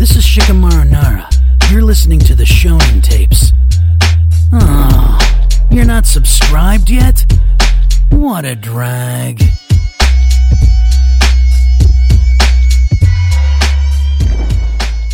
This 0.00 0.16
is 0.16 0.24
Shikamaru 0.24 0.88
Nara. 0.88 1.28
You're 1.70 1.82
listening 1.82 2.20
to 2.20 2.34
the 2.34 2.44
Shonen 2.44 3.02
Tapes. 3.02 3.52
Oh, 4.50 5.18
you're 5.70 5.84
not 5.84 6.06
subscribed 6.06 6.88
yet? 6.88 7.30
What 8.08 8.46
a 8.46 8.56
drag. 8.56 9.42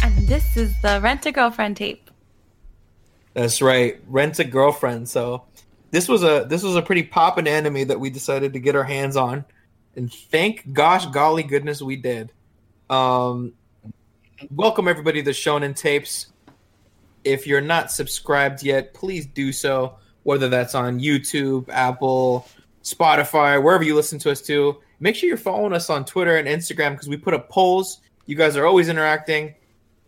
And 0.04 0.28
this 0.28 0.56
is 0.56 0.72
the 0.82 1.00
Rent 1.02 1.26
a 1.26 1.32
Girlfriend 1.32 1.78
tape. 1.78 2.08
That's 3.34 3.60
right. 3.60 4.00
Rent 4.06 4.38
a 4.38 4.44
girlfriend. 4.44 5.08
So 5.08 5.42
this 5.90 6.08
was 6.08 6.22
a 6.22 6.46
this 6.48 6.62
was 6.62 6.76
a 6.76 6.82
pretty 6.82 7.02
poppin' 7.02 7.48
anime 7.48 7.88
that 7.88 7.98
we 7.98 8.08
decided 8.08 8.52
to 8.52 8.60
get 8.60 8.76
our 8.76 8.84
hands 8.84 9.16
on, 9.16 9.46
and 9.96 10.12
thank 10.12 10.72
gosh 10.72 11.06
golly 11.06 11.42
goodness 11.42 11.82
we 11.82 11.96
did. 11.96 12.30
Um, 12.88 13.54
welcome 14.50 14.88
everybody 14.88 15.22
to 15.22 15.30
Shonen 15.30 15.74
Tapes. 15.74 16.26
If 17.24 17.46
you're 17.46 17.60
not 17.60 17.90
subscribed 17.90 18.62
yet, 18.62 18.94
please 18.94 19.26
do 19.26 19.52
so. 19.52 19.96
Whether 20.22 20.48
that's 20.48 20.74
on 20.74 20.98
YouTube, 20.98 21.68
Apple, 21.68 22.48
Spotify, 22.82 23.62
wherever 23.62 23.84
you 23.84 23.94
listen 23.94 24.18
to 24.20 24.30
us 24.30 24.40
to. 24.42 24.80
Make 24.98 25.14
sure 25.14 25.28
you're 25.28 25.36
following 25.36 25.72
us 25.72 25.88
on 25.88 26.04
Twitter 26.04 26.36
and 26.36 26.48
Instagram 26.48 26.92
because 26.92 27.08
we 27.08 27.16
put 27.16 27.34
up 27.34 27.48
polls. 27.48 28.00
You 28.26 28.34
guys 28.34 28.56
are 28.56 28.66
always 28.66 28.88
interacting, 28.88 29.54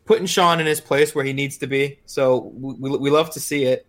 putting 0.06 0.26
Sean 0.26 0.60
in 0.60 0.66
his 0.66 0.80
place 0.80 1.14
where 1.14 1.24
he 1.24 1.32
needs 1.32 1.58
to 1.58 1.66
be. 1.66 2.00
So 2.06 2.52
we, 2.54 2.96
we, 2.96 3.10
love 3.10 3.30
to 3.32 3.40
see 3.40 3.64
it. 3.64 3.86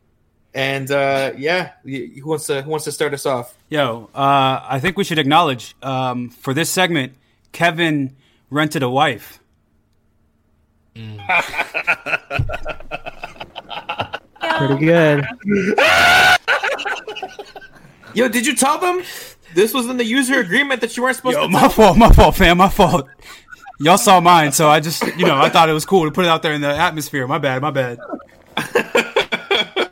And 0.54 0.92
uh, 0.92 1.32
yeah, 1.38 1.72
who 1.84 2.26
wants 2.26 2.48
to 2.48 2.62
who 2.62 2.70
wants 2.70 2.86
to 2.86 2.92
start 2.92 3.14
us 3.14 3.26
off? 3.26 3.56
Yo, 3.70 4.10
uh, 4.14 4.60
I 4.64 4.80
think 4.80 4.98
we 4.98 5.04
should 5.04 5.20
acknowledge 5.20 5.76
um, 5.82 6.30
for 6.30 6.54
this 6.54 6.70
segment, 6.70 7.14
Kevin 7.52 8.16
rented 8.50 8.84
a 8.84 8.90
wife. 8.90 9.39
Mm. 10.96 11.20
Pretty 14.58 14.86
good. 14.86 15.26
Yo, 18.14 18.28
did 18.28 18.46
you 18.46 18.56
tell 18.56 18.78
them 18.80 19.04
this 19.54 19.74
was 19.74 19.88
in 19.88 19.98
the 19.98 20.04
user 20.06 20.40
agreement 20.40 20.82
that 20.82 20.98
you 20.98 21.04
weren't 21.04 21.16
supposed 21.16 21.38
Yo, 21.38 21.44
to? 21.44 21.50
my 21.50 21.62
tell 21.62 21.70
fault, 21.70 21.98
my 21.98 22.12
fault, 22.12 22.36
fam, 22.36 22.58
my 22.58 22.70
fault. 22.70 23.08
Y'all 23.80 23.98
saw 23.98 24.20
mine, 24.20 24.52
so 24.52 24.68
I 24.70 24.82
just, 24.82 25.06
you 25.18 25.26
know, 25.26 25.38
I 25.38 25.48
thought 25.50 25.70
it 25.70 25.74
was 25.74 25.86
cool 25.86 26.04
to 26.06 26.12
put 26.12 26.26
it 26.26 26.28
out 26.28 26.42
there 26.42 26.54
in 26.54 26.62
the 26.62 26.76
atmosphere. 26.76 27.26
My 27.28 27.38
bad, 27.38 27.62
my 27.62 27.72
bad. 27.72 28.00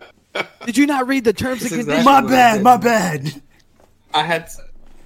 Did 0.66 0.76
you 0.76 0.86
not 0.86 1.08
read 1.08 1.23
the 1.23 1.32
terms 1.32 1.61
and 1.61 1.70
conditions? 1.70 1.88
actually 1.89 2.04
My 2.06 2.22
bad, 2.22 2.61
my 2.61 2.76
bad. 2.76 3.42
I 4.14 4.23
had, 4.23 4.48
to, 4.50 4.58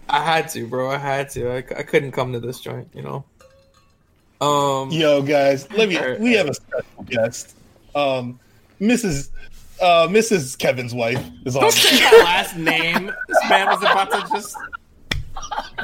I 0.10 0.24
had 0.24 0.50
to, 0.50 0.66
bro. 0.66 0.90
I 0.90 0.98
had 0.98 1.30
to. 1.32 1.52
I, 1.52 1.58
I 1.58 1.84
couldn't 1.84 2.14
come 2.14 2.34
to 2.34 2.40
this 2.40 2.60
joint, 2.60 2.88
you 2.96 3.04
know. 3.04 3.24
Um, 4.42 4.90
Yo, 4.90 5.22
guys, 5.22 5.70
let 5.72 5.88
me. 5.88 5.98
Alright, 5.98 6.20
We 6.20 6.34
have 6.34 6.48
a 6.50 6.54
special 6.54 7.04
guest, 7.06 7.56
um, 7.96 8.40
Mrs. 8.80 9.30
Uh, 9.80 10.08
Mrs. 10.08 10.58
Kevin's 10.58 10.94
wife 10.94 11.24
is 11.46 11.56
on. 11.56 11.62
Don't 11.62 11.72
say 11.74 12.00
my 12.04 12.24
last 12.24 12.56
name. 12.58 13.12
This 13.28 13.50
man 13.50 13.68
was 13.68 13.80
about 13.82 14.12
to 14.12 14.28
just. 14.34 14.56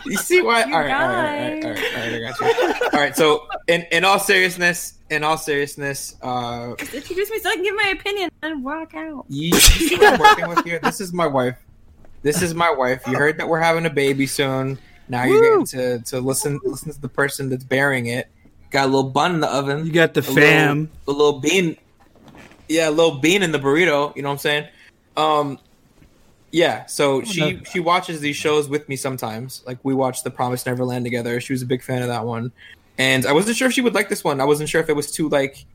You 0.05 0.17
see 0.17 0.41
why? 0.41 0.64
All 0.64 0.69
right, 0.72 0.91
all 0.91 1.08
right, 1.08 1.08
all 1.08 1.14
right, 1.14 1.66
all 1.66 1.72
right, 1.72 1.83
all 1.95 2.02
right, 2.02 2.14
I 2.14 2.19
got 2.19 2.39
you. 2.39 2.88
All 2.94 2.99
right, 2.99 3.16
so 3.16 3.47
in 3.67 3.86
in 3.91 4.03
all 4.05 4.19
seriousness, 4.19 4.95
in 5.09 5.23
all 5.23 5.38
seriousness, 5.38 6.16
uh, 6.21 6.75
Just 6.77 6.94
introduce 6.94 7.30
me 7.30 7.39
so 7.39 7.49
I 7.49 7.55
can 7.55 7.64
give 7.64 7.75
my 7.75 7.94
opinion 7.99 8.30
and 8.44 8.64
walk 8.64 8.94
out. 8.95 9.25
you, 9.30 9.49
you 9.49 9.59
see 9.59 9.97
what 9.97 10.14
I'm 10.14 10.19
working 10.19 10.47
with 10.47 10.66
here? 10.66 10.80
This 10.80 11.02
is 11.02 11.14
my 11.14 11.27
wife. 11.27 11.58
This 12.23 12.42
is 12.42 12.53
my 12.53 12.71
wife. 12.71 13.02
You 13.08 13.17
heard 13.17 13.38
that 13.38 13.47
we're 13.47 13.59
having 13.59 13.86
a 13.86 13.89
baby 13.89 14.25
soon. 14.27 14.77
Now 15.09 15.23
you're 15.25 15.42
Woo! 15.42 15.66
getting 15.66 15.99
to 15.99 15.99
to 16.11 16.19
listen 16.19 16.59
listen 16.64 16.92
to 16.92 17.02
the 17.02 17.09
person 17.09 17.49
that's 17.49 17.64
bearing 17.64 18.08
it. 18.08 18.30
Got 18.71 18.83
a 18.85 18.87
little 18.87 19.09
bun 19.09 19.35
in 19.35 19.39
the 19.39 19.47
oven. 19.47 19.85
You 19.85 19.91
got 19.91 20.13
the 20.13 20.19
a 20.19 20.23
fam. 20.23 20.89
little, 21.05 21.21
a 21.21 21.25
little 21.25 21.39
bean. 21.39 21.77
Yeah, 22.67 22.89
a 22.89 22.91
little 22.91 23.19
bean 23.19 23.43
in 23.43 23.51
the 23.51 23.59
burrito. 23.59 24.15
You 24.15 24.21
know 24.23 24.29
what 24.29 24.33
I'm 24.33 24.37
saying? 24.39 24.67
Um, 25.15 25.59
yeah. 26.51 26.85
So 26.85 27.23
she 27.23 27.61
she 27.71 27.80
watches 27.80 28.19
these 28.19 28.36
shows 28.36 28.67
with 28.67 28.87
me 28.89 28.95
sometimes. 28.97 29.64
Like 29.65 29.77
we 29.83 29.93
watched 29.93 30.23
The 30.25 30.31
Promised 30.31 30.65
Neverland 30.65 31.05
together. 31.05 31.39
She 31.39 31.53
was 31.53 31.61
a 31.61 31.65
big 31.65 31.81
fan 31.81 32.02
of 32.02 32.09
that 32.09 32.25
one, 32.25 32.52
and 32.97 33.25
I 33.25 33.31
wasn't 33.31 33.55
sure 33.58 33.67
if 33.67 33.73
she 33.73 33.81
would 33.81 33.95
like 33.95 34.09
this 34.09 34.23
one. 34.23 34.42
I 34.42 34.45
wasn't 34.45 34.67
sure 34.69 34.81
if 34.81 34.89
it 34.89 34.95
was 34.95 35.11
too 35.11 35.30
like. 35.30 35.65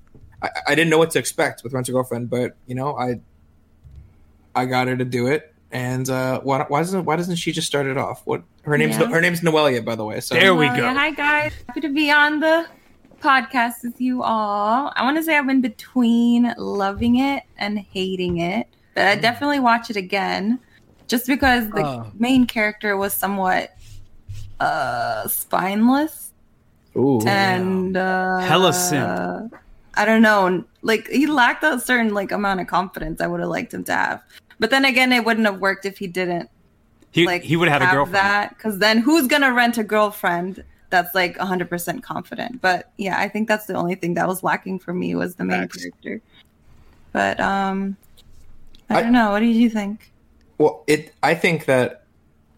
I, 0.43 0.50
I 0.69 0.75
didn't 0.75 0.91
know 0.91 0.99
what 0.99 1.11
to 1.12 1.19
expect 1.19 1.62
with 1.65 1.72
Rent 1.72 1.88
a 1.88 1.93
Girlfriend, 1.93 2.28
but 2.31 2.56
you 2.67 2.75
know 2.75 2.97
I. 2.97 3.21
I 4.55 4.67
got 4.67 4.87
her 4.87 4.97
to 4.97 5.05
do 5.06 5.28
it, 5.28 5.55
and 5.71 6.09
uh, 6.11 6.41
why, 6.41 6.65
why 6.69 6.81
doesn't 6.81 7.06
why 7.06 7.17
doesn't 7.17 7.37
she 7.37 7.53
just 7.53 7.67
start 7.67 7.87
it 7.87 7.97
off? 7.97 8.21
What 8.27 8.43
her 8.65 8.77
name's 8.77 8.99
Yeah. 8.99 9.06
her 9.06 9.21
name's 9.21 9.41
Noelia, 9.41 9.83
by 9.83 9.94
the 9.94 10.05
way. 10.05 10.21
So 10.21 10.34
There 10.34 10.55
we 10.55 10.67
Well, 10.67 10.77
go. 10.77 10.93
hi 10.93 11.11
guys. 11.11 11.55
Happy 11.69 11.81
to 11.81 11.88
be 11.88 12.11
on 12.11 12.41
the 12.41 12.67
podcast 13.22 13.84
with 13.84 14.00
you 14.00 14.22
all. 14.22 14.93
I 14.97 15.03
want 15.05 15.16
to 15.16 15.22
say 15.22 15.37
I'm 15.37 15.49
in 15.49 15.60
between 15.60 16.53
loving 16.59 17.16
it 17.16 17.44
and 17.59 17.78
hating 17.78 18.38
it, 18.38 18.66
but 18.94 19.06
I 19.06 19.15
definitely 19.16 19.60
watch 19.60 19.91
it 19.91 19.97
again, 19.97 20.59
just 21.06 21.27
because 21.27 21.69
the 21.71 21.84
Oh. 21.84 22.06
main 22.19 22.47
character 22.47 22.97
was 22.97 23.15
somewhat 23.15 23.71
uh 24.61 25.27
spineless 25.28 26.32
Ooh. 26.97 27.21
and 27.27 27.97
uh 27.97 28.38
Hella 28.38 28.72
simp. 28.72 29.55
I 29.94 30.05
don't 30.05 30.22
know, 30.22 30.65
like 30.82 31.09
he 31.09 31.27
lacked 31.27 31.65
a 31.65 31.78
certain 31.78 32.15
like 32.15 32.32
amount 32.32 32.61
of 32.61 32.66
confidence 32.66 33.21
I 33.21 33.27
would 33.27 33.41
have 33.41 33.49
liked 33.50 33.75
him 33.75 33.84
to 33.84 33.93
have. 33.94 34.22
But 34.59 34.71
then 34.71 34.84
again, 34.84 35.12
it 35.12 35.25
wouldn't 35.25 35.47
have 35.47 35.59
worked 35.61 35.84
if 35.84 35.99
he 35.99 36.06
didn't 36.06 36.49
He, 37.11 37.27
like 37.27 37.43
he 37.43 37.56
would 37.56 37.69
have 37.69 37.82
had 37.82 37.91
a 37.91 37.94
girlfriend. 37.94 38.15
that 38.25 38.50
because 38.56 38.78
then 38.78 38.99
who's 38.99 39.27
gonna 39.27 39.53
rent 39.53 39.78
a 39.78 39.84
girlfriend 39.84 40.65
that's 40.93 41.13
like 41.17 41.37
100% 41.39 42.03
confident 42.05 42.61
but 42.61 42.93
yeah 42.99 43.19
i 43.19 43.27
think 43.29 43.49
that's 43.49 43.67
the 43.67 43.75
only 43.75 43.97
thing 43.97 44.15
that 44.15 44.29
was 44.29 44.45
lacking 44.45 44.79
for 44.79 44.95
me 44.95 45.15
was 45.17 45.35
the 45.35 45.45
main 45.45 45.63
Facts. 45.63 45.79
character 45.79 46.21
but 47.13 47.41
um 47.41 47.97
i, 48.89 48.97
I- 48.99 49.03
don't 49.03 49.13
know 49.13 49.33
what 49.33 49.41
did 49.41 49.57
you 49.57 49.69
think 49.69 50.13
Well, 50.59 50.85
it. 50.87 51.13
I 51.23 51.35
think 51.35 51.65
that 51.65 51.99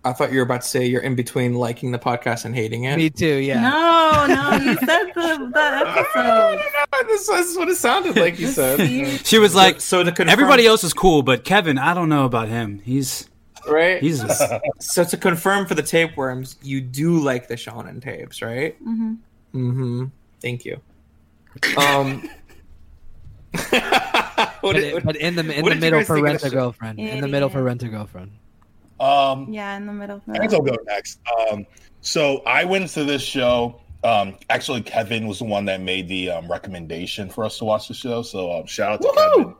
I 0.06 0.12
thought 0.12 0.30
you 0.32 0.36
were 0.36 0.44
about 0.44 0.60
to 0.60 0.68
say 0.68 0.84
you're 0.84 1.00
in 1.00 1.14
between 1.14 1.54
liking 1.54 1.90
the 1.90 1.98
podcast 1.98 2.44
and 2.44 2.54
hating 2.54 2.84
it. 2.84 2.98
Me 2.98 3.08
too. 3.08 3.36
Yeah. 3.36 3.62
no 3.62 4.26
no 4.28 4.56
you 4.62 4.74
said 4.76 5.04
the, 5.14 5.50
the 5.50 5.60
episode 5.88 6.60
this, 7.08 7.26
this 7.26 7.46
is 7.50 7.56
what 7.56 7.68
it 7.70 7.76
sounded 7.76 8.14
like 8.16 8.38
you 8.38 8.48
said. 8.48 8.80
She 9.24 9.38
was 9.38 9.54
like, 9.54 9.80
so 9.80 10.02
to 10.02 10.12
confirm, 10.12 10.28
everybody 10.28 10.66
else 10.66 10.84
is 10.84 10.92
cool, 10.92 11.22
but 11.22 11.44
Kevin, 11.44 11.78
I 11.78 11.94
don't 11.94 12.10
know 12.10 12.26
about 12.26 12.48
him. 12.48 12.80
He's 12.84 13.30
right? 13.68 14.00
he's 14.00 14.22
a, 14.22 14.60
so 14.80 15.04
to 15.04 15.16
confirm 15.16 15.66
for 15.66 15.74
the 15.74 15.82
tapeworms, 15.82 16.56
you 16.62 16.80
do 16.80 17.18
like 17.18 17.48
the 17.48 17.54
Shonen 17.54 18.02
tapes, 18.02 18.42
right? 18.42 18.82
Mhm. 18.84 19.18
Mm-hmm. 19.54 20.04
Thank 20.40 20.64
you. 20.64 20.80
Um. 21.78 22.28
what 23.70 24.60
But, 24.62 24.72
did- 24.74 24.94
it- 24.94 25.04
but 25.04 25.16
in 25.16 25.36
the 25.36 25.42
in 25.56 25.62
what 25.62 25.70
the 25.74 25.76
middle 25.80 26.02
for 26.04 26.14
think 26.16 26.26
rent 26.26 26.42
a 26.42 26.46
show? 26.48 26.50
girlfriend. 26.54 26.98
In 26.98 27.20
the 27.20 27.28
middle 27.28 27.48
for 27.48 27.58
Yeah. 27.58 27.64
rent 27.64 27.82
a 27.82 27.88
girlfriend. 27.88 28.32
Um, 29.00 29.52
yeah 29.52 29.76
in 29.76 29.86
the 29.86 29.92
middle 29.92 30.22
I 30.28 30.38
guess 30.38 30.52
I'll 30.54 30.60
go 30.62 30.76
next. 30.86 31.18
Um, 31.50 31.66
so 32.00 32.38
I 32.46 32.64
went 32.64 32.88
to 32.90 33.04
this 33.04 33.22
show. 33.22 33.80
Um, 34.02 34.36
actually, 34.50 34.82
Kevin 34.82 35.26
was 35.26 35.38
the 35.38 35.44
one 35.46 35.64
that 35.66 35.80
made 35.80 36.08
the 36.08 36.30
um, 36.30 36.50
recommendation 36.50 37.28
for 37.30 37.44
us 37.44 37.58
to 37.58 37.64
watch 37.64 37.88
the 37.88 37.94
show. 37.94 38.22
So 38.22 38.52
um, 38.52 38.66
shout 38.66 38.92
out 38.92 39.00
to 39.02 39.08
Woohoo! 39.08 39.56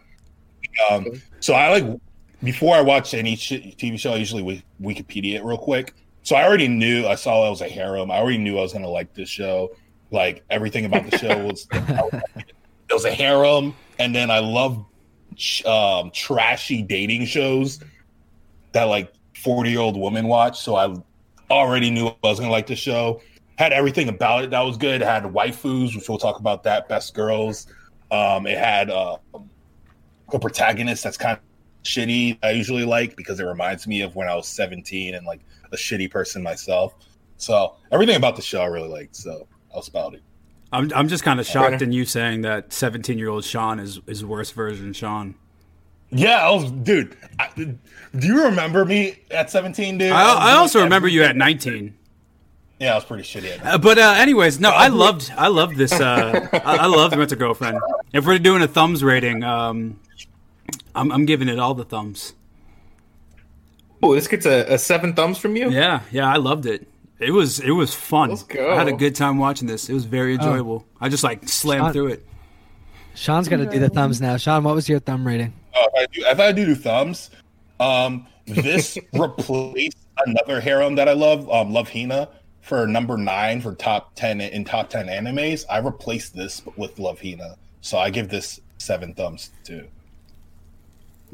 Kevin. 0.89 1.13
Um, 1.15 1.23
so 1.41 1.55
I 1.55 1.69
like 1.81 2.01
before 2.45 2.77
I 2.77 2.83
watch 2.83 3.15
any 3.15 3.37
sh- 3.37 3.75
TV 3.79 3.99
show, 3.99 4.13
I 4.13 4.17
usually 4.17 4.43
wi- 4.43 4.63
Wikipedia 4.81 5.37
it 5.37 5.45
real 5.45 5.59
quick. 5.59 5.95
So 6.23 6.37
I 6.37 6.45
already 6.45 6.69
knew 6.69 7.07
I 7.07 7.17
saw 7.17 7.47
it 7.47 7.51
was 7.51 7.61
a 7.61 7.69
harem. 7.69 8.11
I 8.11 8.17
already 8.17 8.39
knew 8.39 8.59
I 8.59 8.63
was 8.63 8.73
gonna 8.73 8.89
like 8.89 9.15
this 9.15 9.29
show. 9.29 9.73
Like 10.11 10.45
everything 10.51 10.85
about 10.85 11.11
the 11.11 11.19
show 11.19 11.45
was 11.47 11.67
it 11.73 12.93
was 12.93 13.05
a 13.05 13.11
harem, 13.11 13.75
and 13.99 14.15
then 14.15 14.31
I 14.31 14.39
love 14.39 14.85
um, 15.67 16.11
trashy 16.13 16.83
dating 16.83 17.27
shows 17.27 17.81
that 18.73 18.85
like 18.85 19.13
forty 19.43 19.71
year 19.71 19.81
old 19.81 19.99
women 19.99 20.29
watch. 20.29 20.61
So 20.61 20.77
I 20.77 20.95
already 21.51 21.91
knew 21.91 22.09
I 22.09 22.15
was 22.23 22.39
gonna 22.41 22.53
like 22.53 22.67
the 22.67 22.77
show. 22.77 23.21
Had 23.57 23.73
everything 23.73 24.09
about 24.09 24.45
it 24.45 24.51
that 24.51 24.61
was 24.61 24.77
good. 24.77 25.01
It 25.01 25.05
had 25.05 25.25
waifus, 25.25 25.95
which 25.95 26.09
we'll 26.09 26.19
talk 26.19 26.41
about 26.41 26.63
that. 26.65 26.89
Best 26.89 27.15
girls. 27.15 27.67
Um, 28.11 28.47
it 28.47 28.59
had 28.59 28.91
uh, 28.91 29.19
a 30.33 30.39
protagonist 30.39 31.05
that's 31.05 31.17
kind 31.17 31.37
of 31.37 31.54
shitty. 31.85 32.39
I 32.43 32.51
usually 32.51 32.85
like 32.85 33.17
because 33.17 33.41
it 33.41 33.45
reminds 33.45 33.87
me 33.87 34.01
of 34.03 34.17
when 34.17 34.29
I 34.29 34.35
was 34.35 34.49
seventeen 34.49 35.15
and 35.15 35.27
like 35.27 35.41
a 35.73 35.77
shitty 35.77 36.11
person 36.11 36.43
myself. 36.43 36.95
So 37.37 37.77
everything 37.93 38.17
about 38.17 38.37
the 38.37 38.43
show 38.43 38.61
I 38.61 38.67
really 38.67 38.89
liked. 38.89 39.17
So 39.17 39.47
I 39.73 39.77
was 39.77 39.89
about 39.89 40.15
it. 40.15 40.23
I'm 40.73 40.91
I'm 40.95 41.09
just 41.09 41.23
kind 41.23 41.39
of 41.39 41.47
shocked 41.47 41.71
Brenner? 41.71 41.85
in 41.85 41.93
you 41.93 42.05
saying 42.05 42.43
that 42.43 42.73
17 42.73 43.17
year 43.19 43.29
old 43.29 43.45
Sean 43.45 43.79
is 43.79 44.01
is 44.07 44.25
worse 44.25 44.51
version 44.51 44.93
Sean. 44.93 45.37
Yeah, 46.11 46.47
I 46.47 46.51
was, 46.51 46.71
dude. 46.71 47.17
I, 47.41 47.49
do 47.57 47.77
you 48.13 48.45
remember 48.45 48.85
me 48.85 49.17
at 49.31 49.51
seventeen, 49.51 49.99
dude? 49.99 50.13
I, 50.13 50.35
was 50.35 50.37
I 50.39 50.53
also 50.53 50.79
doing 50.79 50.85
remember 50.85 51.09
you 51.09 51.25
at 51.25 51.37
19. 51.37 51.95
Yeah, 52.79 52.93
I 52.93 52.95
was 52.97 53.05
pretty 53.05 53.23
shitty 53.25 53.59
at. 53.59 53.67
Uh, 53.67 53.79
but 53.79 53.99
uh, 53.99 54.15
anyways, 54.17 54.61
no, 54.61 54.71
I 54.71 54.89
loved 54.89 55.33
I 55.37 55.49
loved 55.49 55.77
this. 55.77 55.93
Uh, 55.93 56.49
I, 56.53 56.77
I 56.77 56.87
loved 56.87 57.17
Rent 57.17 57.33
a 57.33 57.37
Girlfriend. 57.37 57.79
If 58.13 58.27
we're 58.27 58.39
doing 58.39 58.63
a 58.63 58.69
thumbs 58.69 59.03
rating, 59.03 59.43
um, 59.43 59.99
I'm 60.95 61.11
I'm 61.13 61.25
giving 61.25 61.49
it 61.49 61.59
all 61.59 61.75
the 61.75 61.85
thumbs. 61.85 62.35
Oh, 64.03 64.15
this 64.15 64.29
gets 64.29 64.47
a, 64.47 64.75
a 64.75 64.79
seven 64.79 65.15
thumbs 65.15 65.39
from 65.39 65.57
you. 65.57 65.71
Yeah, 65.71 66.01
yeah, 66.11 66.31
I 66.31 66.37
loved 66.37 66.67
it. 66.67 66.87
It 67.19 67.31
was 67.31 67.61
it 67.61 67.71
was 67.71 67.95
fun. 67.95 68.31
Let's 68.31 68.43
go. 68.43 68.73
I 68.73 68.77
had 68.77 68.89
a 68.89 68.93
good 68.93 69.15
time 69.15 69.39
watching 69.39 69.67
this. 69.67 69.89
It 69.89 69.95
was 69.95 70.05
very 70.05 70.35
enjoyable. 70.35 70.85
I 71.01 71.09
just 71.09 71.25
like 71.25 71.49
slammed 71.49 71.87
Sean- 71.87 71.93
through 71.93 72.07
it. 72.09 72.27
Sean's 73.15 73.49
gonna 73.49 73.71
do 73.71 73.79
the 73.79 73.89
thumbs 73.89 74.21
now. 74.21 74.37
Sean, 74.37 74.65
what 74.65 74.75
was 74.75 74.89
your 74.89 74.99
thumb 74.99 75.27
rating? 75.27 75.53
Oh, 75.75 75.89
if 75.95 75.95
I 75.95 76.07
do, 76.13 76.27
if 76.27 76.41
I 76.41 76.53
do 76.53 76.67
do 76.67 76.75
thumbs, 76.75 77.31
um, 77.81 78.27
this 78.47 78.99
replaced 79.13 79.99
another 80.27 80.61
harem 80.61 80.97
that 80.97 81.09
I 81.09 81.13
love, 81.13 81.49
um, 81.51 81.73
Love 81.73 81.89
Hina, 81.89 82.29
for 82.61 82.87
number 82.87 83.17
nine 83.17 83.61
for 83.61 83.75
top 83.75 84.15
ten 84.17 84.41
in 84.41 84.65
top 84.65 84.91
ten 84.91 85.07
animes. 85.07 85.65
I 85.71 85.79
replaced 85.79 86.35
this 86.35 86.63
with 86.77 86.99
Love 86.99 87.21
Hina, 87.21 87.57
so 87.81 87.99
I 87.99 88.11
give 88.11 88.29
this 88.29 88.61
seven 88.79 89.15
thumbs 89.15 89.51
too. 89.63 89.87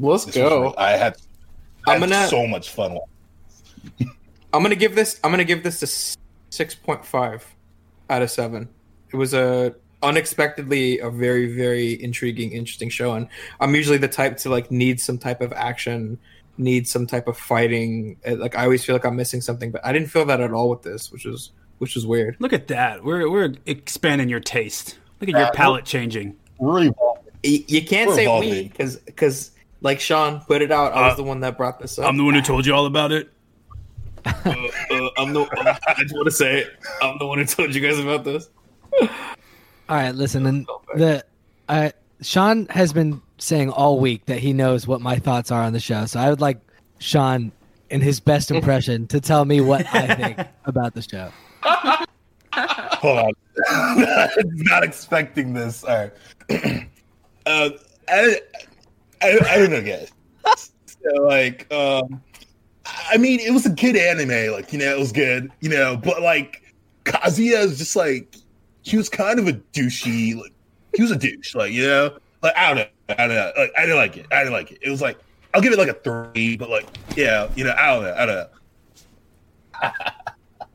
Let's 0.00 0.25
This 0.25 0.35
go. 0.35 0.62
re- 0.69 0.75
I 0.79 0.91
had, 0.93 1.17
I 1.87 1.94
I'm 1.94 2.00
had 2.00 2.11
gonna- 2.11 2.29
so 2.29 2.47
much 2.47 2.70
fun. 2.70 2.99
I'm 4.52 4.62
gonna 4.62 4.75
give 4.76 4.94
this. 4.94 5.20
I'm 5.23 5.31
gonna 5.31 5.44
give 5.44 5.62
this 5.62 5.82
a 5.82 6.17
six 6.52 6.75
point 6.75 7.05
five 7.05 7.44
out 8.08 8.23
of 8.23 8.31
seven. 8.31 8.69
It 9.12 9.17
was 9.17 9.35
a 9.35 9.75
unexpectedly 10.02 10.99
a 11.00 11.11
very 11.11 11.55
very 11.55 12.02
intriguing, 12.02 12.52
interesting 12.52 12.88
show, 12.88 13.12
and 13.14 13.29
I'm 13.61 13.75
usually 13.75 13.99
the 13.99 14.08
type 14.08 14.37
to 14.38 14.49
like 14.50 14.70
need 14.70 15.00
some 15.00 15.19
type 15.19 15.41
of 15.41 15.52
action, 15.52 16.19
need 16.58 16.88
some 16.88 17.06
type 17.06 17.29
of 17.29 17.37
fighting. 17.38 18.17
Like 18.26 18.56
I 18.56 18.64
always 18.64 18.85
feel 18.85 18.94
like 18.94 19.05
I'm 19.05 19.17
missing 19.17 19.41
something, 19.41 19.70
but 19.70 19.85
I 19.85 19.93
didn't 19.93 20.08
feel 20.08 20.25
that 20.26 20.41
at 20.41 20.52
all 20.52 20.69
with 20.70 20.82
this, 20.82 21.12
which 21.12 21.25
was 21.25 21.52
which 21.79 21.94
was 21.94 22.06
weird. 22.06 22.37
Look 22.41 22.52
at 22.52 22.67
that. 22.69 23.05
We're 23.05 23.31
we're 23.31 23.55
expanding 23.67 24.29
your 24.29 24.41
taste. 24.41 24.99
Look 25.20 25.29
at 25.29 25.37
your 25.38 25.49
Uh, 25.49 25.52
palate 25.52 25.85
changing. 25.85 26.37
Really, 26.58 26.91
Y- 27.44 27.64
You 27.69 27.85
can't 27.87 28.08
We're 28.08 28.14
say 28.17 28.25
evolving. 28.25 28.50
we 28.50 28.62
because 28.69 28.97
because 28.97 29.52
like 29.81 30.00
Sean 30.00 30.41
put 30.41 30.62
it 30.62 30.71
out. 30.71 30.93
I 30.93 31.06
was 31.06 31.12
Uh, 31.15 31.17
the 31.17 31.23
one 31.25 31.41
that 31.41 31.56
brought 31.56 31.79
this 31.81 31.99
up. 31.99 32.06
I'm 32.06 32.17
the 32.17 32.25
one 32.25 32.35
who 32.35 32.43
told 32.43 32.67
you 32.67 32.75
all 32.75 32.87
about 32.87 33.12
it. 33.12 33.31
uh, 34.27 34.31
uh, 34.44 35.09
I'm 35.17 35.32
the. 35.32 35.79
I 35.87 36.03
just 36.03 36.15
want 36.15 36.27
to 36.27 36.31
say 36.31 36.61
it. 36.61 36.77
I'm 37.03 37.17
the 37.19 37.27
one 37.27 37.38
who 37.38 37.44
told 37.47 37.75
you 37.75 37.81
guys 37.81 37.99
about 37.99 38.25
this. 38.25 38.50
All 39.00 39.97
right, 39.97 40.15
listen, 40.15 40.44
and 40.47 40.67
the 40.94 41.25
I 41.69 41.93
Sean 42.21 42.67
has 42.69 42.93
been 42.93 43.23
saying 43.38 43.71
all 43.71 43.99
week 43.99 44.27
that 44.27 44.38
he 44.38 44.53
knows 44.53 44.87
what 44.87 45.00
my 45.00 45.17
thoughts 45.17 45.50
are 45.50 45.62
on 45.62 45.73
the 45.73 45.81
show. 45.81 46.05
So 46.05 46.21
I 46.21 46.29
would 46.29 46.41
like 46.41 46.61
Sean, 46.99 47.50
in 47.88 48.00
his 48.03 48.21
best 48.21 48.50
impression, 48.50 49.06
to 49.09 49.21
tell 49.21 49.44
me 49.47 49.61
what 49.62 49.87
I 49.94 50.15
think 50.15 50.49
about 50.67 50.94
the 50.94 51.03
show. 51.03 51.33
hold 51.62 53.19
on, 53.19 53.33
I 53.71 54.29
was 54.37 54.44
not 54.65 54.85
expecting 54.85 55.55
this. 55.55 55.83
All 55.85 55.97
right, 55.97 56.12
uh, 57.47 57.71
I, 58.09 58.41
I, 59.23 59.39
I 59.49 59.59
don't 59.59 59.71
know, 59.71 59.83
guys. 59.83 60.11
So, 60.87 61.23
like, 61.23 61.73
um, 61.73 62.21
I 63.11 63.17
mean, 63.17 63.41
it 63.41 63.53
was 63.53 63.67
a 63.67 63.71
good 63.71 63.97
anime. 63.97 64.53
Like, 64.53 64.73
you 64.73 64.79
know, 64.79 64.95
it 64.95 64.99
was 64.99 65.13
good. 65.13 65.51
You 65.61 65.71
know, 65.71 65.97
but 65.97 66.23
like, 66.23 66.75
Kazuya 67.05 67.61
is 67.61 67.79
just 67.79 67.97
like 67.97 68.37
he 68.83 68.97
was 68.97 69.09
kind 69.09 69.39
of 69.39 69.49
a 69.49 69.53
douchey. 69.53 70.37
Like, 70.37 70.53
he 70.95 71.03
was 71.03 71.11
a 71.11 71.17
douche. 71.17 71.55
Like, 71.55 71.73
you 71.73 71.87
know, 71.87 72.19
like 72.43 72.57
I 72.57 72.69
don't 72.69 72.77
know. 72.77 72.87
I 73.17 73.27
don't 73.27 73.37
know. 73.37 73.53
Like, 73.57 73.73
I 73.77 73.81
didn't 73.83 73.97
like 73.97 74.17
it. 74.17 74.27
I 74.31 74.39
didn't 74.41 74.53
like 74.53 74.73
it. 74.73 74.79
It 74.83 74.91
was 74.91 75.01
like 75.01 75.19
I'll 75.55 75.61
give 75.61 75.73
it 75.73 75.79
like 75.79 75.89
a 75.89 75.95
three, 75.95 76.57
but 76.57 76.71
like, 76.71 76.87
yeah, 77.17 77.49
you 77.57 77.65
know, 77.65 77.75
I 77.77 77.87
don't 77.95 78.03
know. 78.05 78.15
I 78.15 78.27
don't 78.27 78.37
know. 79.83 79.91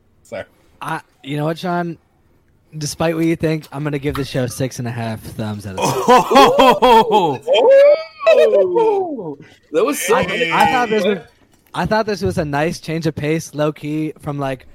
Sorry. 0.22 0.44
I, 0.82 1.00
you 1.22 1.36
know 1.36 1.44
what, 1.44 1.58
Sean? 1.58 1.98
Despite 2.76 3.14
what 3.14 3.24
you 3.24 3.36
think, 3.36 3.66
I'm 3.72 3.84
gonna 3.84 3.98
give 3.98 4.16
the 4.16 4.24
show 4.24 4.46
six 4.46 4.78
and 4.78 4.86
a 4.86 4.90
half 4.90 5.20
thumbs 5.20 5.66
out 5.66 5.78
of 5.78 5.84
ten. 5.84 5.94
Oh, 6.08 7.40
Oh, 8.26 9.38
that 9.72 9.84
was 9.84 10.00
so. 10.00 10.16
I, 10.16 10.50
I 10.52 10.66
thought 10.66 10.88
this 10.88 11.04
was, 11.04 11.18
I 11.74 11.86
thought 11.86 12.06
this 12.06 12.22
was 12.22 12.38
a 12.38 12.44
nice 12.44 12.80
change 12.80 13.06
of 13.06 13.14
pace, 13.14 13.54
low 13.54 13.72
key 13.72 14.12
from 14.18 14.38
like. 14.38 14.66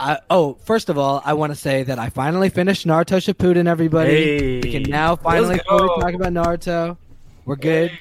I, 0.00 0.18
oh, 0.30 0.54
first 0.64 0.88
of 0.88 0.98
all, 0.98 1.22
I 1.24 1.34
want 1.34 1.52
to 1.52 1.56
say 1.56 1.84
that 1.84 1.98
I 1.98 2.08
finally 2.08 2.48
finished 2.48 2.86
Naruto 2.86 3.18
Shippuden. 3.18 3.68
Everybody, 3.68 4.60
we 4.62 4.72
can 4.72 4.82
now 4.84 5.14
finally 5.16 5.58
talk 5.58 6.14
about 6.14 6.32
Naruto. 6.32 6.96
We're 7.44 7.56
good, 7.56 7.92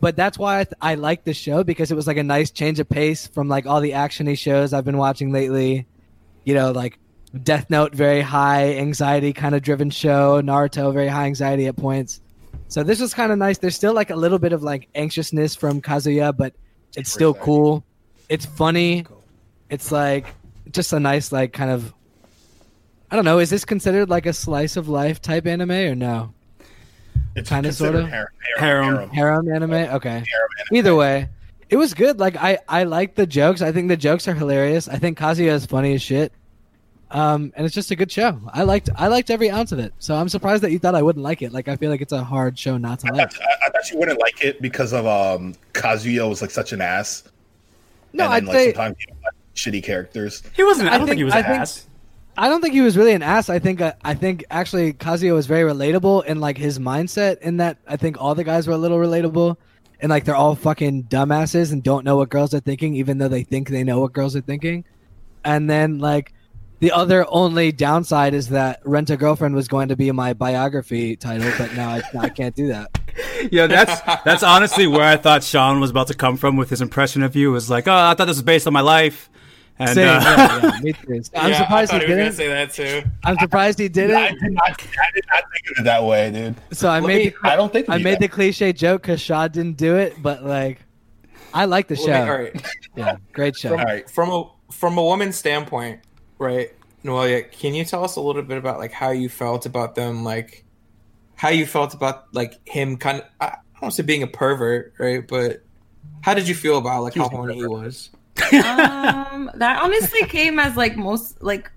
but 0.00 0.14
that's 0.16 0.36
why 0.36 0.60
I, 0.60 0.64
th- 0.64 0.74
I 0.80 0.94
like 0.96 1.24
the 1.24 1.32
show 1.32 1.64
because 1.64 1.90
it 1.90 1.94
was 1.94 2.06
like 2.06 2.16
a 2.18 2.22
nice 2.22 2.50
change 2.50 2.80
of 2.80 2.88
pace 2.88 3.26
from 3.28 3.48
like 3.48 3.66
all 3.66 3.80
the 3.80 3.92
actiony 3.92 4.36
shows 4.36 4.72
I've 4.72 4.84
been 4.84 4.98
watching 4.98 5.32
lately. 5.32 5.86
You 6.44 6.54
know, 6.54 6.72
like 6.72 6.98
Death 7.42 7.70
Note, 7.70 7.94
very 7.94 8.20
high 8.20 8.74
anxiety 8.76 9.32
kind 9.32 9.54
of 9.54 9.62
driven 9.62 9.90
show. 9.90 10.42
Naruto, 10.42 10.92
very 10.92 11.08
high 11.08 11.26
anxiety 11.26 11.66
at 11.66 11.76
points. 11.76 12.20
So 12.68 12.82
this 12.82 13.00
was 13.00 13.14
kind 13.14 13.32
of 13.32 13.38
nice. 13.38 13.58
There's 13.58 13.74
still 13.74 13.94
like 13.94 14.10
a 14.10 14.16
little 14.16 14.38
bit 14.38 14.52
of 14.52 14.62
like 14.62 14.88
anxiousness 14.94 15.54
from 15.54 15.80
Kazuya, 15.80 16.36
but 16.36 16.54
it's 16.96 17.10
still 17.10 17.34
cool. 17.34 17.84
It's 18.28 18.44
funny. 18.46 19.06
It's 19.70 19.90
like 19.90 20.26
just 20.70 20.92
a 20.92 21.00
nice 21.00 21.32
like 21.32 21.52
kind 21.52 21.70
of 21.70 21.94
I 23.10 23.16
don't 23.16 23.24
know, 23.24 23.38
is 23.38 23.48
this 23.48 23.64
considered 23.64 24.10
like 24.10 24.26
a 24.26 24.34
slice 24.34 24.76
of 24.76 24.88
life 24.88 25.22
type 25.22 25.46
anime 25.46 25.70
or 25.70 25.94
no? 25.94 26.34
It's 27.34 27.48
Kinda, 27.48 27.72
sorta? 27.72 28.06
harem- 28.06 28.26
Harem. 28.58 28.84
harem- 28.84 29.10
Harem 29.10 29.52
anime? 29.54 29.72
Okay. 29.94 30.10
harem 30.10 30.24
Either 30.72 30.94
way, 30.94 31.28
it 31.70 31.76
was 31.76 31.94
good. 31.94 32.18
Like 32.20 32.36
I 32.36 32.58
I 32.68 32.84
like 32.84 33.14
the 33.14 33.26
jokes. 33.26 33.62
I 33.62 33.72
think 33.72 33.88
the 33.88 33.96
jokes 33.96 34.28
are 34.28 34.34
hilarious. 34.34 34.88
I 34.88 34.98
think 34.98 35.16
Kazuya 35.18 35.52
is 35.52 35.64
funny 35.64 35.94
as 35.94 36.02
shit. 36.02 36.32
Um, 37.10 37.52
and 37.56 37.64
it's 37.64 37.74
just 37.74 37.90
a 37.90 37.96
good 37.96 38.12
show. 38.12 38.38
I 38.52 38.64
liked 38.64 38.90
I 38.94 39.08
liked 39.08 39.30
every 39.30 39.50
ounce 39.50 39.72
of 39.72 39.78
it. 39.78 39.94
So 39.98 40.14
I'm 40.14 40.28
surprised 40.28 40.62
that 40.62 40.72
you 40.72 40.78
thought 40.78 40.94
I 40.94 41.02
wouldn't 41.02 41.22
like 41.22 41.40
it. 41.40 41.52
Like 41.52 41.66
I 41.68 41.76
feel 41.76 41.90
like 41.90 42.02
it's 42.02 42.12
a 42.12 42.22
hard 42.22 42.58
show 42.58 42.76
not 42.76 42.98
to 43.00 43.08
I 43.08 43.10
like. 43.16 43.32
thought, 43.32 43.42
I, 43.42 43.66
I 43.66 43.70
thought 43.70 43.90
you 43.90 43.98
wouldn't 43.98 44.20
like 44.20 44.44
it 44.44 44.60
because 44.60 44.92
of 44.92 45.06
um 45.06 45.54
Kazuya 45.72 46.28
was 46.28 46.42
like 46.42 46.50
such 46.50 46.72
an 46.72 46.80
ass. 46.82 47.24
No, 48.12 48.24
and 48.24 48.32
then, 48.32 48.32
I'd 48.32 48.44
like, 48.44 48.56
say 48.56 48.64
sometimes 48.72 48.96
you 49.00 49.06
don't 49.06 49.22
like 49.22 49.34
shitty 49.54 49.82
characters. 49.82 50.42
he 50.54 50.64
wasn't. 50.64 50.88
I, 50.90 50.94
I 50.94 50.98
don't 50.98 51.06
think, 51.06 51.10
think- 51.12 51.18
he 51.18 51.24
was 51.24 51.34
I 51.34 51.38
an 51.38 51.44
think- 51.44 51.58
ass. 51.60 51.84
I 52.40 52.48
don't 52.48 52.60
think 52.60 52.72
he 52.74 52.82
was 52.82 52.96
really 52.96 53.14
an 53.14 53.22
ass. 53.22 53.48
I 53.50 53.58
think 53.58 53.80
uh, 53.80 53.94
I 54.04 54.14
think 54.14 54.44
actually 54.50 54.92
Kazuya 54.92 55.34
was 55.34 55.46
very 55.46 55.68
relatable 55.68 56.24
in 56.26 56.38
like 56.40 56.56
his 56.56 56.78
mindset. 56.78 57.38
In 57.40 57.56
that 57.56 57.78
I 57.88 57.96
think 57.96 58.20
all 58.20 58.34
the 58.36 58.44
guys 58.44 58.68
were 58.68 58.74
a 58.74 58.78
little 58.78 58.98
relatable, 58.98 59.56
and 60.00 60.10
like 60.10 60.24
they're 60.24 60.36
all 60.36 60.54
fucking 60.54 61.04
dumbasses 61.04 61.72
and 61.72 61.82
don't 61.82 62.04
know 62.04 62.16
what 62.16 62.28
girls 62.28 62.54
are 62.54 62.60
thinking, 62.60 62.94
even 62.94 63.18
though 63.18 63.26
they 63.26 63.42
think 63.42 63.70
they 63.70 63.82
know 63.82 63.98
what 64.00 64.12
girls 64.12 64.36
are 64.36 64.40
thinking. 64.40 64.84
And 65.44 65.68
then 65.68 65.98
like 65.98 66.32
the 66.80 66.92
other 66.92 67.26
only 67.28 67.72
downside 67.72 68.34
is 68.34 68.48
that 68.50 68.80
Rent 68.84 69.10
a 69.10 69.16
Girlfriend 69.16 69.54
was 69.54 69.68
going 69.68 69.88
to 69.88 69.96
be 69.96 70.10
my 70.12 70.32
biography 70.32 71.16
title, 71.16 71.50
but 71.58 71.74
now 71.74 71.90
I, 71.90 72.02
I 72.18 72.28
can't 72.28 72.54
do 72.54 72.68
that. 72.68 72.90
Yeah, 73.52 73.66
that's 73.68 74.00
that's 74.24 74.42
honestly 74.44 74.86
where 74.88 75.02
I 75.04 75.16
thought 75.16 75.42
Sean 75.44 75.80
was 75.80 75.90
about 75.90 76.06
to 76.08 76.14
come 76.14 76.36
from 76.36 76.56
with 76.56 76.70
his 76.70 76.80
impression 76.80 77.22
of 77.22 77.34
you. 77.36 77.50
Was 77.52 77.68
like, 77.70 77.86
oh, 77.88 77.92
I 77.92 78.14
thought 78.14 78.26
this 78.26 78.36
was 78.36 78.42
based 78.42 78.66
on 78.66 78.72
my 78.72 78.80
life. 78.80 79.28
And 79.78 79.90
Same, 79.90 80.08
uh, 80.08 80.20
yeah, 80.20 80.70
yeah, 80.74 80.80
me 80.80 80.92
too. 80.92 81.22
I'm 81.36 81.50
Yeah, 81.50 81.58
surprised 81.58 81.92
I 81.92 81.98
he 81.98 82.06
he 82.06 82.06
didn't. 82.14 82.32
say 82.32 82.48
that 82.48 82.72
too. 82.72 83.02
I'm 83.24 83.36
surprised 83.38 83.78
he 83.78 83.84
I 83.84 83.88
didn't. 83.88 84.40
did 84.40 84.52
not. 84.52 84.70
I 84.70 84.74
did 85.14 85.24
not 85.32 85.42
think 85.52 85.70
of 85.70 85.78
it 85.80 85.84
that 85.84 86.02
way, 86.04 86.30
dude. 86.32 86.54
So 86.72 86.88
I 86.88 86.98
Let 87.00 87.06
made 87.08 87.24
me- 87.26 87.34
the 87.42 87.48
I 87.48 87.56
don't 87.56 87.72
think 87.72 87.88
I 87.88 87.98
made 87.98 88.14
that 88.14 88.20
the 88.20 88.28
cliche 88.28 88.72
joke 88.72 89.02
because 89.02 89.20
Shaw 89.20 89.46
didn't 89.48 89.76
do 89.76 89.96
it, 89.96 90.20
but 90.20 90.44
like, 90.44 90.80
I 91.54 91.64
like 91.66 91.86
the 91.88 91.96
show. 91.96 92.06
Me- 92.06 92.14
all 92.14 92.38
right. 92.38 92.66
Yeah, 92.96 93.16
great 93.32 93.56
show. 93.56 93.70
All 93.70 93.84
right. 93.84 94.08
From 94.10 94.30
a 94.30 94.50
from 94.72 94.96
a 94.98 95.02
woman's 95.02 95.36
standpoint, 95.36 96.00
right? 96.38 96.70
Noelia, 97.04 97.50
can 97.50 97.74
you 97.74 97.84
tell 97.84 98.04
us 98.04 98.16
a 98.16 98.20
little 98.20 98.42
bit 98.42 98.58
about 98.58 98.78
like 98.78 98.92
how 98.92 99.10
you 99.10 99.28
felt 99.28 99.66
about 99.66 99.94
them, 99.94 100.24
like 100.24 100.64
how 101.36 101.48
you 101.48 101.66
felt 101.66 101.94
about 101.94 102.32
like 102.34 102.54
him 102.68 102.96
kind 102.96 103.20
of 103.20 103.24
I 103.40 103.46
I 103.46 103.80
don't 103.80 103.82
want 103.82 103.94
to 103.94 104.02
say 104.02 104.06
being 104.06 104.24
a 104.24 104.26
pervert, 104.26 104.92
right? 104.98 105.26
But 105.26 105.62
how 106.22 106.34
did 106.34 106.48
you 106.48 106.54
feel 106.54 106.78
about 106.78 107.04
like 107.04 107.14
how 107.14 107.28
horny 107.28 107.56
he 107.56 107.66
was? 107.66 108.10
um, 108.52 109.50
that 109.54 109.80
honestly 109.82 110.24
came 110.24 110.58
as 110.58 110.76
like 110.76 110.96
most 110.96 111.40
like 111.42 111.70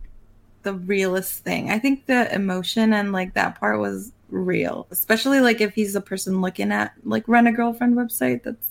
the 0.63 0.73
realest 0.73 1.43
thing. 1.43 1.69
I 1.69 1.79
think 1.79 2.07
the 2.07 2.33
emotion 2.33 2.93
and 2.93 3.11
like 3.11 3.33
that 3.35 3.59
part 3.59 3.79
was 3.79 4.11
real, 4.29 4.87
especially 4.89 5.41
like 5.41 5.61
if 5.61 5.73
he's 5.75 5.95
a 5.95 6.01
person 6.01 6.41
looking 6.41 6.71
at 6.71 6.93
like 7.03 7.27
rent 7.27 7.47
a 7.47 7.51
girlfriend 7.51 7.95
website. 7.95 8.43
That's 8.43 8.67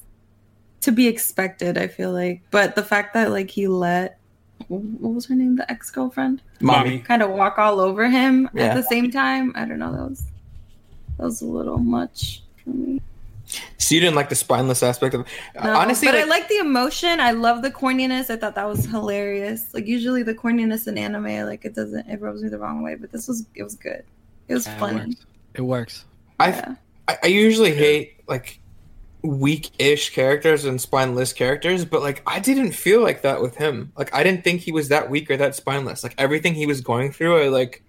to 0.82 0.92
be 0.92 1.06
expected. 1.06 1.78
I 1.78 1.86
feel 1.86 2.12
like, 2.12 2.42
but 2.50 2.74
the 2.74 2.82
fact 2.82 3.14
that 3.14 3.30
like 3.30 3.50
he 3.50 3.68
let 3.68 4.18
what 4.78 5.12
was 5.14 5.26
her 5.26 5.34
name, 5.34 5.56
the 5.56 5.70
ex 5.70 5.90
girlfriend, 5.90 6.42
mommy. 6.60 7.00
kind 7.00 7.22
of 7.22 7.30
walk 7.30 7.58
all 7.58 7.80
over 7.80 8.08
him 8.08 8.48
Yeah. 8.54 8.66
at 8.66 8.74
the 8.76 8.82
same 8.84 9.10
time. 9.10 9.52
I 9.56 9.64
don't 9.64 9.78
know. 9.78 9.92
That 9.92 10.08
was 10.08 10.24
that 11.18 11.24
was 11.24 11.42
a 11.42 11.46
little 11.46 11.78
much 11.78 12.42
for 12.62 12.70
me. 12.70 13.00
So 13.78 13.94
you 13.96 14.00
didn't 14.00 14.14
like 14.14 14.28
the 14.28 14.36
spineless 14.36 14.82
aspect 14.84 15.12
of 15.14 15.26
No, 15.60 15.74
honestly, 15.74 16.06
but 16.06 16.14
like, 16.14 16.24
I 16.24 16.28
like 16.28 16.48
the 16.48 16.58
emotion. 16.58 17.18
I 17.18 17.32
love 17.32 17.62
the 17.62 17.70
corniness. 17.70 18.30
I 18.30 18.36
thought 18.36 18.54
that 18.54 18.68
was 18.68 18.84
hilarious. 18.86 19.74
Like 19.74 19.86
usually 19.88 20.22
the 20.22 20.34
corniness 20.34 20.86
in 20.86 20.96
anime, 20.96 21.46
like 21.46 21.64
it 21.64 21.74
doesn't, 21.74 22.08
it 22.08 22.20
rubs 22.20 22.42
me 22.42 22.48
the 22.48 22.58
wrong 22.58 22.80
way. 22.82 22.94
But 22.94 23.10
this 23.10 23.26
was, 23.26 23.44
it 23.56 23.64
was 23.64 23.74
good. 23.74 24.04
It 24.46 24.54
was 24.54 24.66
Yeah, 24.66 24.76
it 24.76 24.94
works. 24.94 25.16
It 25.54 25.62
works. 25.62 26.04
I 26.38 26.48
Yeah. 26.50 26.74
I, 27.08 27.18
I 27.24 27.26
usually 27.26 27.74
hate 27.74 28.20
like 28.28 28.60
weak-ish 29.22 30.10
characters 30.10 30.64
and 30.64 30.80
spineless 30.80 31.32
characters, 31.32 31.84
but 31.84 32.02
like 32.02 32.22
I 32.26 32.40
didn't 32.40 32.72
feel 32.72 33.02
like 33.02 33.22
that 33.22 33.40
with 33.40 33.56
him. 33.56 33.92
Like 33.96 34.14
I 34.14 34.22
didn't 34.22 34.44
think 34.44 34.60
he 34.62 34.72
was 34.72 34.88
that 34.88 35.10
weak 35.10 35.30
or 35.30 35.36
that 35.36 35.54
spineless. 35.54 36.02
Like 36.02 36.14
everything 36.18 36.54
he 36.54 36.66
was 36.66 36.80
going 36.80 37.12
through, 37.12 37.42
I 37.42 37.48
like 37.48 37.82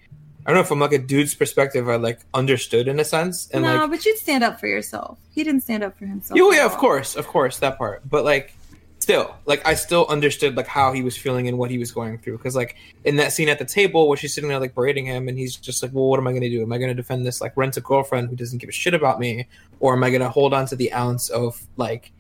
I 0.45 0.50
don't 0.50 0.55
know 0.55 0.61
if 0.61 0.67
from 0.67 0.79
like 0.79 0.93
a 0.93 0.97
dude's 0.97 1.35
perspective, 1.35 1.88
I 1.88 1.97
like 1.97 2.19
understood 2.33 2.88
in 2.88 3.00
a 3.00 3.03
sense. 3.05 3.50
And 3.51 3.63
no, 3.63 3.77
like 3.77 3.91
but 3.91 4.05
you'd 4.05 4.17
stand 4.17 4.43
up 4.43 4.59
for 4.59 4.67
yourself. 4.67 5.17
He 5.31 5.43
didn't 5.43 5.61
stand 5.61 5.83
up 5.83 5.97
for 5.97 6.05
himself. 6.05 6.38
yeah, 6.38 6.51
yeah, 6.51 6.65
of 6.65 6.77
course, 6.77 7.15
of 7.15 7.27
course, 7.27 7.59
that 7.59 7.77
part. 7.77 8.01
But 8.09 8.25
like 8.25 8.55
still 9.01 9.36
like 9.46 9.65
I 9.67 9.74
still 9.74 10.05
understood 10.08 10.55
like 10.55 10.67
how 10.67 10.93
he 10.93 11.01
was 11.01 11.17
feeling 11.17 11.48
and 11.48 11.58
what 11.58 11.72
he 11.72 11.77
was 11.77 11.91
going 11.91 12.20
through 12.20 12.38
because 12.38 12.55
like 12.55 12.75
in 13.03 13.15
that 13.15 13.34
scene 13.34 13.50
at 13.50 13.58
the 13.58 13.65
table 13.65 14.08
where 14.08 14.17
she's 14.17 14.34
sitting 14.34 14.48
there 14.48 14.60
like 14.60 14.75
berating 14.75 15.05
him 15.05 15.27
and 15.27 15.38
he's 15.38 15.55
just 15.55 15.81
like, 15.81 15.91
well, 15.91 16.05
what 16.05 16.20
am 16.20 16.27
I 16.27 16.31
going 16.31 16.43
to 16.43 16.50
do? 16.50 16.62
Am 16.62 16.72
I 16.72 16.77
going 16.77 16.89
to 16.89 16.96
defend 16.96 17.25
this 17.25 17.41
like 17.41 17.58
rent 17.58 17.77
a 17.77 17.81
girlfriend 17.81 18.29
who 18.29 18.36
doesn't 18.36 18.60
give 18.60 18.70
a 18.70 18.74
shit 18.74 18.93
about 18.93 19.20
me, 19.20 19.48
or 19.79 19.93
am 19.93 20.03
I 20.03 20.10
going 20.10 20.22
to 20.22 20.29
hold 20.29 20.53
on 20.53 20.67
to 20.67 20.75
the 20.75 20.93
ounce 20.93 21.29
of 21.29 21.62
like 21.77 22.12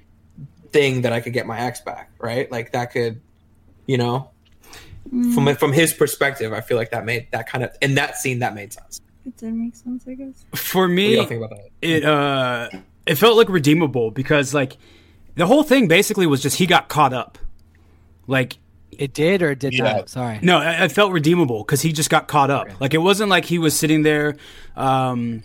thing 0.71 1.01
that 1.03 1.13
I 1.13 1.19
could 1.21 1.33
get 1.33 1.45
my 1.45 1.59
ex 1.59 1.81
back? 1.81 2.11
Right, 2.19 2.51
like 2.51 2.71
that 2.71 2.91
could, 2.91 3.21
you 3.85 3.97
know, 3.97 4.31
from 5.33 5.55
from 5.55 5.73
his 5.73 5.93
perspective, 5.93 6.53
I 6.53 6.61
feel 6.61 6.77
like 6.77 6.91
that 6.91 7.05
made 7.05 7.27
that 7.31 7.47
kind 7.47 7.63
of 7.63 7.71
in 7.81 7.95
that 7.95 8.17
scene 8.17 8.39
that 8.39 8.55
made 8.55 8.73
sense. 8.73 9.01
It 9.25 9.37
did 9.37 9.53
make 9.53 9.75
sense, 9.75 10.05
I 10.07 10.15
guess. 10.15 10.45
For 10.55 10.87
me, 10.87 11.23
think 11.25 11.43
about 11.43 11.51
that? 11.51 11.69
it 11.81 12.03
uh 12.05 12.69
it 13.05 13.15
felt 13.15 13.37
like 13.37 13.49
redeemable 13.49 14.11
because 14.11 14.53
like 14.53 14.77
the 15.35 15.45
whole 15.47 15.63
thing 15.63 15.87
basically 15.87 16.27
was 16.27 16.41
just 16.41 16.57
he 16.57 16.65
got 16.65 16.87
caught 16.89 17.13
up. 17.13 17.37
Like 18.27 18.57
It 18.91 19.13
did 19.13 19.41
or 19.41 19.51
it 19.51 19.59
did 19.59 19.73
Yeah. 19.73 19.83
not? 19.93 20.09
Sorry. 20.09 20.39
no 20.41 20.61
it, 20.61 20.81
it 20.81 20.91
felt 20.91 21.11
redeemable 21.11 21.63
because 21.63 21.81
he 21.81 21.91
just 21.93 22.09
got 22.09 22.27
caught 22.27 22.49
up. 22.51 22.67
Like 22.79 22.93
it 22.93 22.99
wasn't 22.99 23.29
like 23.29 23.45
he 23.45 23.57
was 23.59 23.77
sitting 23.77 24.03
there 24.03 24.35
um 24.75 25.43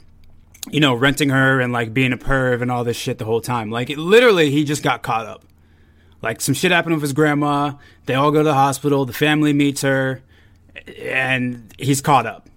you 0.70 0.80
know 0.80 0.94
renting 0.94 1.28
her 1.30 1.60
and 1.60 1.72
like 1.72 1.94
being 1.94 2.12
a 2.12 2.16
perv 2.18 2.60
and 2.62 2.70
all 2.70 2.84
this 2.84 2.96
shit 2.96 3.18
the 3.18 3.24
whole 3.24 3.40
time. 3.40 3.70
Like 3.70 3.88
it, 3.90 3.98
literally 3.98 4.50
he 4.50 4.64
just 4.64 4.82
got 4.82 5.02
caught 5.02 5.26
up. 5.26 5.44
Like 6.22 6.40
some 6.40 6.54
shit 6.54 6.72
happened 6.72 6.94
with 6.96 7.02
his 7.02 7.12
grandma. 7.12 7.72
They 8.06 8.14
all 8.14 8.30
go 8.30 8.38
to 8.38 8.44
the 8.44 8.54
hospital. 8.54 9.04
The 9.04 9.12
family 9.12 9.52
meets 9.52 9.82
her 9.82 10.22
and 10.98 11.72
he's 11.78 12.00
caught 12.00 12.26
up 12.26 12.48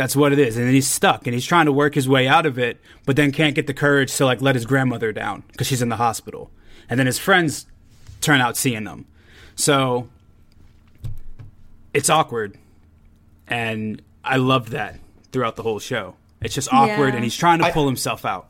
that's 0.00 0.16
what 0.16 0.32
it 0.32 0.38
is. 0.38 0.56
And 0.56 0.66
then 0.66 0.72
he's 0.72 0.88
stuck 0.88 1.26
and 1.26 1.34
he's 1.34 1.44
trying 1.44 1.66
to 1.66 1.72
work 1.72 1.94
his 1.94 2.08
way 2.08 2.26
out 2.26 2.46
of 2.46 2.58
it 2.58 2.80
but 3.04 3.16
then 3.16 3.32
can't 3.32 3.54
get 3.54 3.66
the 3.66 3.74
courage 3.74 4.16
to 4.16 4.24
like 4.24 4.40
let 4.40 4.54
his 4.54 4.64
grandmother 4.64 5.12
down 5.12 5.42
because 5.48 5.66
she's 5.66 5.82
in 5.82 5.90
the 5.90 5.96
hospital. 5.96 6.50
And 6.88 6.98
then 6.98 7.06
his 7.06 7.18
friends 7.18 7.66
turn 8.22 8.40
out 8.40 8.56
seeing 8.56 8.84
them. 8.84 9.04
So 9.56 10.08
it's 11.92 12.08
awkward. 12.08 12.56
And 13.46 14.00
i 14.24 14.36
loved 14.36 14.68
that 14.70 14.98
throughout 15.32 15.56
the 15.56 15.62
whole 15.62 15.78
show. 15.78 16.16
It's 16.40 16.54
just 16.54 16.72
awkward 16.72 17.08
Yeah. 17.10 17.16
and 17.16 17.24
he's 17.24 17.36
trying 17.36 17.58
to 17.58 17.66
I- 17.66 17.70
pull 17.72 17.86
himself 17.86 18.24
out 18.24 18.49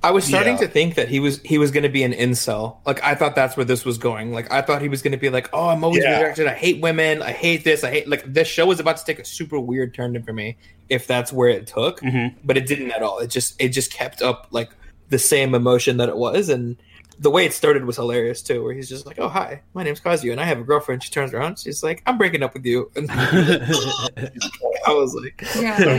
I 0.00 0.12
was 0.12 0.24
starting 0.24 0.54
Yeah. 0.54 0.60
to 0.60 0.68
think 0.68 0.94
that 0.94 1.08
he 1.08 1.18
was 1.18 1.40
he 1.42 1.58
was 1.58 1.70
going 1.72 1.82
to 1.82 1.88
be 1.88 2.04
an 2.04 2.12
incel. 2.12 2.76
Like 2.86 3.02
I 3.02 3.14
thought 3.16 3.34
that's 3.34 3.56
where 3.56 3.64
this 3.64 3.84
was 3.84 3.98
going. 3.98 4.32
Like 4.32 4.50
I 4.52 4.62
thought 4.62 4.80
he 4.80 4.88
was 4.88 5.02
going 5.02 5.10
to 5.12 5.18
be 5.18 5.28
like, 5.28 5.48
"Oh, 5.52 5.68
I'm 5.68 5.82
always 5.82 6.04
Yeah. 6.04 6.20
rejected. 6.20 6.46
I 6.46 6.54
hate 6.54 6.80
women. 6.80 7.20
I 7.20 7.32
hate 7.32 7.64
this. 7.64 7.82
I 7.82 7.90
hate 7.90 8.08
like 8.08 8.22
this 8.32 8.46
show 8.46 8.64
was 8.66 8.78
about 8.78 8.96
to 8.98 9.04
take 9.04 9.18
a 9.18 9.24
super 9.24 9.58
weird 9.58 9.94
turn 9.94 10.20
for 10.22 10.32
me 10.32 10.56
if 10.88 11.06
that's 11.08 11.32
where 11.32 11.48
it 11.48 11.66
took, 11.66 12.00
Mhm. 12.00 12.34
but 12.44 12.56
it 12.56 12.66
didn't 12.66 12.92
at 12.92 13.02
all. 13.02 13.18
It 13.18 13.28
just 13.30 13.60
it 13.60 13.70
just 13.70 13.92
kept 13.92 14.22
up 14.22 14.46
like 14.52 14.70
the 15.10 15.18
same 15.18 15.54
emotion 15.54 15.96
that 15.96 16.08
it 16.08 16.16
was 16.16 16.48
and 16.48 16.76
the 17.20 17.30
way 17.30 17.44
it 17.44 17.52
started 17.52 17.84
was 17.84 17.96
hilarious 17.96 18.40
too, 18.42 18.62
where 18.62 18.72
he's 18.72 18.88
just 18.88 19.04
like, 19.04 19.18
"Oh, 19.18 19.26
hi, 19.28 19.62
my 19.74 19.82
name's 19.82 20.00
Kazuya, 20.00 20.30
and 20.30 20.40
I 20.40 20.44
have 20.44 20.60
a 20.60 20.62
girlfriend." 20.62 21.02
She 21.02 21.10
turns 21.10 21.34
around, 21.34 21.58
she's 21.58 21.82
like, 21.82 22.00
"I'm 22.06 22.16
breaking 22.16 22.44
up 22.44 22.54
with 22.54 22.64
you," 22.64 22.92
and 22.94 23.10
I 24.86 24.92
was 24.92 25.12
like, 25.14 25.44
So 25.44 25.60
Yeah. 25.60 25.98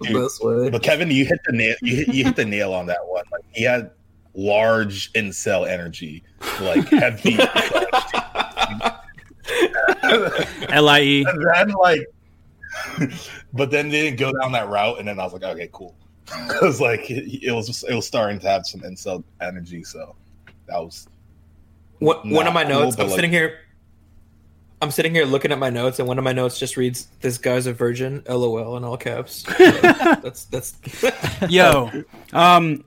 relatable. 0.00 0.12
"The 0.12 0.20
best 0.20 0.44
way." 0.44 0.70
But 0.70 0.82
Kevin, 0.82 1.10
you 1.10 1.24
hit 1.24 1.40
the 1.46 1.52
nail. 1.52 1.76
You 1.82 1.96
hit, 1.96 2.08
you 2.08 2.24
hit 2.24 2.36
the 2.36 2.44
nail 2.44 2.72
on 2.72 2.86
that 2.86 3.06
one. 3.06 3.24
Like 3.30 3.44
he 3.52 3.64
had 3.64 3.90
large 4.34 5.12
incel 5.14 5.68
energy, 5.68 6.22
like 6.60 6.88
heavy. 6.88 7.36
lie 10.80 10.98
and 11.00 11.46
then 11.54 11.70
like, 11.70 12.00
but 13.52 13.70
then 13.70 13.88
they 13.88 14.02
didn't 14.02 14.18
go 14.18 14.32
down 14.40 14.52
that 14.52 14.68
route, 14.68 14.98
and 14.98 15.08
then 15.08 15.18
I 15.18 15.24
was 15.24 15.32
like, 15.32 15.42
okay, 15.42 15.68
cool. 15.72 15.94
I 16.32 16.58
was 16.62 16.80
like, 16.80 17.10
it, 17.10 17.42
it 17.42 17.52
was 17.52 17.82
it 17.84 17.94
was 17.94 18.06
starting 18.06 18.38
to 18.40 18.48
have 18.48 18.66
some 18.66 18.80
incel 18.82 19.24
energy, 19.40 19.82
so 19.82 20.14
that 20.66 20.78
was 20.78 21.08
One, 21.98 22.30
one 22.30 22.46
of 22.46 22.54
my 22.54 22.64
cool, 22.64 22.80
notes. 22.80 22.98
I'm 22.98 23.06
like- 23.08 23.16
sitting 23.16 23.30
here. 23.32 23.58
I'm 24.82 24.90
sitting 24.90 25.14
here 25.14 25.26
looking 25.26 25.52
at 25.52 25.58
my 25.58 25.68
notes, 25.68 25.98
and 25.98 26.08
one 26.08 26.16
of 26.16 26.24
my 26.24 26.32
notes 26.32 26.58
just 26.58 26.76
reads, 26.76 27.06
"This 27.20 27.36
guy's 27.36 27.66
a 27.66 27.72
virgin." 27.72 28.22
LOL 28.28 28.76
in 28.76 28.84
all 28.84 28.96
caps. 28.96 29.42
that's 29.58 30.44
that's. 30.46 30.74
Yo, 31.48 31.90
um, 32.32 32.84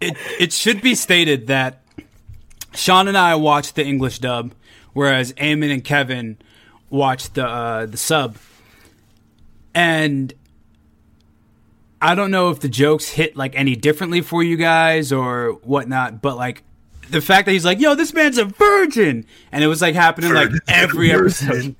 it 0.00 0.16
it 0.38 0.52
should 0.52 0.82
be 0.82 0.94
stated 0.94 1.46
that 1.46 1.82
Sean 2.74 3.08
and 3.08 3.16
I 3.16 3.36
watched 3.36 3.74
the 3.74 3.84
English 3.84 4.18
dub, 4.18 4.52
whereas 4.92 5.32
Eamon 5.34 5.72
and 5.72 5.82
Kevin 5.82 6.36
watched 6.90 7.34
the 7.34 7.46
uh, 7.46 7.86
the 7.86 7.96
sub, 7.96 8.36
and 9.74 10.34
I 12.02 12.14
don't 12.14 12.30
know 12.30 12.50
if 12.50 12.60
the 12.60 12.68
jokes 12.68 13.08
hit 13.08 13.34
like 13.34 13.56
any 13.56 13.76
differently 13.76 14.20
for 14.20 14.42
you 14.42 14.56
guys 14.56 15.10
or 15.10 15.52
whatnot, 15.62 16.20
but 16.20 16.36
like 16.36 16.62
the 17.10 17.20
fact 17.20 17.46
that 17.46 17.52
he's 17.52 17.64
like, 17.64 17.80
"Yo, 17.80 17.94
this 17.94 18.12
man's 18.14 18.38
a 18.38 18.44
virgin," 18.44 19.26
and 19.52 19.64
it 19.64 19.66
was 19.66 19.80
like 19.82 19.94
happening 19.94 20.32
like 20.32 20.50
every 20.68 21.10
episode. 21.12 21.74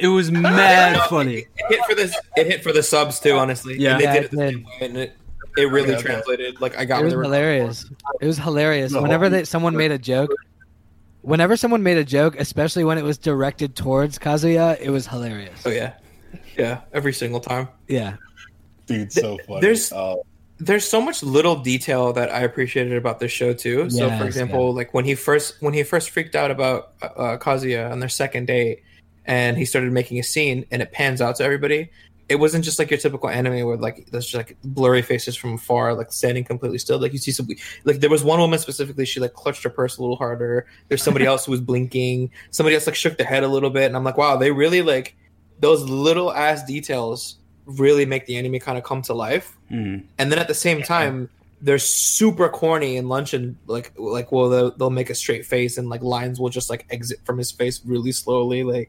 It 0.00 0.08
was 0.08 0.30
mad 0.30 1.00
funny. 1.08 1.38
It 1.38 1.48
hit 1.68 1.84
for 1.84 1.94
this. 1.94 2.16
It 2.36 2.46
hit 2.46 2.62
for 2.62 2.72
the 2.72 2.82
subs 2.82 3.20
too. 3.20 3.32
Honestly, 3.36 3.76
Yeah. 3.78 3.92
and 3.92 4.00
they 4.00 4.04
Yeah, 4.04 4.12
did 4.14 4.22
it 4.22 4.24
it 4.26 4.30
the 4.30 4.36
did. 4.36 4.54
same 4.54 4.64
way, 4.64 4.72
and 4.80 4.96
it 4.96 5.16
it 5.56 5.70
really 5.70 5.90
Yeah, 5.90 5.98
translated. 5.98 6.60
Like 6.60 6.78
I 6.78 6.84
got 6.84 7.00
It 7.02 7.04
was 7.04 7.14
they 7.14 7.20
hilarious. 7.20 7.90
It 8.20 8.26
was 8.26 8.38
hilarious. 8.38 8.92
No. 8.92 9.02
Whenever 9.02 9.28
they, 9.28 9.44
someone 9.44 9.76
made 9.76 9.90
a 9.90 9.98
joke, 9.98 10.30
whenever 11.22 11.56
someone 11.56 11.82
made 11.82 11.98
a 11.98 12.04
joke, 12.04 12.36
especially 12.38 12.84
when 12.84 12.96
it 12.96 13.02
was 13.04 13.18
directed 13.18 13.74
towards 13.74 14.18
Kazuya, 14.18 14.78
it 14.80 14.90
was 14.90 15.06
hilarious. 15.06 15.60
Oh 15.66 15.70
yeah, 15.70 15.94
yeah. 16.56 16.80
Every 16.92 17.12
single 17.12 17.40
time. 17.40 17.68
Yeah. 17.88 18.14
dude, 18.86 19.12
so 19.12 19.36
funny. 19.46 19.60
There's- 19.60 19.92
Uh, 19.92 20.14
there's 20.58 20.88
so 20.88 21.00
much 21.00 21.22
little 21.22 21.56
detail 21.56 22.12
that 22.12 22.32
I 22.32 22.40
appreciated 22.40 22.96
about 22.96 23.20
this 23.20 23.30
show 23.30 23.52
too. 23.54 23.88
So, 23.90 24.10
for 24.18 24.24
example, 24.24 24.74
like 24.74 24.92
when 24.92 25.04
he 25.04 25.14
first 25.14 25.60
when 25.60 25.72
he 25.72 25.82
first 25.82 26.10
freaked 26.10 26.34
out 26.34 26.50
about 26.50 26.92
uh, 27.00 27.06
uh, 27.06 27.38
Kazuya 27.38 27.90
on 27.90 28.00
their 28.00 28.08
second 28.08 28.46
date, 28.46 28.82
and 29.24 29.56
he 29.56 29.64
started 29.64 29.92
making 29.92 30.18
a 30.18 30.22
scene, 30.22 30.64
and 30.70 30.82
it 30.82 30.90
pans 30.92 31.20
out 31.20 31.36
to 31.36 31.44
everybody. 31.44 31.90
It 32.28 32.36
wasn't 32.36 32.62
just 32.62 32.78
like 32.78 32.90
your 32.90 32.98
typical 32.98 33.30
anime 33.30 33.64
where 33.66 33.76
like 33.76 34.08
there's 34.10 34.26
just 34.26 34.34
like 34.34 34.58
blurry 34.62 35.00
faces 35.00 35.34
from 35.34 35.56
far, 35.56 35.94
like 35.94 36.12
standing 36.12 36.44
completely 36.44 36.78
still. 36.78 36.98
Like 36.98 37.12
you 37.12 37.18
see 37.18 37.30
some, 37.30 37.48
like 37.84 38.00
there 38.00 38.10
was 38.10 38.22
one 38.22 38.38
woman 38.38 38.58
specifically, 38.58 39.06
she 39.06 39.18
like 39.20 39.32
clutched 39.32 39.62
her 39.62 39.70
purse 39.70 39.96
a 39.96 40.02
little 40.02 40.16
harder. 40.16 40.66
There's 40.88 41.02
somebody 41.02 41.24
else 41.32 41.46
who 41.46 41.52
was 41.52 41.60
blinking. 41.60 42.30
Somebody 42.50 42.74
else 42.74 42.86
like 42.86 42.96
shook 42.96 43.16
their 43.16 43.26
head 43.26 43.44
a 43.44 43.48
little 43.48 43.70
bit, 43.70 43.84
and 43.84 43.96
I'm 43.96 44.04
like, 44.04 44.18
wow, 44.18 44.36
they 44.36 44.50
really 44.50 44.82
like 44.82 45.16
those 45.60 45.88
little 45.88 46.32
ass 46.32 46.64
details 46.64 47.37
really 47.68 48.04
make 48.06 48.24
the 48.26 48.36
anime 48.36 48.58
kind 48.58 48.76
of 48.78 48.82
come 48.84 49.02
to 49.02 49.12
life 49.14 49.56
Mhm. 49.70 50.04
and 50.18 50.32
then 50.32 50.38
at 50.38 50.48
the 50.48 50.54
same 50.54 50.82
time 50.82 51.28
they're 51.60 51.78
super 51.78 52.48
corny 52.48 52.96
in 52.96 53.08
lunch 53.08 53.34
and 53.34 53.56
like 53.66 53.92
like 53.98 54.32
well 54.32 54.48
they'll, 54.48 54.70
they'll 54.76 54.90
make 54.90 55.10
a 55.10 55.14
straight 55.14 55.44
face 55.44 55.76
and 55.78 55.88
like 55.88 56.02
lines 56.02 56.40
will 56.40 56.48
just 56.48 56.70
like 56.70 56.86
exit 56.90 57.18
from 57.24 57.36
his 57.36 57.50
face 57.50 57.80
really 57.84 58.12
slowly 58.12 58.62
like 58.64 58.88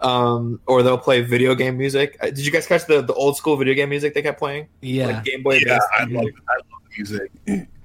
um 0.00 0.60
or 0.66 0.82
they'll 0.82 0.98
play 0.98 1.20
video 1.22 1.54
game 1.54 1.76
music 1.78 2.16
Uh, 2.20 2.26
did 2.26 2.40
you 2.44 2.50
guys 2.52 2.66
catch 2.66 2.84
the 2.86 3.00
the 3.02 3.14
old 3.14 3.36
school 3.36 3.56
video 3.56 3.74
game 3.74 3.88
music 3.88 4.12
they 4.14 4.22
kept 4.22 4.38
playing 4.38 4.66
Yeah. 4.82 5.06
like 5.06 5.24
game 5.24 5.42
boy 5.42 5.54
yeah, 5.54 5.60
Advance 5.78 5.84
I 5.92 6.00
love, 6.02 6.10
music? 6.10 6.34
I 6.48 6.54
love 6.56 6.82
the 6.84 6.90
music. 6.96 7.68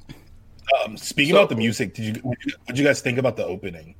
Um, 0.83 0.97
speaking 0.97 1.33
So- 1.35 1.37
about 1.41 1.49
the 1.49 1.55
music, 1.55 1.93
did 1.93 2.05
you 2.17 2.21
what 2.23 2.37
did 2.67 2.77
you 2.79 2.83
guys 2.83 2.99
think 2.99 3.19
about 3.19 3.37
the 3.37 3.45
opening? 3.45 3.93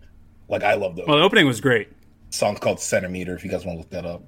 Like, 0.49 0.63
I 0.63 0.73
love 0.73 0.95
the 0.95 1.03
Well, 1.07 1.17
the 1.17 1.23
opening 1.23 1.45
was 1.45 1.61
great. 1.61 1.89
song's 2.31 2.59
called 2.59 2.79
Centimeter. 2.79 3.35
If 3.35 3.45
you 3.45 3.51
guys 3.51 3.63
want 3.65 3.75
to 3.77 3.81
look 3.81 3.89
that 3.91 4.05
up. 4.05 4.23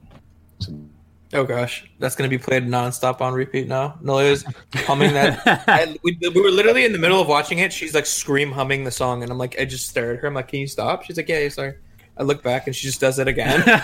Oh 1.33 1.43
gosh 1.43 1.89
that's 1.99 2.15
gonna 2.15 2.29
be 2.29 2.37
played 2.37 2.65
nonstop 2.65 3.19
on 3.21 3.33
repeat 3.33 3.67
now 3.67 3.99
Noelia's 4.01 4.45
humming 4.73 5.13
that 5.13 5.41
I, 5.67 5.97
we, 6.03 6.17
we 6.21 6.41
were 6.41 6.51
literally 6.51 6.85
in 6.85 6.93
the 6.93 6.99
middle 6.99 7.19
of 7.19 7.27
watching 7.27 7.59
it 7.59 7.73
she's 7.73 7.93
like 7.93 8.05
scream 8.05 8.51
humming 8.51 8.85
the 8.85 8.91
song 8.91 9.23
and 9.23 9.31
i'm 9.31 9.37
like 9.37 9.59
i 9.59 9.65
just 9.65 9.89
stared 9.89 10.17
at 10.17 10.21
her 10.21 10.27
i'm 10.29 10.33
like 10.33 10.47
can 10.47 10.59
you 10.59 10.67
stop 10.67 11.03
she's 11.03 11.17
like 11.17 11.27
yeah, 11.27 11.39
yeah 11.39 11.49
sorry 11.49 11.73
i 12.17 12.23
look 12.23 12.43
back 12.43 12.67
and 12.67 12.75
she 12.75 12.87
just 12.87 13.01
does 13.01 13.19
it 13.19 13.27
again 13.27 13.61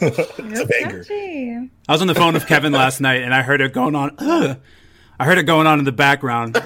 it's 0.00 0.60
a 0.60 0.66
banger. 0.66 1.04
Catchy. 1.04 1.70
I 1.88 1.92
was 1.92 2.00
on 2.00 2.06
the 2.06 2.14
phone 2.14 2.34
with 2.34 2.46
Kevin 2.46 2.72
last 2.72 3.00
night, 3.00 3.22
and 3.22 3.34
I 3.34 3.42
heard 3.42 3.60
it 3.60 3.72
going 3.72 3.94
on. 3.94 4.14
Ugh. 4.18 4.58
I 5.20 5.24
heard 5.24 5.38
it 5.38 5.44
going 5.44 5.66
on 5.66 5.78
in 5.78 5.84
the 5.84 5.92
background. 5.92 6.56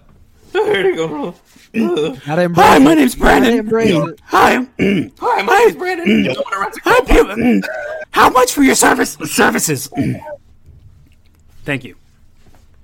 Hi, 0.53 2.43
it. 2.43 2.49
my 2.79 2.93
name's 2.93 3.15
How 3.15 3.19
Brandon. 3.19 4.15
Hi, 4.25 4.55
Hi, 5.19 5.41
my 5.41 5.57
name's 5.59 5.75
Brandon. 5.75 6.07
You 6.07 6.33
don't 6.33 6.45
want 6.45 6.53
to 6.53 6.59
rent 6.59 6.75
a 6.77 7.61
hi. 7.63 7.67
How 8.11 8.29
much 8.29 8.51
for 8.51 8.61
your 8.61 8.75
service 8.75 9.13
services? 9.25 9.89
Thank 11.63 11.83
you. 11.83 11.95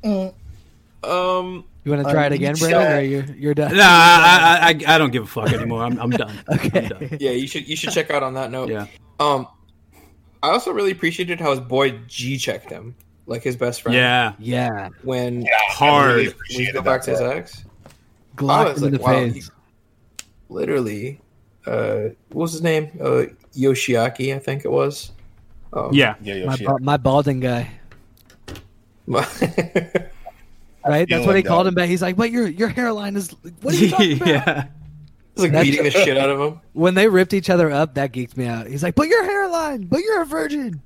Um, 0.04 1.64
You 1.84 1.92
want 1.92 2.06
to 2.08 2.12
try 2.12 2.26
it 2.26 2.32
again, 2.34 2.56
Brandon, 2.56 2.98
or 2.98 3.02
you're 3.02 3.26
you're 3.36 3.54
done? 3.54 3.76
Nah, 3.76 3.84
I, 3.84 4.60
I, 4.62 4.70
I, 4.70 4.96
I 4.96 4.98
don't 4.98 5.12
give 5.12 5.24
a 5.24 5.28
fuck 5.28 5.52
anymore. 5.54 5.84
I'm, 5.84 6.00
I'm 6.00 6.10
done. 6.10 6.40
I'm 6.48 6.70
done. 6.70 6.94
Okay. 6.94 7.18
yeah, 7.20 7.32
you 7.32 7.48
should 7.48 7.68
you 7.68 7.76
should 7.76 7.92
check 7.92 8.10
out 8.10 8.24
on 8.24 8.34
that 8.34 8.50
note. 8.52 8.70
Yeah. 8.70 8.88
Um, 9.20 9.48
I 10.42 10.50
also 10.52 10.72
really 10.72 10.92
appreciated 10.92 11.40
how 11.40 11.52
his 11.52 11.60
boy 11.60 12.00
G 12.08 12.38
checked 12.38 12.70
him, 12.70 12.96
like 13.30 13.44
his 13.44 13.56
best 13.56 13.82
friend. 13.82 13.96
Yeah. 13.96 14.34
Yeah. 14.40 14.90
When 15.04 15.44
Yeah, 15.44 15.50
Hard. 15.70 16.08
really 16.08 16.16
when 16.18 16.26
he 16.26 16.32
appreciated 16.32 16.74
go 16.74 16.82
back 16.82 17.02
to 17.04 17.12
his 17.12 17.20
that. 17.20 17.36
ex, 17.38 17.64
Glock 18.36 18.74
was 18.74 18.84
in 18.84 18.92
like, 18.92 19.00
the 19.02 19.06
wow, 19.06 19.14
face. 19.14 19.46
he- 19.46 20.24
literally 20.50 21.22
uh, 21.68 22.10
what 22.30 22.44
was 22.44 22.52
his 22.54 22.62
name? 22.64 22.90
Uh, 23.00 23.26
Yoshiaki, 23.56 24.36
I 24.36 24.40
think 24.40 24.66
it 24.66 24.72
was. 24.72 25.12
Um, 25.74 25.90
Yeah. 25.94 26.16
Yeah, 26.22 26.46
My, 26.46 26.58
ba- 26.58 26.80
my 26.82 26.98
balding 26.98 27.40
guy, 27.42 27.70
yeah. 29.08 29.26
right? 30.86 31.08
That's 31.10 31.26
what 31.26 31.36
he 31.36 31.42
that. 31.44 31.48
called 31.48 31.68
him 31.68 31.76
back. 31.76 31.90
He's 31.90 32.02
like, 32.02 32.16
"But 32.16 32.32
your 32.32 32.48
your 32.48 32.70
hairline 32.70 33.16
is 33.16 33.32
what 33.62 33.74
are 33.74 33.78
you 33.78 33.90
talking 33.90 34.16
about?" 34.22 34.28
yeah. 34.28 34.64
It's 35.34 35.44
like 35.44 35.52
That's- 35.52 35.66
beating 35.70 35.84
the 35.84 35.92
shit 36.06 36.18
out 36.18 36.30
of 36.30 36.40
him. 36.40 36.60
When 36.74 36.96
they 36.96 37.08
ripped 37.08 37.34
each 37.34 37.50
other 37.50 37.70
up, 37.72 37.96
that 37.96 38.12
geeked 38.14 38.36
me 38.38 38.46
out. 38.46 38.68
He's 38.68 38.82
like, 38.84 38.96
"But 38.96 39.08
your 39.08 39.24
hairline, 39.24 39.84
but 39.86 40.00
you're 40.00 40.22
a 40.22 40.26
virgin." 40.26 40.82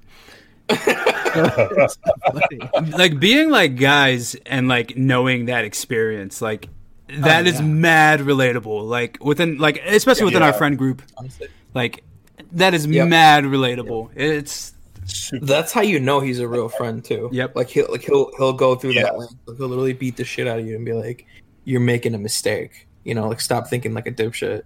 It's. 0.70 1.98
Like 2.98 3.20
being 3.20 3.50
like 3.50 3.76
guys 3.76 4.36
and 4.46 4.68
like 4.68 4.96
knowing 4.96 5.46
that 5.46 5.66
experience, 5.66 6.42
like 6.42 6.70
oh, 7.12 7.20
that 7.22 7.46
Oh, 7.46 7.50
is 7.50 7.60
yeah. 7.60 7.66
mad 7.66 8.20
relatable. 8.22 8.88
Like 8.88 9.18
within 9.24 9.58
like 9.58 9.82
especially 9.86 10.26
within 10.26 10.44
our 10.44 10.54
friend 10.54 10.78
group, 10.78 11.02
Honestly. 11.18 11.48
like 11.74 12.04
that 12.52 12.74
is 12.76 12.86
Yep. 12.86 13.08
mad 13.08 13.44
relatable. 13.46 14.12
It's 14.16 14.74
That's 15.42 15.72
how 15.72 15.82
you 15.82 16.00
know 16.00 16.20
he's 16.20 16.40
a 16.40 16.48
real 16.48 16.70
friend 16.70 17.04
too. 17.04 17.30
Yep. 17.32 17.56
Like 17.56 17.70
he'll 17.70 17.88
like 17.92 18.04
he'll 18.04 18.32
he'll 18.38 18.54
go 18.54 18.76
through 18.76 18.92
Yeah. 18.92 19.04
that. 19.04 19.18
Like, 19.18 19.30
he'll 19.58 19.68
literally 19.68 19.94
beat 19.94 20.18
the 20.18 20.24
shit 20.24 20.48
out 20.48 20.60
of 20.60 20.68
you 20.68 20.76
and 20.76 20.86
be 20.86 20.94
like, 20.94 21.26
"You're 21.66 21.82
making 21.82 22.14
a 22.14 22.20
mistake." 22.20 22.88
You 23.04 23.16
know, 23.16 23.28
like 23.28 23.42
stop 23.42 23.68
thinking 23.68 23.94
like 23.96 24.06
a 24.08 24.12
dipshit. 24.12 24.62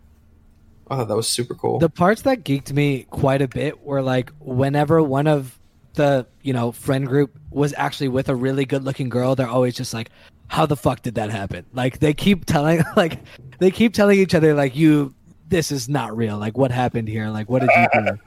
I 0.89 0.97
thought 0.97 1.07
that 1.07 1.15
was 1.17 1.27
super 1.29 1.55
cool. 1.55 1.79
The 1.79 1.89
parts 1.89 2.21
that 2.23 2.43
geeked 2.43 2.71
me 2.71 3.07
quite 3.09 3.41
a 3.41 3.47
bit 3.47 3.81
were 3.83 4.01
like 4.01 4.31
whenever 4.39 5.01
one 5.01 5.27
of 5.27 5.56
the 5.97 6.25
you 6.41 6.53
know 6.53 6.71
friend 6.71 7.05
group 7.05 7.37
was 7.51 7.73
actually 7.75 8.07
with 8.07 8.29
a 8.29 8.35
really 8.35 8.63
good 8.63 8.83
looking 8.83 9.09
girl, 9.09 9.35
they're 9.35 9.49
always 9.49 9.75
just 9.75 9.93
like, 9.93 10.09
"How 10.47 10.65
the 10.65 10.77
fuck 10.77 11.01
did 11.01 11.15
that 11.15 11.29
happen?" 11.29 11.65
Like 11.73 11.99
they 11.99 12.13
keep 12.13 12.45
telling 12.45 12.83
like 12.95 13.19
they 13.59 13.69
keep 13.69 13.93
telling 13.93 14.17
each 14.19 14.33
other 14.33 14.53
like, 14.53 14.75
"You, 14.75 15.13
this 15.49 15.71
is 15.71 15.89
not 15.89 16.15
real. 16.15 16.37
Like 16.37 16.57
what 16.57 16.71
happened 16.71 17.09
here? 17.09 17.27
Like 17.29 17.49
what 17.49 17.59
did 17.59 17.69
you 17.75 17.87
do?" 18.01 18.17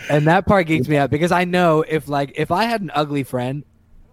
and 0.10 0.26
that 0.26 0.46
part 0.46 0.66
geeks 0.66 0.88
me 0.88 0.96
out 0.96 1.10
because 1.10 1.32
I 1.32 1.44
know 1.44 1.84
if 1.86 2.08
like 2.08 2.32
if 2.36 2.50
I 2.50 2.64
had 2.64 2.80
an 2.80 2.90
ugly 2.94 3.22
friend, 3.22 3.64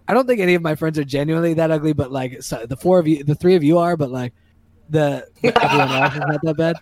I 0.06 0.12
don't 0.12 0.26
think 0.26 0.40
any 0.40 0.54
of 0.54 0.62
my 0.62 0.74
friends 0.74 0.98
are 0.98 1.04
genuinely 1.04 1.54
that 1.54 1.70
ugly, 1.70 1.94
but 1.94 2.12
like 2.12 2.42
so 2.42 2.66
the 2.66 2.76
four 2.76 2.98
of 2.98 3.08
you, 3.08 3.24
the 3.24 3.34
three 3.34 3.54
of 3.54 3.64
you 3.64 3.78
are, 3.78 3.96
but 3.96 4.10
like 4.10 4.34
the 4.90 5.26
everyone 5.42 5.88
else 5.90 6.14
is 6.14 6.20
not 6.20 6.42
that 6.42 6.56
bad. 6.56 6.76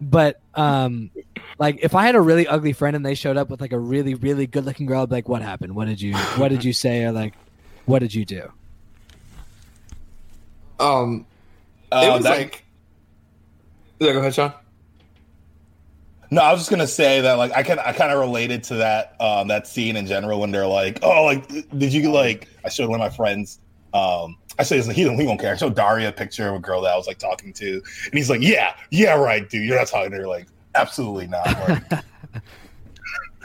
But 0.00 0.40
um, 0.54 1.10
like 1.58 1.78
if 1.82 1.94
I 1.94 2.04
had 2.04 2.14
a 2.14 2.20
really 2.20 2.46
ugly 2.46 2.72
friend 2.72 2.94
and 2.96 3.04
they 3.04 3.14
showed 3.14 3.36
up 3.36 3.48
with 3.48 3.60
like 3.60 3.72
a 3.72 3.78
really 3.78 4.14
really 4.14 4.46
good 4.46 4.64
looking 4.64 4.86
girl, 4.86 5.02
I'd 5.02 5.08
be 5.08 5.14
like, 5.16 5.28
"What 5.28 5.42
happened? 5.42 5.74
What 5.74 5.86
did 5.86 6.00
you 6.00 6.14
What 6.36 6.48
did 6.48 6.64
you 6.64 6.72
say?" 6.72 7.04
Or 7.04 7.12
like, 7.12 7.34
"What 7.86 8.00
did 8.00 8.14
you 8.14 8.24
do?" 8.24 8.50
um, 10.78 11.26
Uh, 11.90 12.02
it 12.04 12.12
was 12.14 12.24
that- 12.24 12.38
like. 12.38 12.64
Yeah, 13.98 14.12
go 14.12 14.18
ahead, 14.18 14.34
Sean. 14.34 14.52
No, 16.30 16.42
I 16.42 16.50
was 16.50 16.60
just 16.60 16.70
gonna 16.70 16.86
say 16.88 17.20
that 17.22 17.34
like 17.34 17.52
I 17.52 17.62
can 17.62 17.78
I 17.78 17.92
kind 17.92 18.12
of 18.12 18.18
related 18.18 18.64
to 18.64 18.74
that 18.76 19.14
um 19.20 19.48
that 19.48 19.66
scene 19.66 19.96
in 19.96 20.06
general 20.06 20.40
when 20.40 20.50
they're 20.50 20.66
like, 20.66 20.98
oh, 21.02 21.24
like 21.24 21.48
did 21.78 21.92
you 21.94 22.10
like? 22.10 22.48
I 22.64 22.68
showed 22.68 22.90
one 22.90 23.00
of 23.00 23.10
my 23.10 23.16
friends. 23.16 23.60
Um, 23.94 24.36
I 24.58 24.62
say 24.62 24.80
he 24.80 25.02
he 25.16 25.26
won't 25.26 25.40
care. 25.40 25.52
I 25.52 25.56
showed 25.56 25.74
Daria 25.74 26.08
a 26.08 26.12
picture 26.12 26.48
of 26.48 26.54
a 26.54 26.58
girl 26.58 26.80
that 26.82 26.92
I 26.92 26.96
was 26.96 27.06
like 27.06 27.18
talking 27.18 27.52
to, 27.54 27.74
and 27.74 28.14
he's 28.14 28.30
like, 28.30 28.40
yeah, 28.40 28.74
yeah, 28.90 29.14
right, 29.14 29.48
dude. 29.48 29.64
You're 29.66 29.78
not 29.78 29.88
talking 29.88 30.10
to 30.12 30.16
her. 30.18 30.26
Like, 30.26 30.46
absolutely 30.74 31.26
not. 31.26 31.46
Like, 31.46 32.04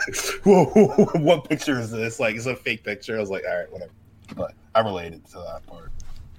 whoa, 0.45 0.65
what 1.15 1.49
picture 1.49 1.79
is 1.79 1.91
this? 1.91 2.19
Like, 2.19 2.35
it's 2.35 2.45
a 2.45 2.55
fake 2.55 2.83
picture. 2.83 3.17
I 3.17 3.19
was 3.19 3.29
like, 3.29 3.43
all 3.49 3.57
right, 3.57 3.71
whatever. 3.71 3.91
But 4.35 4.53
I 4.73 4.79
related 4.79 5.25
to 5.27 5.39
that 5.39 5.65
part. 5.67 5.91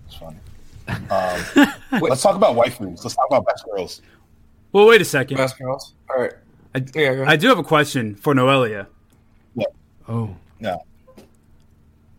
It's 0.06 0.16
funny. 0.16 0.38
Um, 0.88 1.72
let's 2.00 2.22
talk 2.22 2.36
about 2.36 2.56
waifus. 2.56 3.04
Let's 3.04 3.14
talk 3.14 3.26
about 3.28 3.46
best 3.46 3.64
girls. 3.66 4.02
well. 4.72 4.86
Wait 4.86 5.00
a 5.00 5.04
second. 5.04 5.36
Best 5.36 5.58
girls. 5.58 5.94
All 6.10 6.20
right. 6.20 6.32
I, 6.74 6.84
Yeah. 6.94 7.24
I 7.26 7.36
do 7.36 7.48
have 7.48 7.58
a 7.58 7.64
question 7.64 8.14
for 8.14 8.34
Noelia. 8.34 8.86
Oh, 10.08 10.34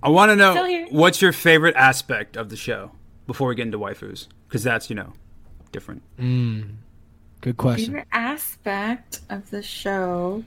I 0.03 0.09
want 0.09 0.31
to 0.31 0.35
know 0.35 0.85
what's 0.89 1.21
your 1.21 1.31
favorite 1.31 1.77
aspect 1.77 2.35
of 2.35 2.49
the 2.49 2.57
show 2.57 2.91
before 3.25 3.47
we 3.47 3.55
get 3.55 3.63
into 3.63 3.79
waifus, 3.79 4.27
because 4.47 4.61
that's 4.61 4.89
you 4.89 4.97
know 4.97 5.13
different. 5.71 6.03
mm, 6.17 6.75
good 7.39 7.55
question. 7.55 7.85
Favorite 7.85 8.07
aspect 8.11 9.21
of 9.29 9.49
the 9.49 9.63
show, 9.63 10.43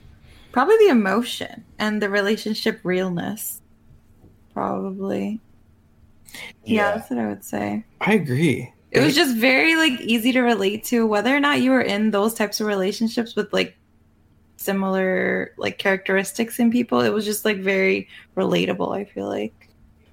probably 0.52 0.76
the 0.76 0.90
emotion 0.90 1.64
and 1.78 2.02
the 2.02 2.10
relationship 2.10 2.80
realness. 2.82 3.62
Probably, 4.52 5.40
yeah, 6.64 6.96
that's 6.96 7.08
what 7.08 7.18
I 7.18 7.26
would 7.28 7.44
say. 7.44 7.84
I 8.02 8.12
agree. 8.12 8.72
It 8.90 9.00
was 9.00 9.14
just 9.14 9.36
very 9.36 9.76
like 9.76 10.00
easy 10.02 10.32
to 10.32 10.42
relate 10.42 10.84
to, 10.84 11.06
whether 11.06 11.34
or 11.34 11.40
not 11.40 11.62
you 11.62 11.70
were 11.70 11.82
in 11.82 12.10
those 12.10 12.34
types 12.34 12.60
of 12.60 12.66
relationships 12.66 13.34
with 13.34 13.52
like 13.54 13.76
similar 14.66 15.52
like 15.56 15.78
characteristics 15.78 16.58
in 16.58 16.70
people. 16.70 17.00
It 17.00 17.10
was 17.10 17.24
just 17.24 17.44
like 17.44 17.58
very 17.58 18.08
relatable. 18.36 18.94
I 18.94 19.04
feel 19.04 19.28
like 19.28 19.54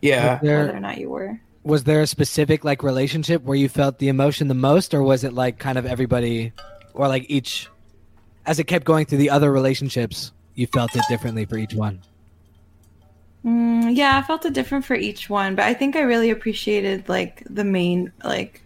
yeah. 0.02 0.40
There- 0.42 0.60
whether 0.60 0.78
or 0.78 0.80
not 0.80 0.98
you 1.00 1.10
were. 1.10 1.40
was 1.64 1.84
there 1.86 2.02
a 2.02 2.08
specific 2.08 2.64
like 2.64 2.84
relationship 2.84 3.42
where 3.44 3.58
you 3.58 3.68
felt 3.70 4.00
the 4.00 4.10
emotion 4.10 4.48
the 4.50 4.54
most 4.70 4.94
or 4.94 5.02
was 5.04 5.24
it 5.24 5.34
like 5.34 5.58
kind 5.60 5.78
of 5.78 5.86
everybody 5.86 6.52
or 6.94 7.08
like 7.08 7.26
each 7.30 7.70
as 8.46 8.60
it 8.60 8.66
kept 8.66 8.84
going 8.86 9.06
through 9.06 9.18
the 9.26 9.30
other 9.30 9.50
relationships 9.52 10.32
you 10.56 10.68
felt 10.68 10.92
it 10.96 11.04
differently 11.10 11.46
for 11.46 11.58
each 11.58 11.74
one 11.74 12.00
Mm, 13.46 13.96
yeah, 13.96 14.18
I 14.18 14.22
felt 14.22 14.46
it 14.46 14.54
different 14.54 14.86
for 14.86 14.96
each 14.96 15.30
one, 15.30 15.56
but 15.56 15.66
I 15.66 15.74
think 15.74 15.96
I 15.98 16.02
really 16.02 16.30
appreciated 16.30 17.10
like 17.10 17.44
the 17.50 17.66
main 17.66 18.12
like 18.24 18.62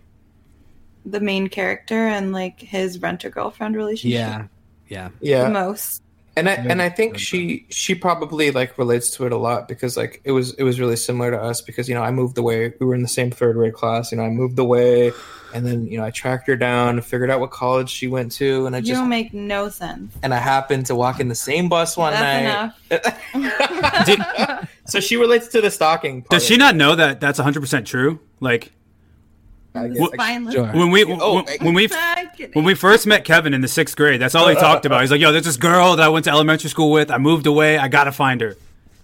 the 1.06 1.20
main 1.20 1.48
character 1.50 2.08
and 2.08 2.32
like 2.32 2.60
his 2.60 3.02
renter 3.02 3.30
girlfriend 3.30 3.76
relationship. 3.76 4.20
yeah 4.20 4.48
yeah 4.90 5.10
the 5.20 5.28
Yeah. 5.28 5.50
most. 5.50 6.02
and 6.36 6.48
I 6.48 6.54
and 6.54 6.82
I 6.82 6.90
think 6.90 7.18
she 7.18 7.66
she 7.70 7.96
probably 7.96 8.52
like 8.52 8.78
relates 8.78 9.10
to 9.18 9.26
it 9.26 9.32
a 9.32 9.38
lot 9.38 9.68
because 9.68 9.98
like 9.98 10.22
it 10.24 10.32
was 10.32 10.54
it 10.54 10.64
was 10.64 10.80
really 10.80 10.96
similar 10.96 11.32
to 11.32 11.42
us 11.42 11.62
because 11.62 11.90
you 11.90 11.96
know 11.96 12.04
I 12.04 12.12
moved 12.12 12.38
away 12.38 12.74
we 12.80 12.86
were 12.86 12.94
in 12.96 13.02
the 13.02 13.08
same 13.08 13.32
third 13.32 13.56
grade 13.56 13.74
class 13.74 14.12
you 14.12 14.18
know 14.18 14.24
I 14.24 14.30
moved 14.30 14.60
away 14.60 15.12
and 15.56 15.66
then 15.66 15.88
you 15.88 15.98
know 15.98 16.04
I 16.06 16.12
tracked 16.12 16.46
her 16.48 16.56
down 16.56 17.02
figured 17.02 17.32
out 17.32 17.40
what 17.40 17.50
college 17.52 17.90
she 17.90 18.08
went 18.08 18.32
to 18.34 18.68
and 18.68 18.76
I 18.76 18.80
You 18.80 18.86
just 18.86 19.00
don't 19.02 19.10
make 19.10 19.34
no 19.34 19.70
sense. 19.70 20.14
and 20.22 20.32
I 20.34 20.38
happened 20.38 20.86
to 20.88 20.96
walk 20.96 21.20
in 21.20 21.28
the 21.28 21.36
same 21.36 21.70
bus 21.70 21.98
one 21.98 22.14
That's 22.14 22.80
night 22.92 23.02
enough. 23.02 24.06
Did- 24.06 24.68
so 24.86 25.00
she 25.00 25.18
relates 25.18 25.48
to 25.50 25.62
the 25.62 25.72
stalking 25.72 26.22
part 26.22 26.30
Does 26.40 26.46
she 26.46 26.58
not 26.58 26.76
know 26.76 26.96
that 26.96 27.20
that's 27.20 27.40
100 27.40 27.60
percent 27.62 27.88
true? 27.88 28.20
Like 28.40 28.72
I 29.76 29.88
guess, 29.90 29.98
It's 29.98 30.12
like, 30.12 30.18
fine. 30.18 30.52
Sure. 30.52 30.66
when 30.72 30.90
we 30.92 31.04
Oh, 31.06 31.36
when, 31.44 31.46
when 31.62 31.74
we 31.76 31.88
when 32.54 32.66
we 32.66 32.74
first 32.74 33.06
met 33.06 33.24
Kevin 33.26 33.54
in 33.54 33.62
the 33.62 33.68
sixth 33.68 33.96
grade, 33.96 34.20
that's 34.22 34.34
all 34.36 34.48
he 34.48 34.56
talked 34.56 34.86
about. 34.86 35.02
He's 35.02 35.12
like, 35.12 35.22
"Yo, 35.22 35.32
there's 35.32 35.46
this 35.46 35.58
girl 35.58 35.96
that 35.96 36.04
I 36.04 36.10
went 36.10 36.26
to 36.26 36.32
elementary 36.32 36.70
school 36.70 36.92
with. 36.92 37.12
I 37.12 37.18
moved 37.20 37.46
away. 37.46 37.78
I 37.78 37.88
gotta 37.88 38.12
find 38.12 38.42
her." 38.42 38.56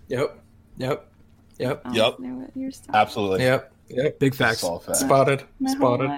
yep 0.08 0.38
yep 0.78 1.08
yep 1.60 1.82
Oh, 1.86 1.94
Yup. 1.94 2.20
know 2.20 2.36
what 2.36 2.50
you're 2.56 2.72
talking- 2.72 2.94
Absolutely. 2.96 3.42
yep 3.46 3.72
yep 3.88 4.20
Big 4.20 4.30
It's 4.30 4.38
facts. 4.38 4.64
all 4.64 4.80
fact. 4.80 4.98
spotted 4.98 5.44
My 5.60 5.72
spotted. 5.72 6.12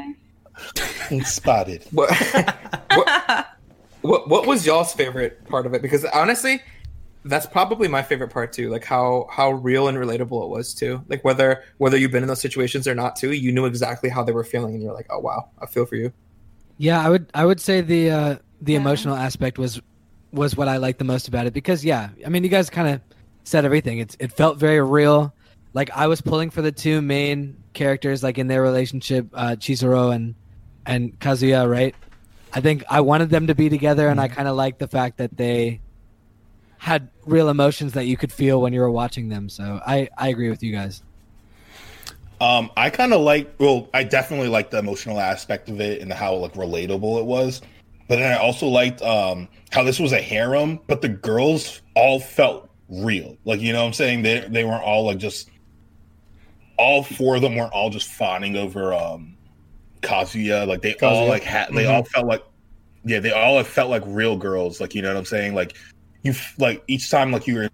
Spotted. 1.26 1.84
what, 1.92 2.10
what 2.94 3.48
what 4.02 4.28
what 4.30 4.48
was 4.48 4.66
y'all's 4.66 4.94
favorite 4.94 5.46
part 5.50 5.66
of 5.66 5.74
it 5.74 5.82
because 5.82 6.06
honestly 6.06 6.62
that's 7.28 7.48
probably 7.48 7.88
my 7.88 8.04
favorite 8.04 8.30
part 8.30 8.54
too 8.54 8.70
like 8.70 8.84
how 8.86 9.28
how 9.32 9.52
real 9.52 9.88
and 9.88 9.98
relatable 9.98 10.44
it 10.44 10.50
was 10.50 10.74
too. 10.76 11.04
Like 11.08 11.24
whether 11.26 11.64
whether 11.80 11.98
you've 11.98 12.12
been 12.12 12.22
in 12.24 12.28
those 12.30 12.40
situations 12.42 12.88
or 12.88 12.94
not 12.96 13.16
too 13.16 13.32
you 13.32 13.52
knew 13.52 13.66
exactly 13.66 14.10
how 14.10 14.24
they 14.24 14.32
were 14.32 14.44
feeling 14.44 14.76
and 14.76 14.84
you're 14.84 14.94
like 14.94 15.08
oh 15.10 15.20
wow 15.20 15.50
i 15.62 15.66
feel 15.66 15.86
for 15.86 15.96
you. 15.96 16.14
Yeah 16.78 17.04
i 17.06 17.10
would 17.10 17.30
i 17.34 17.44
would 17.44 17.60
say 17.60 17.82
the 17.82 18.12
uh 18.12 18.36
the 18.62 18.74
Yeah. 18.74 18.80
emotional 18.80 19.16
aspect 19.16 19.58
was 19.58 19.82
was 20.32 20.56
what 20.56 20.68
i 20.68 20.78
liked 20.78 21.00
the 21.00 21.06
most 21.06 21.28
about 21.28 21.48
it 21.48 21.54
because 21.54 21.84
yeah 21.84 22.10
i 22.26 22.30
mean 22.30 22.44
you 22.44 22.50
guys 22.50 22.70
kind 22.70 22.88
of 22.90 23.02
said 23.44 23.66
everything. 23.66 24.00
It's 24.00 24.16
it 24.20 24.32
felt 24.32 24.58
very 24.58 24.82
real. 24.82 25.34
Like 25.74 25.90
i 25.96 26.06
was 26.08 26.22
pulling 26.22 26.50
for 26.52 26.62
the 26.62 26.72
two 26.72 27.02
main 27.02 27.58
characters 27.74 28.22
like 28.24 28.38
in 28.38 28.48
their 28.48 28.62
relationship 28.62 29.28
uh 29.34 29.56
chizuru 29.58 30.14
and 30.14 30.36
and 30.86 31.20
kazuya 31.20 31.68
right? 31.70 31.96
I 32.54 32.62
think 32.62 32.84
i 32.90 33.02
wanted 33.02 33.30
them 33.32 33.48
to 33.48 33.56
be 33.56 33.68
together 33.70 34.10
and 34.10 34.20
i 34.22 34.28
kind 34.28 34.48
of 34.48 34.56
liked 34.56 34.78
the 34.80 34.88
fact 34.88 35.18
that 35.18 35.36
they 35.36 35.82
had 36.86 37.10
real 37.26 37.50
emotions 37.50 37.94
that 37.94 38.06
you 38.06 38.16
could 38.16 38.32
feel 38.32 38.62
when 38.62 38.72
you 38.72 38.80
were 38.80 38.92
watching 38.92 39.28
them 39.28 39.50
so 39.50 39.82
i 39.88 40.08
i 40.18 40.30
agree 40.30 40.50
with 40.50 40.62
you 40.62 40.72
guys 40.72 41.02
Um, 42.42 42.70
I 42.76 42.90
kind 42.90 43.14
of 43.14 43.22
like. 43.22 43.56
Well, 43.60 43.88
I 43.94 44.04
definitely 44.04 44.50
liked 44.50 44.72
the 44.72 44.78
emotional 44.80 45.22
aspect 45.22 45.70
of 45.70 45.80
it 45.80 46.02
and 46.02 46.12
how 46.12 46.36
like 46.36 46.54
relatable 46.54 47.18
it 47.20 47.26
was. 47.26 47.62
But 48.10 48.18
then 48.18 48.30
I 48.30 48.36
also 48.38 48.68
liked 48.68 49.02
um 49.02 49.48
how 49.72 49.84
this 49.84 50.00
was 50.00 50.12
a 50.12 50.22
harem, 50.22 50.80
but 50.86 51.02
the 51.02 51.08
girls 51.08 51.82
all 51.96 52.20
felt 52.20 52.70
real. 52.90 53.38
Like 53.46 53.62
you 53.62 53.72
know 53.72 53.80
what 53.80 53.88
I'm 53.88 53.94
saying? 53.94 54.24
They 54.24 54.42
they 54.50 54.66
weren't 54.66 54.84
all 54.84 55.06
like 55.06 55.18
just. 55.18 55.50
All 56.78 57.04
four 57.04 57.38
of 57.38 57.42
them 57.42 57.56
weren't 57.56 57.72
all 57.72 57.90
just 57.90 58.10
fawning 58.10 58.58
over 58.58 58.94
um 58.94 59.38
Kazuya. 60.02 60.68
Like 60.68 60.82
they 60.82 60.94
all 60.96 61.28
like 61.28 61.44
had. 61.44 61.74
They 61.74 61.86
all 61.86 62.04
felt 62.04 62.28
like. 62.28 62.44
Yeah, 63.06 63.22
they 63.22 63.32
all 63.32 63.64
felt 63.64 63.90
like 63.90 64.04
real 64.06 64.36
girls. 64.36 64.82
Like 64.82 64.94
you 64.94 65.02
know 65.02 65.14
what 65.14 65.18
I'm 65.18 65.26
saying? 65.26 65.56
Like 65.56 65.78
you 66.26 66.32
f- 66.32 66.56
like 66.58 66.84
each 66.88 67.10
time 67.12 67.32
like 67.32 67.46
you 67.46 67.56
were 67.56 67.70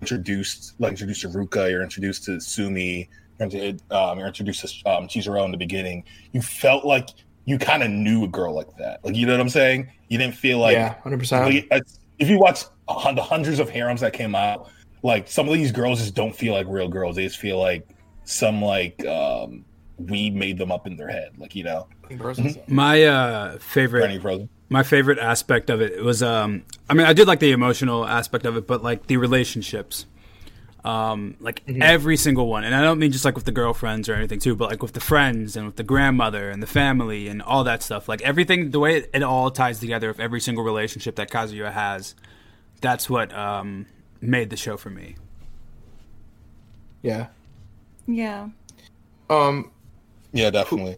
introduced 0.00 0.74
like 0.78 0.90
introduced 0.90 1.22
to 1.22 1.28
Ruka, 1.28 1.68
you're 1.68 1.82
introduced 1.82 2.24
to 2.24 2.40
Sumi, 2.40 3.08
you're, 3.40 3.74
um, 3.90 4.18
you're 4.18 4.28
introduced 4.28 4.60
to 4.60 4.90
um, 4.90 5.08
Chizuru 5.08 5.44
in 5.44 5.50
the 5.50 5.56
beginning. 5.56 6.04
You 6.32 6.42
felt 6.42 6.84
like 6.84 7.10
you 7.44 7.58
kind 7.58 7.82
of 7.82 7.90
knew 7.90 8.24
a 8.24 8.28
girl 8.28 8.54
like 8.54 8.74
that. 8.78 9.04
Like 9.04 9.16
you 9.16 9.26
know 9.26 9.32
what 9.32 9.40
I'm 9.40 9.48
saying? 9.48 9.90
You 10.08 10.16
didn't 10.16 10.36
feel 10.36 10.58
like 10.58 10.74
yeah, 10.74 10.94
hundred 11.02 11.18
percent. 11.18 11.68
like, 11.70 11.82
if 12.20 12.28
you 12.28 12.38
watch 12.38 12.64
the 12.86 13.22
hundreds 13.22 13.58
of 13.58 13.68
harems 13.68 14.00
that 14.02 14.12
came 14.12 14.36
out, 14.36 14.70
like 15.02 15.26
some 15.26 15.48
of 15.48 15.54
these 15.54 15.72
girls 15.72 15.98
just 15.98 16.14
don't 16.14 16.34
feel 16.34 16.54
like 16.54 16.66
real 16.68 16.88
girls. 16.88 17.16
They 17.16 17.24
just 17.24 17.38
feel 17.38 17.58
like 17.58 17.88
some 18.24 18.62
like 18.62 19.04
um 19.06 19.64
we 19.98 20.30
made 20.30 20.56
them 20.56 20.70
up 20.70 20.86
in 20.86 20.96
their 20.96 21.08
head. 21.08 21.32
Like 21.36 21.56
you 21.56 21.64
know, 21.64 21.88
My 22.68 23.02
uh, 23.04 23.58
favorite 23.58 24.02
Granny 24.02 24.20
Frozen. 24.20 24.48
My 24.72 24.82
favorite 24.82 25.18
aspect 25.18 25.70
of 25.70 25.80
it 25.80 26.02
was 26.02 26.22
um 26.22 26.64
i 26.88 26.94
mean 26.94 27.06
i 27.06 27.12
did 27.12 27.26
like 27.28 27.40
the 27.40 27.52
emotional 27.52 28.06
aspect 28.06 28.46
of 28.46 28.56
it 28.56 28.66
but 28.66 28.82
like 28.82 29.06
the 29.06 29.16
relationships 29.16 30.06
um 30.84 31.36
like 31.38 31.62
every 31.80 32.16
single 32.16 32.48
one 32.48 32.64
and 32.64 32.74
i 32.74 32.82
don't 32.82 32.98
mean 32.98 33.12
just 33.12 33.24
like 33.24 33.36
with 33.36 33.44
the 33.44 33.52
girlfriends 33.52 34.08
or 34.08 34.14
anything 34.14 34.40
too 34.40 34.56
but 34.56 34.68
like 34.70 34.82
with 34.82 34.94
the 34.94 35.00
friends 35.00 35.54
and 35.56 35.66
with 35.66 35.76
the 35.76 35.84
grandmother 35.84 36.50
and 36.50 36.62
the 36.62 36.66
family 36.66 37.28
and 37.28 37.40
all 37.42 37.62
that 37.62 37.82
stuff 37.82 38.08
like 38.08 38.20
everything 38.22 38.70
the 38.72 38.80
way 38.80 38.96
it, 38.96 39.10
it 39.14 39.22
all 39.22 39.50
ties 39.50 39.78
together 39.78 40.10
of 40.10 40.18
every 40.18 40.40
single 40.40 40.64
relationship 40.64 41.14
that 41.16 41.30
kazuya 41.30 41.70
has 41.70 42.14
that's 42.80 43.08
what 43.08 43.32
um 43.32 43.86
made 44.20 44.50
the 44.50 44.56
show 44.56 44.76
for 44.76 44.90
me 44.90 45.14
Yeah. 47.02 47.26
Yeah. 48.06 48.48
Um. 49.30 49.70
Yeah, 50.32 50.50
definitely. 50.50 50.96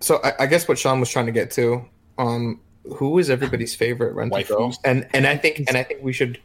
So 0.00 0.20
I, 0.22 0.32
I 0.40 0.46
guess 0.46 0.68
what 0.68 0.78
Sean 0.78 1.00
was 1.00 1.08
trying 1.10 1.26
to 1.26 1.32
get 1.32 1.50
to, 1.52 1.84
um, 2.18 2.60
who 2.94 3.18
is 3.18 3.30
everybody's 3.30 3.74
favorite 3.74 4.14
rent 4.14 4.32
a 4.34 4.42
girl? 4.44 4.74
And 4.84 5.06
and 5.12 5.26
I 5.26 5.36
think 5.36 5.58
and 5.68 5.76
I 5.76 5.82
think 5.82 6.02
we 6.02 6.12
should 6.12 6.40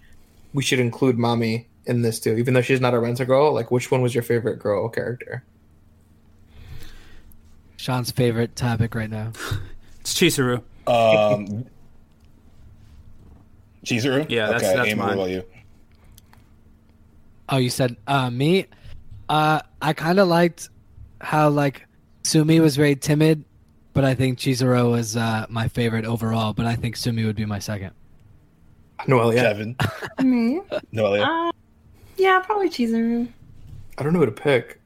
we 0.54 0.64
should 0.64 0.80
include 0.80 1.18
mommy 1.18 1.68
in 1.86 2.02
this 2.02 2.20
too, 2.20 2.38
even 2.38 2.54
though 2.54 2.62
she's 2.62 2.82
not 2.82 2.94
a 2.94 3.00
rent 3.00 3.26
girl. 3.26 3.54
Like, 3.54 3.72
which 3.72 3.92
one 3.92 4.02
was 4.02 4.14
your 4.14 4.24
favorite 4.24 4.60
girl 4.60 4.90
character? 4.90 5.44
Sean's 7.78 8.12
favorite 8.12 8.56
topic 8.56 8.94
right 8.94 9.10
now. 9.10 9.32
it's 10.02 10.14
chizuru 10.14 10.62
Um, 10.88 11.66
Chizuru. 13.86 14.30
Yeah, 14.30 14.48
that's- 14.48 14.64
okay, 14.64 14.76
that's 14.76 14.90
Amy, 14.90 15.00
mine. 15.00 15.08
What 15.08 15.14
about 15.14 15.30
you? 15.32 15.44
Oh, 17.50 17.58
you 17.58 17.70
said 17.70 17.98
uh, 18.08 18.30
me. 18.30 18.68
Uh, 19.28 19.62
I 19.82 19.94
kind 19.94 20.20
of 20.20 20.28
liked 20.28 20.70
how 21.20 21.50
like 21.50 21.86
Sumi 22.24 22.60
was 22.60 22.76
very 22.76 22.96
timid, 22.96 23.44
but 23.94 24.04
I 24.06 24.14
think 24.16 24.40
Chizuru 24.40 24.98
is 24.98 25.16
uh, 25.18 25.46
my 25.50 25.68
favorite 25.68 26.06
overall. 26.06 26.54
But 26.54 26.66
I 26.66 26.76
think 26.76 26.96
Sumi 26.98 27.26
would 27.26 27.36
be 27.36 27.46
my 27.46 27.60
second. 27.60 27.92
Noelia. 29.08 29.36
Kevin. 29.36 29.76
Me? 30.24 30.62
Noelia. 30.94 31.50
Uh, 31.50 31.52
yeah, 32.18 32.40
probably 32.40 32.70
Chizuru. 32.70 33.28
I 33.98 34.04
don't 34.04 34.14
know 34.14 34.20
who 34.20 34.26
to 34.28 34.32
pick. 34.32 34.80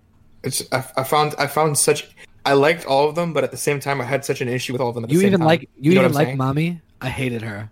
It's 0.44 0.64
I, 0.72 0.86
I 0.98 1.04
found 1.04 1.36
I 1.38 1.48
found 1.48 1.78
such 1.78 2.10
I 2.46 2.54
liked 2.54 2.86
all 2.86 3.10
of 3.10 3.16
them, 3.16 3.34
but 3.34 3.44
at 3.44 3.52
the 3.52 3.58
same 3.58 3.80
time 3.80 4.00
I 4.00 4.04
had 4.06 4.24
such 4.24 4.42
an 4.42 4.48
issue 4.48 4.74
with 4.74 4.82
all 4.82 4.90
of 4.90 4.96
them. 4.96 5.04
At 5.04 5.10
the 5.10 5.14
You 5.16 5.20
same 5.22 5.28
even 5.28 5.40
time. 5.40 5.48
like 5.48 5.70
you, 5.80 5.94
know 5.96 6.02
even 6.02 6.14
like 6.14 6.28
saying? 6.28 6.38
mommy. 6.38 6.82
I 7.02 7.10
hated 7.10 7.42
her. 7.42 7.70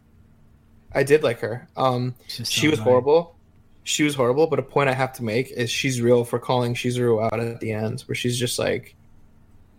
I 0.93 1.03
did 1.03 1.23
like 1.23 1.39
her. 1.39 1.67
Um, 1.77 2.13
She's 2.27 2.47
so 2.47 2.51
she 2.51 2.67
was 2.67 2.79
annoying. 2.79 2.89
horrible. 2.91 3.35
She 3.83 4.03
was 4.03 4.15
horrible. 4.15 4.47
But 4.47 4.59
a 4.59 4.63
point 4.63 4.89
I 4.89 4.93
have 4.93 5.13
to 5.13 5.23
make 5.23 5.51
is 5.51 5.69
she's 5.71 6.01
real 6.01 6.23
for 6.23 6.39
calling 6.39 6.73
Chizuru 6.73 7.23
out 7.23 7.39
at 7.39 7.59
the 7.59 7.71
end, 7.71 8.01
where 8.01 8.15
she's 8.15 8.37
just 8.37 8.57
like, 8.59 8.95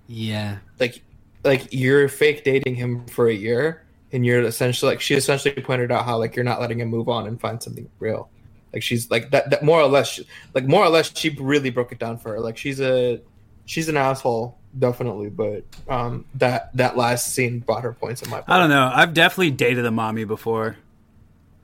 Yeah, 0.06 0.58
like, 0.80 1.02
like 1.44 1.68
you're 1.72 2.08
fake 2.08 2.44
dating 2.44 2.74
him 2.74 3.06
for 3.06 3.28
a 3.28 3.34
year, 3.34 3.84
and 4.12 4.24
you're 4.24 4.42
essentially 4.42 4.92
like 4.92 5.00
she 5.00 5.14
essentially 5.14 5.54
pointed 5.60 5.92
out 5.92 6.04
how 6.04 6.18
like 6.18 6.36
you're 6.36 6.44
not 6.44 6.60
letting 6.60 6.80
him 6.80 6.88
move 6.88 7.08
on 7.08 7.26
and 7.26 7.40
find 7.40 7.62
something 7.62 7.88
real. 7.98 8.28
Like 8.72 8.82
she's 8.82 9.10
like 9.10 9.30
that. 9.30 9.50
That 9.50 9.62
more 9.62 9.80
or 9.80 9.88
less, 9.88 10.20
like 10.54 10.64
more 10.64 10.84
or 10.84 10.88
less, 10.88 11.16
she 11.16 11.30
really 11.30 11.70
broke 11.70 11.92
it 11.92 11.98
down 11.98 12.18
for 12.18 12.30
her. 12.30 12.40
Like 12.40 12.56
she's 12.56 12.80
a, 12.80 13.20
she's 13.66 13.88
an 13.88 13.96
asshole, 13.96 14.58
definitely. 14.78 15.28
But 15.30 15.64
um, 15.88 16.24
that 16.34 16.76
that 16.76 16.96
last 16.96 17.34
scene 17.34 17.60
brought 17.60 17.84
her 17.84 17.92
points 17.92 18.22
in 18.22 18.30
my. 18.30 18.42
i 18.48 18.58
don't 18.58 18.70
know 18.70 18.90
i've 18.92 19.14
definitely 19.14 19.52
dated 19.52 19.84
a 19.86 19.90
mommy 19.90 20.24
before 20.24 20.76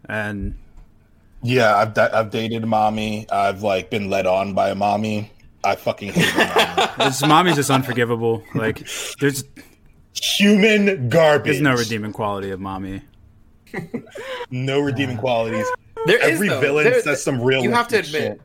and 0.09 0.55
Yeah, 1.43 1.77
I've 1.77 1.97
I've 1.99 2.31
dated 2.31 2.62
a 2.62 2.66
mommy. 2.66 3.31
I've 3.31 3.62
like 3.62 3.90
been 3.90 4.11
led 4.11 4.27
on 4.27 4.55
by 4.55 4.71
a 4.71 4.75
mommy. 4.75 5.31
I 5.64 5.77
fucking 5.77 6.12
hate 6.12 6.35
my 6.37 6.45
mommy. 6.77 6.93
this 7.11 7.23
mommy's 7.27 7.57
just 7.57 7.71
unforgivable 7.71 8.43
like 8.55 8.87
there's 9.21 9.45
Human 10.14 11.09
garbage. 11.09 11.44
there's 11.53 11.61
no 11.61 11.75
redeeming 11.75 12.12
quality 12.12 12.51
of 12.51 12.61
mommy 12.61 13.03
No 14.51 14.81
redeeming 14.81 15.16
qualities. 15.16 15.66
There 16.07 16.16
is, 16.18 16.35
Every 16.35 16.49
though. 16.49 16.61
villain 16.61 16.85
There- 16.85 17.01
says 17.03 17.23
some 17.23 17.40
real. 17.40 17.62
You 17.62 17.70
have 17.73 17.88
to 17.88 17.99
admit. 18.01 18.40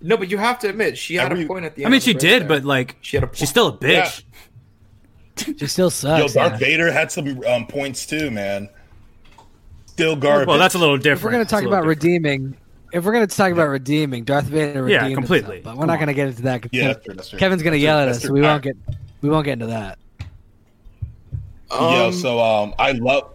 No, 0.00 0.16
but 0.16 0.30
you 0.30 0.38
have 0.38 0.58
to 0.60 0.68
admit 0.68 0.96
she 0.98 1.14
had 1.16 1.32
Every- 1.32 1.44
a 1.44 1.48
point 1.48 1.64
at 1.64 1.74
the 1.74 1.84
end. 1.84 1.88
I 1.88 1.92
mean, 1.92 2.00
she 2.00 2.12
did, 2.14 2.46
break 2.46 2.62
but 2.62 2.64
like, 2.64 2.96
she 3.00 3.16
had 3.16 3.24
a. 3.24 3.30
she's 3.34 3.48
still 3.48 3.68
a 3.68 3.72
bitch. 3.76 4.22
she 5.36 5.66
still 5.66 5.86
Yo, 5.86 5.88
sucks. 5.88 6.34
Darth 6.34 6.52
yeah. 6.52 6.56
Vader 6.58 6.92
had 6.92 7.10
some 7.10 7.42
um, 7.44 7.66
points 7.66 8.04
too, 8.06 8.30
man. 8.30 8.68
Still 9.86 10.14
garbage. 10.14 10.46
Well, 10.48 10.58
that's 10.58 10.74
a 10.74 10.78
little 10.78 10.96
different. 10.98 11.18
If 11.18 11.24
we're 11.24 11.30
gonna 11.32 11.44
talk 11.44 11.62
about 11.64 11.82
different. 11.82 12.02
redeeming, 12.02 12.56
if 12.92 13.04
we're 13.04 13.12
gonna 13.12 13.26
talk 13.26 13.50
about 13.52 13.68
redeeming, 13.68 14.24
Darth 14.24 14.44
Vader 14.44 14.88
Yeah, 14.88 15.08
completely. 15.12 15.56
himself, 15.56 15.64
but 15.64 15.74
we're 15.74 15.80
Come 15.80 15.86
not 15.88 15.94
on. 15.94 15.98
gonna 16.00 16.14
get 16.14 16.28
into 16.28 16.42
that. 16.42 16.66
Yeah, 16.72 16.88
that's 16.88 17.04
true, 17.04 17.14
that's 17.14 17.28
true. 17.30 17.38
Kevin's 17.40 17.62
gonna 17.62 17.74
That's 17.74 17.82
yell 17.82 17.98
true, 17.98 18.02
at 18.10 18.16
us, 18.16 18.22
so 18.22 18.32
we 18.32 18.40
won't 18.42 18.62
get 18.62 18.76
we 19.22 19.28
won't 19.30 19.44
get 19.44 19.54
into 19.54 19.66
that. 19.66 19.98
Yo, 21.70 22.06
Um, 22.08 22.12
so 22.12 22.40
um, 22.40 22.74
I 22.78 22.92
love. 22.92 23.32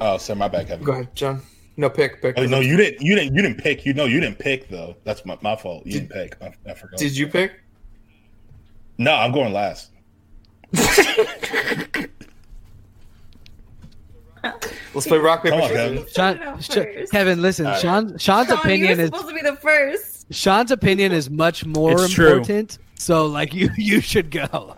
Oh, 0.00 0.16
sorry, 0.18 0.38
my 0.38 0.48
bad, 0.48 0.66
Kevin. 0.66 0.84
Go 0.84 0.92
ahead, 0.92 1.14
John. 1.14 1.42
No, 1.76 1.88
pick, 1.88 2.20
pick. 2.20 2.34
Oh, 2.38 2.44
no, 2.44 2.60
you 2.60 2.76
didn't. 2.76 3.00
You 3.02 3.14
didn't. 3.14 3.34
You 3.34 3.42
didn't 3.42 3.58
pick. 3.58 3.86
You 3.86 3.94
know, 3.94 4.04
you 4.04 4.20
didn't 4.20 4.38
pick 4.38 4.68
though. 4.68 4.96
That's 5.04 5.24
my, 5.24 5.38
my 5.42 5.56
fault. 5.56 5.86
You 5.86 5.92
didn't 5.92 6.10
pick. 6.10 6.36
I, 6.42 6.52
I 6.68 6.74
forgot. 6.74 6.98
Did 6.98 7.16
you 7.16 7.28
pick? 7.28 7.52
No, 8.98 9.12
I'm 9.14 9.32
going 9.32 9.52
last. 9.52 9.90
Let's 14.94 15.06
play 15.06 15.18
rock 15.18 15.44
paper 15.44 15.60
scissors. 15.62 16.12
Kevin. 16.12 16.44
Go 16.46 16.60
Sean, 16.60 17.06
Kevin, 17.10 17.40
listen. 17.42 17.66
All 17.66 17.72
right. 17.72 17.80
Sean, 17.80 18.18
Sean's 18.18 18.48
Sean, 18.48 18.58
opinion 18.58 18.90
you're 18.98 19.00
is 19.00 19.06
supposed 19.06 19.28
to 19.28 19.34
be 19.34 19.40
the 19.40 19.56
first. 19.56 20.26
Sean's 20.32 20.70
opinion 20.70 21.12
is 21.12 21.30
much 21.30 21.64
more 21.64 21.92
It's 22.04 22.12
true. 22.12 22.32
important. 22.32 22.78
So, 22.96 23.26
like, 23.26 23.54
you 23.54 23.70
you 23.76 24.00
should 24.00 24.30
go. 24.30 24.76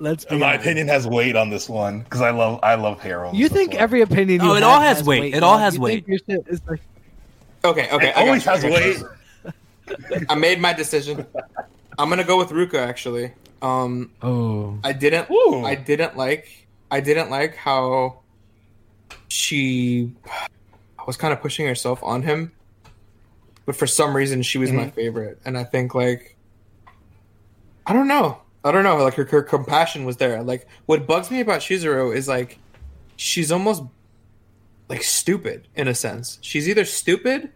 Let's. 0.00 0.24
Be 0.24 0.38
My 0.38 0.48
honest. 0.54 0.64
opinion 0.64 0.88
has 0.88 1.06
weight 1.06 1.36
on 1.36 1.50
this 1.50 1.68
one 1.68 2.00
because 2.00 2.22
I 2.22 2.30
love. 2.30 2.58
I 2.62 2.74
love 2.74 3.00
Harold. 3.00 3.36
You 3.36 3.48
think 3.48 3.74
every 3.74 4.00
opinion? 4.00 4.40
Oh, 4.40 4.46
you 4.52 4.56
it 4.56 4.62
all 4.62 4.80
has 4.80 5.04
weight. 5.04 5.34
It 5.34 5.42
all 5.42 5.58
has 5.58 5.74
You 5.74 5.80
weight. 5.82 6.08
your 6.08 6.18
shit 6.26 6.44
is 6.48 6.60
like- 6.66 6.80
Okay, 7.64 7.88
okay. 7.92 8.08
It 8.08 8.16
I 8.16 8.26
always 8.26 8.44
has 8.46 8.64
weight. 8.64 9.02
I 10.30 10.34
made 10.34 10.58
my 10.60 10.72
decision. 10.72 11.26
I'm 11.98 12.08
gonna 12.08 12.24
go 12.24 12.38
with 12.38 12.48
Ruka. 12.48 12.78
Actually, 12.78 13.32
um, 13.60 14.10
Oh, 14.22 14.78
I 14.82 14.92
didn't. 14.94 15.30
Ooh. 15.30 15.64
I 15.66 15.74
didn't 15.74 16.16
like. 16.16 16.66
I 16.90 17.00
didn't 17.00 17.28
like 17.30 17.54
how 17.56 18.20
she 19.28 20.12
was 21.06 21.16
kind 21.18 21.32
of 21.32 21.40
pushing 21.42 21.66
herself 21.66 22.02
on 22.02 22.22
him, 22.22 22.52
but 23.66 23.76
for 23.76 23.86
some 23.86 24.16
reason 24.16 24.42
she 24.42 24.56
was 24.58 24.72
my 24.72 24.88
favorite, 24.90 25.40
and 25.44 25.58
I 25.58 25.64
think 25.64 25.94
like 25.94 26.36
I 27.86 27.92
don't 27.92 28.08
know. 28.08 28.38
I 28.64 28.72
don't 28.72 28.84
know. 28.84 28.96
Like 29.02 29.14
her, 29.14 29.24
her 29.24 29.42
compassion 29.42 30.04
was 30.04 30.18
there. 30.18 30.42
Like 30.42 30.66
what 30.86 31.06
bugs 31.06 31.30
me 31.30 31.40
about 31.40 31.60
Chizuru 31.60 32.14
is 32.14 32.28
like 32.28 32.58
she's 33.16 33.50
almost 33.50 33.82
like 34.88 35.02
stupid 35.02 35.66
in 35.74 35.88
a 35.88 35.94
sense. 35.94 36.38
She's 36.42 36.68
either 36.68 36.84
stupid 36.84 37.50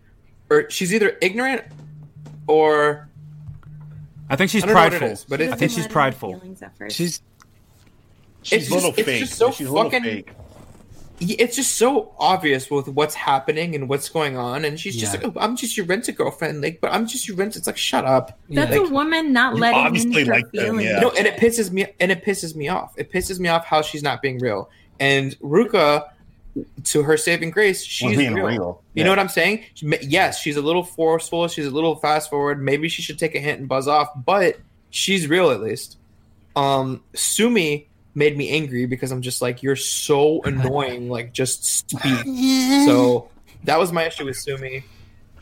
or 0.51 0.69
she's 0.71 0.95
either 0.95 1.17
ignorant 1.21 1.63
or 2.47 3.09
I 4.31 4.37
think 4.37 4.51
she's 4.51 4.63
I 4.63 4.67
don't 4.67 4.75
know 4.77 4.81
what 4.83 4.93
it 4.95 4.99
prideful. 4.99 5.09
is, 5.13 5.25
but 5.29 5.41
it- 5.41 5.53
I 5.53 5.57
think 5.57 5.73
she's 5.73 5.87
prideful. 5.87 6.41
She's 6.89 6.95
she's 6.95 7.21
She's 8.43 8.63
It's 8.65 8.71
a 8.71 8.75
little 8.75 8.91
just- 8.91 8.99
it's 9.01 9.07
fake. 9.09 9.21
just 9.21 9.35
so 9.37 9.51
She's 9.51 9.67
a 9.69 9.73
little 9.73 9.91
fucking- 9.91 10.05
fake. 10.05 10.31
It's 11.21 11.55
just 11.57 11.77
so 11.77 12.13
obvious 12.19 12.71
with 12.71 12.89
what's 12.89 13.15
happening 13.15 13.75
and 13.75 13.89
what's 13.89 14.09
going 14.09 14.37
on, 14.37 14.65
and 14.65 14.79
she's 14.79 14.97
just 14.97 15.15
Yeah. 15.15 15.27
like, 15.29 15.37
oh, 15.37 15.41
"I'm 15.41 15.57
just 15.57 15.77
your 15.77 15.87
rent 15.87 16.09
a 16.09 16.13
girlfriend," 16.13 16.61
like, 16.61 16.81
but 16.81 16.93
I'm 16.93 17.07
just 17.07 17.29
your 17.29 17.37
rent. 17.37 17.57
It's 17.57 17.67
like, 17.67 17.77
shut 17.77 18.05
up. 18.05 18.39
that's 18.51 18.75
Yeah. 18.75 18.83
a 18.87 18.91
woman 18.91 19.33
not 19.33 19.55
letting 19.57 19.79
obviously 19.79 20.23
in 20.23 20.27
her 20.29 20.35
like 20.35 20.51
them, 20.53 20.65
feelings. 20.79 20.85
yeah. 20.85 21.01
No, 21.01 21.11
and 21.11 21.27
it 21.27 21.37
pisses 21.37 21.71
me 21.71 21.87
and 22.01 22.11
it 22.13 22.25
pisses 22.25 22.55
me 22.57 22.69
off. 22.69 22.93
It 22.97 23.13
pisses 23.13 23.39
me 23.39 23.49
off 23.49 23.65
how 23.65 23.81
she's 23.83 24.03
not 24.03 24.23
being 24.23 24.39
real. 24.39 24.69
And 25.01 25.39
Ruka, 25.41 26.05
to 26.85 27.03
her 27.03 27.17
saving 27.17 27.51
grace, 27.51 27.83
she's 27.85 28.17
being 28.17 28.35
real. 28.35 28.47
real. 28.47 28.83
You 28.95 29.03
know 29.05 29.11
what 29.11 29.19
I'm 29.19 29.29
saying? 29.29 29.65
She- 29.75 29.87
Yes, 30.03 30.41
she's 30.41 30.57
a 30.57 30.63
little 30.63 30.85
forceful. 30.85 31.49
She's 31.49 31.67
a 31.67 31.71
little 31.71 31.97
fast 31.97 32.31
forward. 32.31 32.63
Maybe 32.63 32.89
she 32.89 33.03
should 33.03 33.19
take 33.19 33.35
a 33.35 33.41
hint 33.41 33.59
and 33.61 33.69
buzz 33.69 33.89
off, 33.89 34.09
but 34.25 34.59
she's 34.91 35.27
real 35.29 35.51
at 35.51 35.61
least. 35.61 35.97
Um, 36.57 37.03
Sumi 37.15 37.89
made 38.15 38.37
me 38.37 38.51
angry 38.51 38.87
because 38.87 39.11
I'm 39.13 39.23
just 39.23 39.43
like, 39.43 39.63
you're 39.63 39.77
so 39.77 40.41
annoying. 40.45 41.09
Like, 41.09 41.33
just 41.33 41.65
speak. 41.65 42.25
so 42.87 43.29
that 43.65 43.79
was 43.79 43.93
my 43.93 44.05
issue 44.05 44.25
with 44.27 44.37
Sumi 44.37 44.85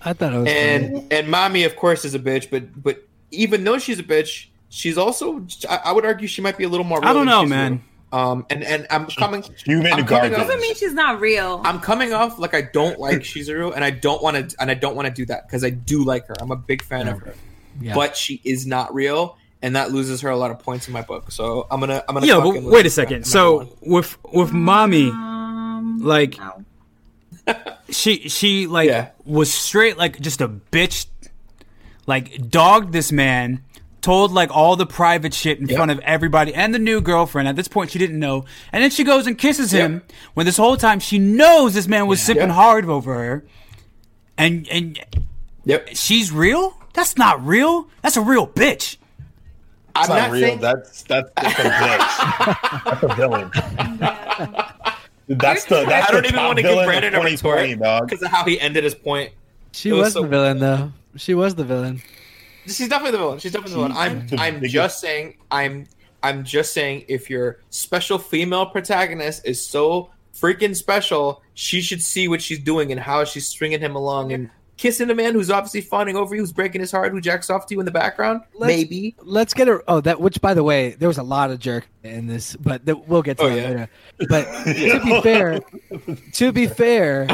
I 0.05 0.13
thought 0.13 0.33
it 0.33 0.39
was. 0.39 0.49
funny. 0.49 0.59
and 0.59 1.13
and 1.13 1.29
mommy 1.29 1.65
of 1.65 1.77
course 1.77 2.05
is 2.05 2.15
a 2.15 2.19
bitch 2.19 2.51
but 2.51 2.83
but 2.83 3.03
even 3.31 3.63
though 3.65 3.79
she's 3.79 3.99
a 4.01 4.03
bitch 4.03 4.47
she's 4.69 4.99
also 4.99 5.45
i, 5.69 5.77
I 5.87 5.93
would 5.93 6.05
argue 6.05 6.27
she 6.27 6.41
might 6.43 6.59
be 6.59 6.65
a 6.65 6.69
little 6.69 6.85
more 6.85 7.01
real 7.01 7.09
I 7.09 7.13
don't 7.13 7.27
know, 7.27 7.45
man. 7.47 7.83
real. 8.13 8.21
um 8.21 8.47
and 8.51 8.65
and 8.65 8.87
i'm 8.91 9.07
coming 9.07 9.43
Human 9.65 9.87
I'm 9.93 10.05
coming 10.05 10.07
garbage. 10.07 10.39
doesn't 10.39 10.61
mean 10.61 10.75
she's 10.75 10.93
not 10.93 11.21
real. 11.21 11.61
i'm 11.65 11.79
coming 11.81 12.13
off 12.13 12.39
like 12.41 12.53
i 12.55 12.63
don't 12.63 12.99
like 12.99 13.19
chizuru 13.21 13.73
and 13.75 13.85
i 13.85 13.91
don't 13.91 14.23
want 14.23 14.51
to 14.51 14.57
and 14.61 14.71
i 14.71 14.75
don't 14.75 14.97
want 14.97 15.07
to 15.07 15.15
do 15.15 15.25
that 15.27 15.47
because 15.47 15.63
i 15.65 15.71
do 15.71 16.03
like 16.05 16.27
her 16.27 16.35
i'm 16.41 16.51
a 16.51 16.57
big 16.57 16.83
fan 16.83 17.07
of 17.09 17.21
her 17.21 17.35
Yeah. 17.81 17.95
but 17.95 18.17
she 18.17 18.41
is 18.45 18.67
not 18.67 18.93
real 18.95 19.37
and 19.63 19.77
that 19.77 19.93
loses 19.93 20.21
her 20.23 20.29
a 20.31 20.37
lot 20.37 20.51
of 20.51 20.59
points 20.59 20.87
in 20.89 20.93
my 20.93 21.03
book. 21.03 21.31
So 21.33 21.67
I'm 21.71 21.81
gonna 21.81 22.03
I'm 22.09 22.15
gonna. 22.15 22.27
Yeah, 22.27 22.41
but 22.41 22.63
wait 22.63 22.85
a 22.87 22.91
second. 22.91 23.25
So 23.27 23.59
one. 23.59 23.69
with 23.83 24.19
with 24.33 24.53
mommy, 24.53 25.09
Um, 25.11 26.01
like 26.03 26.37
no. 26.39 26.65
she 27.91 28.29
she 28.29 28.67
like 28.67 28.89
Yeah. 28.89 29.09
was 29.25 29.53
straight 29.53 29.97
like 29.99 30.21
just 30.21 30.41
a 30.41 30.49
bitch, 30.49 31.07
like 32.07 32.51
dogged 32.51 32.93
this 32.93 33.13
man. 33.13 33.63
Told 34.01 34.33
like 34.33 34.51
all 34.51 34.75
the 34.75 34.85
private 34.87 35.33
shit 35.33 35.61
in 35.61 35.69
Yep. 35.69 35.77
front 35.77 35.91
of 35.93 36.01
everybody 36.01 36.53
and 36.53 36.75
the 36.75 36.79
new 36.81 37.01
girlfriend. 37.01 37.47
At 37.47 37.55
this 37.55 37.69
point, 37.69 37.93
she 37.93 38.01
didn't 38.01 38.19
know, 38.19 38.45
and 38.73 38.83
then 38.83 38.91
she 38.91 39.05
goes 39.05 39.29
and 39.29 39.39
kisses 39.39 39.71
him. 39.71 40.03
When 40.35 40.45
this 40.45 40.57
whole 40.57 40.77
time 40.77 40.99
she 40.99 41.21
knows 41.21 41.75
this 41.75 41.87
man 41.87 42.09
was 42.09 42.21
sipping 42.21 42.49
Yep. 42.49 42.51
hard 42.51 42.85
over 42.87 43.15
her, 43.15 43.45
and 44.37 44.67
and 44.69 44.99
yep, 45.65 45.89
she's 45.93 46.33
real. 46.33 46.77
That's 46.95 47.17
not 47.17 47.47
real. 47.47 47.87
That's 48.03 48.17
a 48.17 48.21
real 48.23 48.49
bitch. 48.49 48.97
I'm 49.95 50.09
not, 50.09 50.17
not 50.17 50.31
real. 50.31 50.41
saying 50.41 50.61
That's 50.61 51.03
that's 51.05 51.31
that's 51.37 51.59
a 51.59 51.63
bitch. 51.63 52.85
that's 52.85 53.03
a 53.03 53.15
villain. 53.15 53.51
That's 55.29 55.65
the 55.67 55.85
that's 55.87 56.09
I 56.09 56.13
don't 56.13 56.23
the 56.23 56.29
even 56.29 56.39
top 56.39 56.47
want 56.47 56.57
to 56.59 56.63
give 56.63 56.71
villain 56.73 56.87
Brandon 56.87 57.15
a 57.15 57.17
2020, 57.17 57.63
retort 57.73 57.81
dog. 57.83 58.09
because 58.09 58.23
of 58.23 58.31
how 58.31 58.45
he 58.45 58.61
ended 58.61 58.85
his 58.85 58.95
point. 58.95 59.33
She 59.73 59.91
It 59.91 59.93
was 59.93 60.01
was, 60.07 60.13
so- 60.15 60.23
the 60.23 60.29
villain, 60.29 60.59
though. 60.59 60.93
She 61.17 61.35
was 61.35 61.55
the 61.55 61.65
villain. 61.65 62.03
She's 62.67 62.89
definitely 62.89 63.13
the 63.13 63.19
villain. 63.19 63.39
She's 63.39 63.53
definitely 63.53 63.75
the 63.75 63.89
villain. 63.89 63.97
I'm 63.97 64.27
the 64.29 64.37
I'm 64.39 64.55
biggest- 64.55 64.73
just 64.75 65.01
saying 65.01 65.37
I'm 65.51 65.87
I'm 66.23 66.45
just 66.45 66.73
saying 66.73 67.05
if 67.09 67.29
your 67.29 67.59
special 67.71 68.19
female 68.19 68.67
protagonist 68.67 69.45
is 69.45 69.65
so 69.65 70.11
freaking 70.35 70.75
special, 70.77 71.43
she 71.55 71.81
should 71.81 72.01
see 72.03 72.29
what 72.29 72.41
she's 72.41 72.59
doing 72.59 72.91
and 72.93 73.01
how 73.01 73.25
she's 73.25 73.47
stringing 73.47 73.81
him 73.81 73.95
along 73.97 74.33
and 74.33 74.49
kissing 74.83 75.09
a 75.11 75.15
man 75.15 75.33
who's 75.33 75.49
obviously 75.49 75.81
fawning 75.81 76.17
over 76.17 76.35
you, 76.35 76.41
who's 76.41 76.53
breaking 76.53 76.81
his 76.81 76.91
heart, 76.91 77.13
who 77.13 77.21
jacks 77.21 77.49
off 77.51 77.67
to 77.67 77.75
you 77.75 77.79
in 77.81 77.87
the 77.87 77.93
background. 77.93 78.41
Let's- 78.55 78.67
Maybe. 78.77 79.15
Let's 79.23 79.55
get 79.55 79.69
a. 79.69 79.81
Oh, 79.87 80.01
that. 80.01 80.21
Which, 80.21 80.41
by 80.41 80.55
the 80.55 80.65
way, 80.65 80.91
there 80.99 81.07
was 81.09 81.19
a 81.19 81.23
lot 81.23 81.51
of 81.53 81.61
jerk 81.61 81.87
in 82.03 82.27
this, 82.27 82.57
but 82.57 82.85
th- 82.85 82.99
we'll 83.07 83.23
get 83.23 83.39
to 83.39 83.45
Oh, 83.45 83.49
that 83.49 83.57
yeah. 83.57 83.69
later. 83.69 83.89
But 84.29 84.45
to 84.65 85.01
be 85.05 85.21
fair, 85.23 85.61
to 86.33 86.53
be 86.53 86.67
fair, 86.67 87.29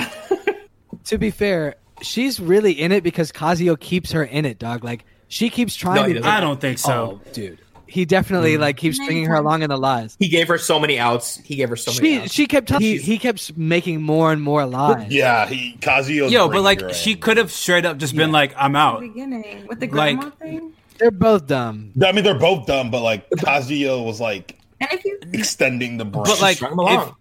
to 1.05 1.17
be 1.19 1.31
fair, 1.31 1.77
she's 2.03 2.39
really 2.39 2.73
in 2.73 2.93
it 2.93 3.03
because 3.03 3.33
Kazuo 3.33 3.81
keeps 3.81 4.13
her 4.13 4.23
in 4.25 4.45
it, 4.45 4.59
dog. 4.59 4.85
Like 4.85 5.05
she 5.29 5.49
keeps 5.49 5.75
trying 5.75 6.13
No, 6.15 6.21
to. 6.21 6.29
I 6.29 6.41
don't 6.41 6.61
think 6.61 6.79
so. 6.79 7.21
Oh, 7.25 7.33
dude, 7.33 7.59
he 7.88 8.05
definitely 8.05 8.53
Mm-hmm. 8.53 8.61
like 8.62 8.77
keeps 8.77 8.98
Many 8.98 9.07
stringing 9.07 9.24
her 9.27 9.35
along 9.37 9.62
in 9.62 9.70
the 9.70 9.77
lies. 9.79 10.16
He 10.20 10.29
gave 10.29 10.48
her 10.48 10.59
so 10.59 10.79
many 10.79 10.98
outs. 10.98 11.38
He 11.44 11.57
gave 11.57 11.68
her 11.70 11.77
so 11.77 11.90
many 11.92 12.16
She 12.16 12.20
outs. 12.22 12.33
she 12.33 12.46
kept 12.46 12.68
telling 12.68 12.83
he, 12.83 12.98
he 12.98 13.18
kept 13.18 13.57
making 13.57 14.03
more 14.03 14.33
and 14.33 14.42
more 14.42 14.64
lies. 14.66 15.11
Yeah, 15.11 15.46
he 15.46 15.77
Kazuo. 15.81 16.31
Yo, 16.31 16.48
but 16.48 16.62
like 16.62 16.92
she 16.94 17.14
could 17.16 17.37
have 17.37 17.51
straight 17.51 17.85
up 17.85 17.96
just 17.98 18.14
been 18.14 18.33
like, 18.33 18.55
"I'm 18.57 18.72
the 18.72 18.79
out." 18.79 19.01
beginning 19.01 19.66
with 19.66 19.81
the 19.81 19.87
Like- 19.88 20.18
grandma 20.20 20.31
thing. 20.37 20.72
They're 20.98 21.11
both 21.12 21.46
dumb. 21.46 21.92
I 22.05 22.11
mean, 22.12 22.24
they're 22.24 22.38
both 22.38 22.66
dumb, 22.66 22.90
but 22.90 23.03
like 23.03 23.31
Kazuo 23.31 24.05
was 24.05 24.20
like 24.20 24.59
And 24.81 24.90
if 24.92 25.05
you 25.05 25.18
extending 25.33 25.96
the 25.96 26.05
brain. 26.05 26.24
But 26.27 26.40
like, 26.40 26.57
strung 26.57 26.72
him 26.72 26.79
along. 26.81 27.09
if, 27.09 27.14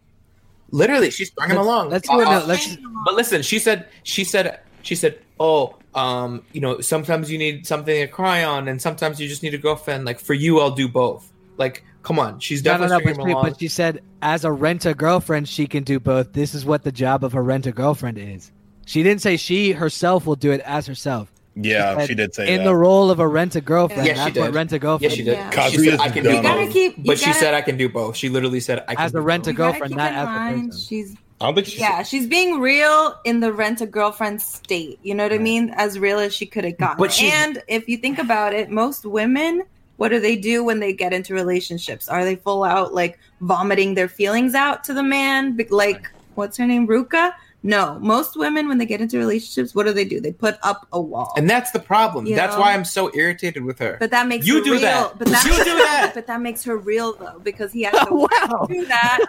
Literally, 0.72 1.12
she 1.12 1.26
strung 1.26 1.50
him 1.50 1.58
Let's- 1.58 1.66
along. 1.68 1.90
let's 1.90 2.10
Uh, 2.10 2.14
do 2.16 2.22
it. 2.22 2.28
uh, 2.28 2.40
now. 2.40 2.46
Let's 2.46 2.76
But 3.06 3.14
listen, 3.16 3.42
she 3.42 3.60
said, 3.60 3.86
she 4.04 4.24
said, 4.24 4.60
she 4.82 4.96
said, 4.96 5.20
oh, 5.40 5.76
um, 5.98 6.44
you 6.54 6.62
know, 6.62 6.80
sometimes 6.80 7.30
you 7.32 7.38
need 7.38 7.66
something 7.68 7.94
to 7.96 8.08
cry 8.08 8.44
on, 8.44 8.68
and 8.68 8.82
sometimes 8.82 9.20
you 9.20 9.28
just 9.28 9.44
need 9.44 9.54
a 9.54 9.58
girlfriend. 9.58 10.06
Like 10.06 10.20
for 10.20 10.34
you, 10.34 10.60
I'll 10.60 10.72
do 10.72 10.88
both. 10.88 11.32
Like, 11.58 11.84
come 12.04 12.20
on, 12.20 12.40
she's 12.40 12.64
No, 12.64 12.78
no, 12.78 12.88
definitely 12.88 12.94
no. 12.94 12.98
But 12.98 13.02
stringing 13.02 13.26
she, 13.26 13.32
him 13.32 13.36
along. 13.38 13.50
but 13.50 13.60
she 13.60 13.68
said, 13.68 14.02
as 14.22 14.46
a 14.46 14.52
rent 14.52 14.86
a 14.86 14.94
girlfriend, 14.94 15.50
she 15.50 15.66
can 15.68 15.84
do 15.84 16.00
both. 16.00 16.34
This 16.34 16.54
is 16.54 16.64
what 16.66 16.84
the 16.84 16.92
job 16.92 17.24
of 17.24 17.34
a 17.34 17.42
rent 17.42 17.66
a 17.66 17.72
girlfriend 17.72 18.18
is. 18.20 18.52
She 18.86 19.04
didn't 19.04 19.22
say 19.22 19.36
she 19.38 19.72
herself 19.74 20.26
will 20.26 20.36
do 20.36 20.52
it 20.52 20.62
as 20.62 20.86
herself. 20.88 21.32
yeah, 21.56 21.98
said 21.98 22.08
she 22.08 22.14
did 22.16 22.34
say 22.36 22.54
in 22.54 22.60
that. 22.60 22.64
the 22.66 22.76
role 22.76 23.10
of 23.10 23.20
a 23.20 23.28
rent 23.28 23.56
a 23.56 23.62
girlfriend. 23.62 24.06
Yes, 24.06 24.18
she 24.20 24.24
that's 24.26 24.38
what 24.38 24.46
did. 24.46 24.56
rent 24.56 24.72
a 24.72 24.80
girlfriend. 24.80 25.12
Yes, 25.12 25.18
she 25.18 25.24
did. 25.24 25.34
Yeah. 25.34 25.68
She 25.70 25.78
said, 25.90 26.00
I 26.00 26.10
can 26.10 26.24
do 26.24 26.42
both. 26.44 26.72
Keep- 26.74 27.06
but 27.06 27.18
she 27.18 27.26
gotta- 27.26 27.40
said, 27.40 27.54
I 27.56 27.62
can 27.62 27.76
do 27.78 27.90
both. 27.90 28.16
She 28.16 28.30
literally 28.30 28.60
said, 28.60 28.86
I 28.88 28.94
can 28.96 29.06
As 29.06 29.12
do 29.14 29.18
a 29.18 29.22
rent 29.22 29.48
a 29.48 29.50
both. 29.50 29.58
girlfriend, 29.58 29.96
not 29.96 30.12
in 30.12 30.18
as 30.20 30.28
a 30.28 30.30
mind, 30.32 30.70
person. 30.70 30.82
she's 30.88 31.16
I 31.40 31.46
don't 31.46 31.56
think 31.56 31.68
she's. 31.68 31.80
yeah, 31.80 32.02
she's 32.04 32.26
being 32.26 32.60
real 32.60 33.16
in 33.24 33.40
the 33.42 33.54
rent 33.54 33.82
a 33.82 33.86
girlfriend 33.86 34.42
state. 34.42 35.00
You 35.04 35.14
know 35.14 35.24
what 35.24 35.34
I 35.34 35.38
mean? 35.38 35.70
As 35.76 36.00
real 36.00 36.18
as 36.20 36.34
she 36.34 36.46
could 36.48 36.64
have 36.64 36.78
gotten. 36.78 36.98
But 36.98 37.12
she's- 37.14 37.32
and 37.34 37.62
if 37.68 37.88
you 37.88 37.98
think 37.98 38.18
about 38.18 38.54
it, 38.54 38.72
most 38.72 39.06
women, 39.06 39.64
what 39.98 40.10
do 40.10 40.20
they 40.20 40.36
do 40.36 40.64
when 40.64 40.80
they 40.80 40.94
get 40.94 41.14
into 41.14 41.34
relationships? 41.36 42.10
Are 42.10 42.24
they 42.26 42.36
full 42.36 42.64
out 42.64 42.94
like 42.94 43.20
vomiting 43.42 43.94
their 43.94 44.08
feelings 44.08 44.56
out 44.56 44.84
to 44.86 44.94
the 44.96 45.04
man? 45.04 45.58
Like 45.70 46.10
what's 46.36 46.58
her 46.58 46.66
name, 46.66 46.88
Ruka? 46.88 47.34
No, 47.64 47.98
most 48.00 48.38
women 48.38 48.68
when 48.68 48.78
they 48.78 48.86
get 48.86 49.02
into 49.02 49.18
relationships, 49.18 49.74
what 49.76 49.86
do 49.88 49.92
they 49.94 50.06
do? 50.06 50.22
They 50.22 50.32
put 50.32 50.58
up 50.64 50.88
a 50.94 51.02
wall. 51.02 51.34
And 51.36 51.50
that's 51.50 51.72
the 51.72 51.80
problem. 51.80 52.26
You 52.28 52.36
That's 52.36 52.54
know? 52.54 52.62
why 52.62 52.74
I'm 52.74 52.86
so 52.86 53.12
irritated 53.16 53.64
with 53.66 53.80
her. 53.80 53.98
but 54.00 54.12
that 54.12 54.28
makes 54.28 54.46
You 54.48 54.60
her 54.60 54.64
do 54.64 54.72
real. 54.74 54.82
that. 54.82 55.18
But 55.20 55.28
that 55.28 55.44
You 55.46 55.52
do 55.64 55.64
that. 55.78 56.12
But 56.16 56.28
that 56.28 56.42
makes 56.42 56.64
her 56.64 56.78
real 56.78 57.14
though, 57.14 57.40
because 57.44 57.72
he 57.74 57.82
has 57.84 57.94
to 58.08 58.14
wow. 58.14 58.68
do 58.70 58.86
that. 58.86 59.20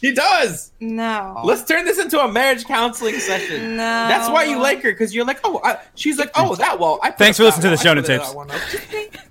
He 0.00 0.12
does. 0.12 0.72
No. 0.80 1.40
Let's 1.44 1.64
turn 1.64 1.84
this 1.84 1.98
into 1.98 2.20
a 2.20 2.30
marriage 2.30 2.64
counseling 2.64 3.18
session. 3.18 3.76
no. 3.76 3.76
That's 3.76 4.28
why 4.28 4.44
you 4.44 4.60
like 4.60 4.82
her 4.82 4.92
because 4.92 5.14
you're 5.14 5.24
like, 5.24 5.40
oh, 5.44 5.60
I, 5.64 5.78
she's 5.94 6.18
like, 6.18 6.30
oh, 6.34 6.54
that 6.56 6.78
wall. 6.78 6.98
I 7.02 7.10
Thanks 7.10 7.38
for 7.38 7.44
listening 7.44 7.76
to 7.76 7.82
the 7.82 7.88
wall. 7.88 7.98
I 7.98 8.02
Shonen 8.02 8.06
that 8.06 8.88
tapes. 8.88 9.22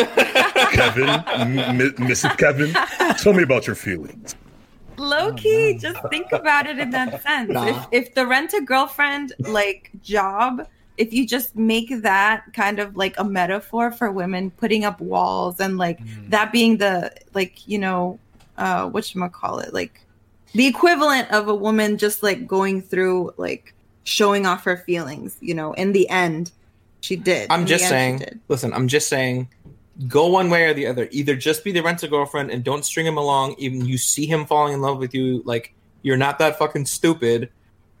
Kevin, 0.72 1.08
M- 1.08 1.58
M- 1.58 1.92
Mrs. 1.96 2.38
Kevin, 2.38 2.72
tell 3.18 3.32
me 3.32 3.42
about 3.42 3.66
your 3.66 3.76
feelings. 3.76 4.34
low 4.96 5.32
key 5.34 5.74
oh, 5.74 5.78
just 5.78 5.98
think 6.10 6.30
about 6.32 6.66
it 6.66 6.78
in 6.78 6.90
that 6.90 7.22
sense 7.22 7.50
Nah. 7.50 7.66
if, 7.66 7.86
if 7.90 8.14
the 8.14 8.26
rent 8.26 8.52
a 8.52 8.60
girlfriend 8.60 9.32
like 9.38 9.90
job 10.02 10.66
if 10.98 11.14
you 11.14 11.26
just 11.26 11.56
make 11.56 12.02
that 12.02 12.44
kind 12.52 12.78
of 12.78 12.96
like 12.96 13.18
a 13.18 13.24
metaphor 13.24 13.90
for 13.90 14.10
women 14.10 14.50
putting 14.50 14.84
up 14.84 15.00
walls 15.00 15.58
and 15.58 15.78
like 15.78 15.98
mm. 16.04 16.28
that 16.28 16.52
being 16.52 16.76
the 16.76 17.10
like 17.32 17.66
you 17.66 17.78
know 17.78 18.18
uh 18.60 18.88
what 18.88 19.12
you 19.14 19.28
call 19.30 19.58
it 19.58 19.74
like 19.74 20.00
the 20.52 20.66
equivalent 20.66 21.30
of 21.32 21.48
a 21.48 21.54
woman 21.54 21.98
just 21.98 22.22
like 22.22 22.46
going 22.46 22.80
through 22.80 23.32
like 23.36 23.74
showing 24.04 24.46
off 24.46 24.62
her 24.64 24.76
feelings 24.76 25.36
you 25.40 25.54
know 25.54 25.72
in 25.74 25.92
the 25.92 26.08
end 26.08 26.52
she 27.00 27.16
did 27.16 27.50
I'm 27.50 27.62
In 27.62 27.66
just 27.66 27.88
saying. 27.88 28.18
did. 28.18 28.40
Listen, 28.48 28.72
I'm 28.72 28.88
just 28.88 29.08
saying. 29.08 29.48
Go 30.08 30.28
one 30.28 30.48
way 30.48 30.64
or 30.64 30.74
the 30.74 30.86
other. 30.86 31.08
Either 31.10 31.34
just 31.36 31.64
be 31.64 31.72
the 31.72 31.82
rent 31.82 32.02
a 32.02 32.08
girlfriend 32.08 32.50
and 32.50 32.64
don't 32.64 32.84
string 32.84 33.06
him 33.06 33.16
along. 33.18 33.54
Even 33.58 33.84
you 33.84 33.98
see 33.98 34.26
him 34.26 34.46
falling 34.46 34.74
in 34.74 34.80
love 34.80 34.98
with 34.98 35.14
you, 35.14 35.42
like 35.44 35.74
you're 36.02 36.16
not 36.16 36.38
that 36.38 36.58
fucking 36.58 36.86
stupid, 36.86 37.50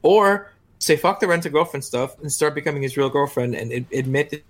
or 0.02 0.50
say 0.78 0.96
fuck 0.96 1.20
the 1.20 1.26
rent 1.26 1.44
a 1.44 1.50
girlfriend 1.50 1.84
stuff 1.84 2.18
and 2.20 2.32
start 2.32 2.54
becoming 2.54 2.82
his 2.82 2.96
real 2.96 3.10
girlfriend 3.10 3.54
and 3.54 3.72
admit 3.92 4.30
that 4.30 4.44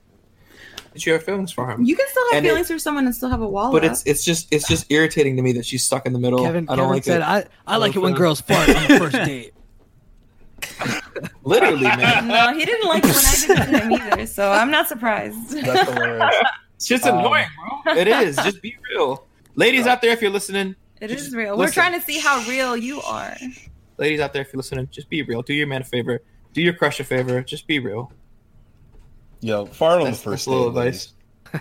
you 0.95 1.13
have 1.13 1.23
feelings 1.23 1.53
for 1.53 1.71
him. 1.71 1.85
you 1.85 1.97
can 1.97 2.07
still 2.09 2.25
have 2.31 2.37
And 2.39 2.47
it- 2.47 2.49
feelings 2.51 2.69
for 2.69 2.79
someone 2.79 3.07
and 3.07 3.15
still 3.15 3.29
have 3.29 3.41
a 3.41 3.49
wall 3.49 3.71
but 3.73 3.85
up. 3.85 3.91
it's 3.93 4.03
it's 4.07 4.25
just 4.25 4.53
it's 4.53 4.67
just 4.69 4.91
irritating 4.91 5.37
to 5.37 5.43
me 5.43 5.53
that 5.53 5.65
she's 5.65 5.85
stuck 5.85 6.05
in 6.07 6.13
the 6.13 6.19
middle. 6.19 6.43
Kevin, 6.45 6.67
I 6.69 6.77
don't 6.77 6.87
Kevin 6.87 6.95
like 6.95 7.05
said, 7.05 7.21
it. 7.21 7.25
I, 7.67 7.75
I 7.75 7.77
like 7.77 7.95
it 7.97 8.01
when 8.01 8.15
girls 8.15 8.41
fart 8.41 8.69
on 8.69 8.89
the 8.89 8.99
first 8.99 9.13
date. 9.25 9.55
Literally, 11.45 11.83
man. 11.83 12.29
no 12.29 12.53
he 12.59 12.65
didn't 12.65 12.89
like 12.89 13.03
it 13.05 13.15
when 13.15 13.17
i 13.17 13.67
did 13.67 13.75
it 13.75 13.83
him 13.83 13.93
either 13.93 14.27
so 14.27 14.51
i'm 14.53 14.71
not 14.71 14.89
surprised 14.89 15.51
That's 15.53 15.91
hilarious. 15.91 16.35
It's 16.77 16.87
just 16.89 17.05
Um, 17.05 17.19
annoying, 17.19 17.45
bro. 17.85 17.95
It 17.95 18.09
is. 18.09 18.37
Just 18.37 18.63
be 18.63 18.75
real. 18.91 19.27
Ladies 19.55 19.87
out 19.87 20.01
there, 20.01 20.13
if 20.13 20.23
you're 20.23 20.31
listening, 20.31 20.75
it 20.99 21.11
is 21.11 21.17
Just 21.19 21.29
is 21.29 21.35
real. 21.37 21.59
We're 21.59 21.71
trying 21.71 21.93
to 21.93 22.01
see 22.01 22.19
how 22.19 22.43
real 22.49 22.75
you 22.75 23.03
are. 23.03 23.37
ladies 23.99 24.19
out 24.19 24.33
there, 24.33 24.41
if 24.41 24.51
you're 24.51 24.57
listening, 24.59 24.89
just 24.91 25.11
be 25.11 25.21
real. 25.23 25.43
Do 25.43 25.53
your 25.53 25.67
man 25.67 25.83
a 25.83 25.85
favor. 25.85 26.23
Do 26.55 26.63
your 26.63 26.73
crush 26.73 26.99
a 26.99 27.05
favor. 27.05 27.43
Just 27.43 27.67
be 27.67 27.81
real. 27.81 28.11
Yo, 29.41 29.67
fart 29.67 30.01
on 30.03 30.11
the 30.11 30.13
first 30.13 30.25
that's 30.25 30.47
a 30.47 30.51
little 30.51 30.69
advice. 30.69 31.13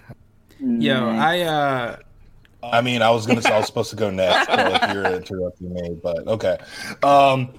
yo, 0.60 1.10
I 1.10 1.42
uh, 1.42 1.98
I 2.62 2.82
mean, 2.82 3.02
I 3.02 3.10
was 3.10 3.26
gonna 3.26 3.42
say 3.42 3.52
I 3.54 3.58
was 3.58 3.68
supposed 3.68 3.90
to 3.92 3.96
go 3.96 4.10
next, 4.10 4.48
but 4.48 4.72
like 4.72 4.94
you're 4.94 5.06
interrupting 5.06 5.74
me. 5.74 5.98
But 6.02 6.28
okay. 6.28 6.58
Um, 7.04 7.54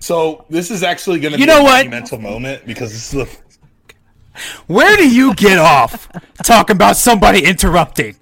so 0.00 0.44
this 0.50 0.70
is 0.70 0.82
actually 0.82 1.20
gonna 1.20 1.36
You 1.36 1.44
be 1.44 1.46
know 1.46 1.60
a 1.60 1.64
what? 1.64 1.88
Mental 1.88 2.18
moment 2.18 2.66
because 2.66 2.90
this 2.92 3.14
is 3.14 3.26
the 3.28 3.38
where 4.66 4.96
do 4.96 5.08
you 5.08 5.32
get 5.34 5.58
off 5.58 6.08
talking 6.42 6.74
about 6.74 6.96
somebody 6.96 7.44
interrupting? 7.44 8.16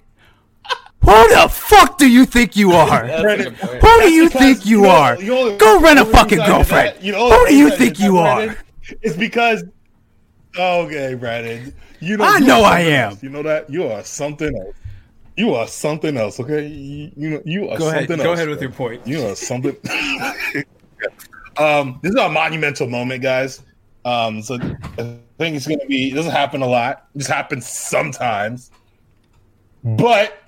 Who 1.03 1.11
the 1.29 1.49
fuck 1.51 1.97
do 1.97 2.09
you 2.09 2.25
think 2.25 2.55
you 2.55 2.71
are? 2.71 3.05
Who 3.05 3.99
do 4.01 4.09
you 4.13 4.29
think 4.29 4.65
you 4.65 4.83
know- 4.83 4.89
are? 4.91 5.17
Go 5.57 5.79
rent 5.81 5.99
a 5.99 6.05
fucking 6.05 6.37
reason 6.37 6.39
I 6.39 6.45
did 6.45 6.47
girlfriend. 6.47 6.95
that- 6.95 7.03
you 7.03 7.11
know, 7.11 7.29
Who 7.31 7.47
do 7.47 7.55
you 7.55 7.65
reason 7.65 7.77
think 7.79 7.95
did 7.97 8.03
you 8.05 8.13
that, 8.13 8.49
are? 8.49 8.57
It's 9.01 9.17
because 9.17 9.63
okay, 10.57 11.13
Brandon. 11.15 11.73
You 11.99 12.17
know, 12.17 12.25
I 12.25 12.37
you 12.37 12.45
know 12.45 12.63
I 12.63 12.79
am. 12.79 13.11
else. 13.11 13.23
You 13.23 13.29
know 13.29 13.43
that 13.43 13.69
you 13.69 13.85
are 13.85 14.03
something 14.03 14.55
else. 14.57 14.75
You 15.35 15.55
are 15.55 15.67
something 15.67 16.17
else. 16.17 16.39
Okay, 16.39 16.67
you, 16.67 17.11
you 17.15 17.29
know 17.31 17.41
you 17.45 17.69
are 17.69 17.77
Go 17.77 17.89
ahead. 17.89 18.07
something 18.07 18.23
Go 18.23 18.33
ahead 18.33 18.49
with 18.49 18.59
bro. 18.59 18.67
your 18.67 18.75
point. 18.75 19.07
You 19.07 19.25
are 19.27 19.35
something. 19.35 19.75
um, 21.57 21.99
this 22.03 22.11
is 22.11 22.19
a 22.19 22.29
monumental 22.29 22.87
moment, 22.87 23.23
guys. 23.23 23.61
Um, 24.05 24.41
so 24.41 24.55
I 24.55 25.17
think 25.37 25.55
it's 25.55 25.67
gonna 25.67 25.85
be. 25.85 26.11
It 26.11 26.15
doesn't 26.15 26.31
happen 26.31 26.61
a 26.61 26.67
lot. 26.67 27.07
It 27.15 27.19
just 27.19 27.31
happens 27.31 27.67
sometimes. 27.67 28.71
But 29.83 30.39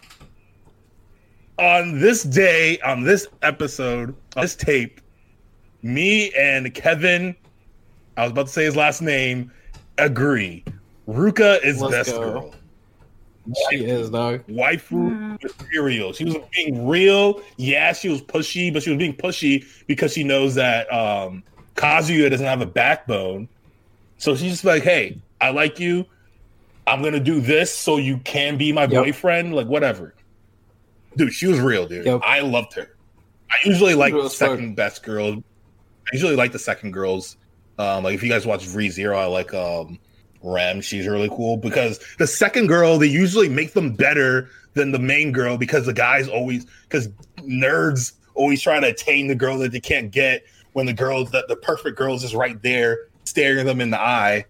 on 1.58 2.00
this 2.00 2.24
day, 2.24 2.80
on 2.82 3.04
this 3.04 3.28
episode, 3.41 4.15
on 4.36 4.41
this 4.44 4.56
tape, 4.56 5.02
me 5.82 6.32
and 6.34 6.74
Kevin, 6.74 7.36
I 8.18 8.24
was 8.24 8.32
about 8.32 8.48
to 8.48 8.52
say 8.52 8.65
his 8.65 8.76
last 8.76 9.02
name, 9.02 9.52
agree. 9.97 10.63
Ruka 11.08 11.63
is 11.63 11.81
Let's 11.81 11.91
best 12.10 12.12
go. 12.12 12.19
girl. 12.19 12.55
She 13.69 13.86
is, 13.86 14.10
dog. 14.10 14.43
waifu 14.47 15.39
material. 15.43 16.13
She 16.13 16.25
was 16.25 16.36
being 16.55 16.88
real. 16.88 17.41
Yeah, 17.58 17.93
she 17.93 18.10
was 18.10 18.21
pushy, 18.23 18.73
but 18.73 18.81
she 18.81 18.89
was 18.89 18.97
being 18.97 19.15
pushy 19.15 19.65
because 19.86 20.13
she 20.13 20.23
knows 20.23 20.55
that 20.55 20.91
um, 20.91 21.43
Kazuya 21.75 22.29
doesn't 22.31 22.45
have 22.45 22.62
a 22.62 22.65
backbone. 22.65 23.47
So 24.17 24.36
she's 24.36 24.51
just 24.53 24.65
like, 24.65 24.81
"Hey, 24.81 25.21
I 25.41 25.51
like 25.51 25.79
you. 25.79 26.05
I'm 26.88 27.03
gonna 27.03 27.19
do 27.19 27.39
this 27.39 27.71
so 27.73 27.97
you 27.97 28.17
can 28.19 28.58
be 28.58 28.71
my 28.71 28.84
Yep. 28.84 28.91
boyfriend. 29.03 29.53
Like 29.53 29.67
whatever." 29.67 30.15
Dude, 31.15 31.31
she 31.31 31.45
was 31.45 31.60
real, 31.60 31.88
dude. 31.88 32.05
Yep. 32.05 32.21
I 32.23 32.39
loved 32.39 32.73
her. 32.73 32.95
I 33.51 33.55
usually 33.63 33.93
like 33.93 34.13
Real 34.13 34.23
the 34.23 34.27
as 34.27 34.36
fuck. 34.36 34.49
second 34.51 34.75
best 34.75 35.03
girls. 35.03 35.38
I 35.38 36.10
usually 36.13 36.36
like 36.36 36.51
the 36.51 36.60
second 36.60 36.93
girls. 36.93 37.38
Um, 37.78 38.04
like 38.04 38.16
if 38.16 38.24
you 38.24 38.30
guys 38.30 38.46
watch 38.46 38.68
Re 38.74 38.90
Zero, 38.90 39.18
I 39.18 39.26
like 39.26 39.54
um 39.54 40.00
Rem. 40.42 40.82
She's 40.82 41.08
really 41.08 41.30
cool 41.30 41.58
because 41.58 42.00
the 42.18 42.28
second 42.28 42.68
girl 42.68 42.98
they 42.98 43.08
usually 43.08 43.50
make 43.50 43.74
them 43.74 43.94
better 43.94 44.50
than 44.74 44.92
the 44.92 45.00
main 45.00 45.32
girl 45.32 45.58
because 45.58 45.86
the 45.86 45.94
guys 45.94 46.28
always 46.28 46.66
because 46.84 47.10
nerds 47.40 48.14
always 48.34 48.62
trying 48.62 48.82
to 48.82 48.90
attain 48.90 49.28
the 49.28 49.36
girl 49.36 49.58
that 49.60 49.72
they 49.72 49.80
can't 49.80 50.12
get 50.12 50.44
when 50.74 50.86
the 50.86 50.94
girls 50.94 51.32
that 51.32 51.48
the 51.48 51.56
perfect 51.56 51.98
girl 51.98 52.16
is 52.16 52.22
just 52.22 52.34
right 52.34 52.62
there 52.62 53.00
staring 53.24 53.66
them 53.66 53.80
in 53.82 53.90
the 53.90 54.00
eye, 54.00 54.46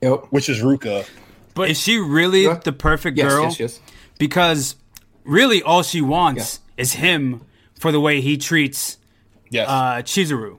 Yep. 0.00 0.26
which 0.30 0.48
is 0.48 0.62
Ruka. 0.62 1.06
But 1.54 1.70
is 1.70 1.78
she 1.80 1.98
really 1.98 2.44
Yeah. 2.44 2.60
the 2.64 2.72
perfect 2.72 3.16
Yes, 3.18 3.32
girl? 3.32 3.44
yes, 3.44 3.60
yes. 3.60 3.80
Because 4.18 4.76
really, 5.24 5.62
all 5.62 5.82
she 5.82 6.00
wants 6.00 6.60
is 6.76 6.94
him 6.94 7.42
for 7.78 7.92
the 7.92 8.00
way 8.00 8.20
he 8.20 8.36
treats 8.38 8.96
Yes. 9.50 9.68
uh, 9.68 9.96
Chizuru. 10.02 10.58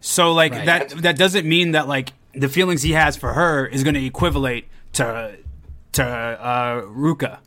So 0.00 0.32
like 0.32 0.52
Right. 0.52 0.66
that 0.66 0.88
that 1.02 1.18
doesn't 1.18 1.46
mean 1.46 1.72
that 1.72 1.86
like 1.88 2.12
the 2.34 2.48
feelings 2.48 2.82
he 2.82 2.92
has 2.92 3.16
for 3.16 3.32
her 3.32 3.66
is 3.66 3.82
going 3.84 3.94
to 3.94 4.04
equivalate 4.04 4.66
to 4.94 5.36
to 5.92 6.04
uh, 6.04 6.82
Ruka. 6.82 7.38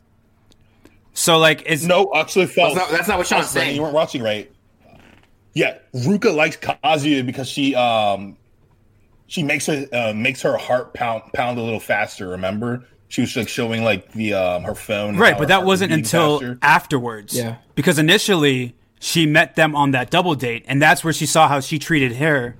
So 1.14 1.38
like 1.38 1.62
it's 1.66 1.84
no, 1.84 2.10
actually, 2.14 2.46
false. 2.46 2.74
That's 2.74 2.90
not, 2.90 2.96
that's 2.96 3.08
not 3.08 3.18
what 3.18 3.26
Sean's 3.26 3.52
Brandon, 3.52 3.62
saying. 3.62 3.76
You 3.76 3.82
weren't 3.82 3.94
watching 3.94 4.22
right. 4.22 4.50
Yeah, 5.54 5.78
Ruka 5.94 6.34
likes 6.34 6.56
Kazuya 6.56 7.24
because 7.24 7.48
she 7.48 7.74
um 7.76 8.36
she 9.26 9.42
makes 9.42 9.66
her 9.66 9.86
uh, 9.92 10.12
makes 10.12 10.42
her 10.42 10.56
heart 10.56 10.94
pound 10.94 11.22
pound 11.32 11.58
a 11.58 11.62
little 11.62 11.78
faster. 11.80 12.28
Remember, 12.28 12.84
she 13.08 13.20
was 13.20 13.36
like 13.36 13.48
showing 13.48 13.84
like 13.84 14.12
the 14.12 14.34
um 14.34 14.64
her 14.64 14.74
phone. 14.74 15.16
right, 15.16 15.38
but 15.38 15.48
that 15.48 15.60
was 15.60 15.66
wasn't 15.80 15.92
until 15.92 16.40
faster. 16.40 16.58
afterwards. 16.62 17.36
Yeah. 17.36 17.56
because 17.76 17.98
initially 18.00 18.74
she 19.04 19.26
met 19.26 19.54
them 19.54 19.76
on 19.76 19.90
that 19.90 20.08
double 20.08 20.34
date, 20.34 20.64
and 20.66 20.80
that's 20.80 21.04
where 21.04 21.12
she 21.12 21.26
saw 21.26 21.46
how 21.46 21.60
she 21.60 21.78
treated 21.78 22.16
her, 22.16 22.56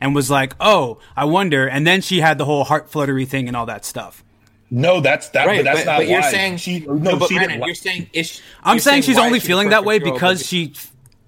and 0.00 0.14
was 0.14 0.30
like, 0.30 0.54
"Oh, 0.60 1.00
I 1.16 1.24
wonder." 1.24 1.66
And 1.66 1.84
then 1.84 2.00
she 2.00 2.20
had 2.20 2.38
the 2.38 2.44
whole 2.44 2.62
heart 2.62 2.88
fluttery 2.88 3.24
thing 3.24 3.48
and 3.48 3.56
all 3.56 3.66
that 3.66 3.84
stuff. 3.84 4.22
No, 4.70 5.00
that's 5.00 5.30
that. 5.30 5.48
Right, 5.48 5.58
but 5.58 5.64
that's 5.64 5.80
but, 5.80 5.86
not. 5.86 5.96
but 5.98 6.06
you're 6.06 6.22
saying 6.22 6.58
she 6.58 6.78
no, 6.78 6.94
no, 6.94 7.16
but 7.16 7.28
she 7.28 7.34
Brandon, 7.34 7.58
didn't. 7.58 7.66
you're 7.66 7.74
saying 7.74 8.08
is 8.12 8.40
I'm 8.62 8.76
you're 8.76 8.80
saying 8.80 9.02
she's 9.02 9.18
only 9.18 9.40
the 9.40 9.44
feeling 9.44 9.70
that 9.70 9.84
way 9.84 9.98
because 9.98 10.46
she 10.46 10.74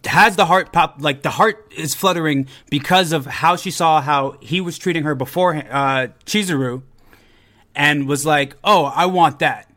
has 0.04 0.36
the 0.36 0.46
heart 0.46 0.72
pop 0.72 0.96
like 1.00 1.22
the 1.22 1.30
heart 1.30 1.72
is 1.76 1.96
fluttering 1.96 2.46
because 2.70 3.10
of 3.10 3.26
how 3.26 3.56
she 3.56 3.72
saw 3.72 4.00
how 4.00 4.36
he 4.40 4.60
was 4.60 4.78
treating 4.78 5.02
her 5.02 5.16
before 5.16 5.56
uh 5.56 6.06
Chizuru 6.24 6.82
and 7.74 8.06
was 8.06 8.24
like, 8.24 8.54
"Oh, 8.62 8.84
I 8.84 9.06
want 9.06 9.40
that." 9.40 9.68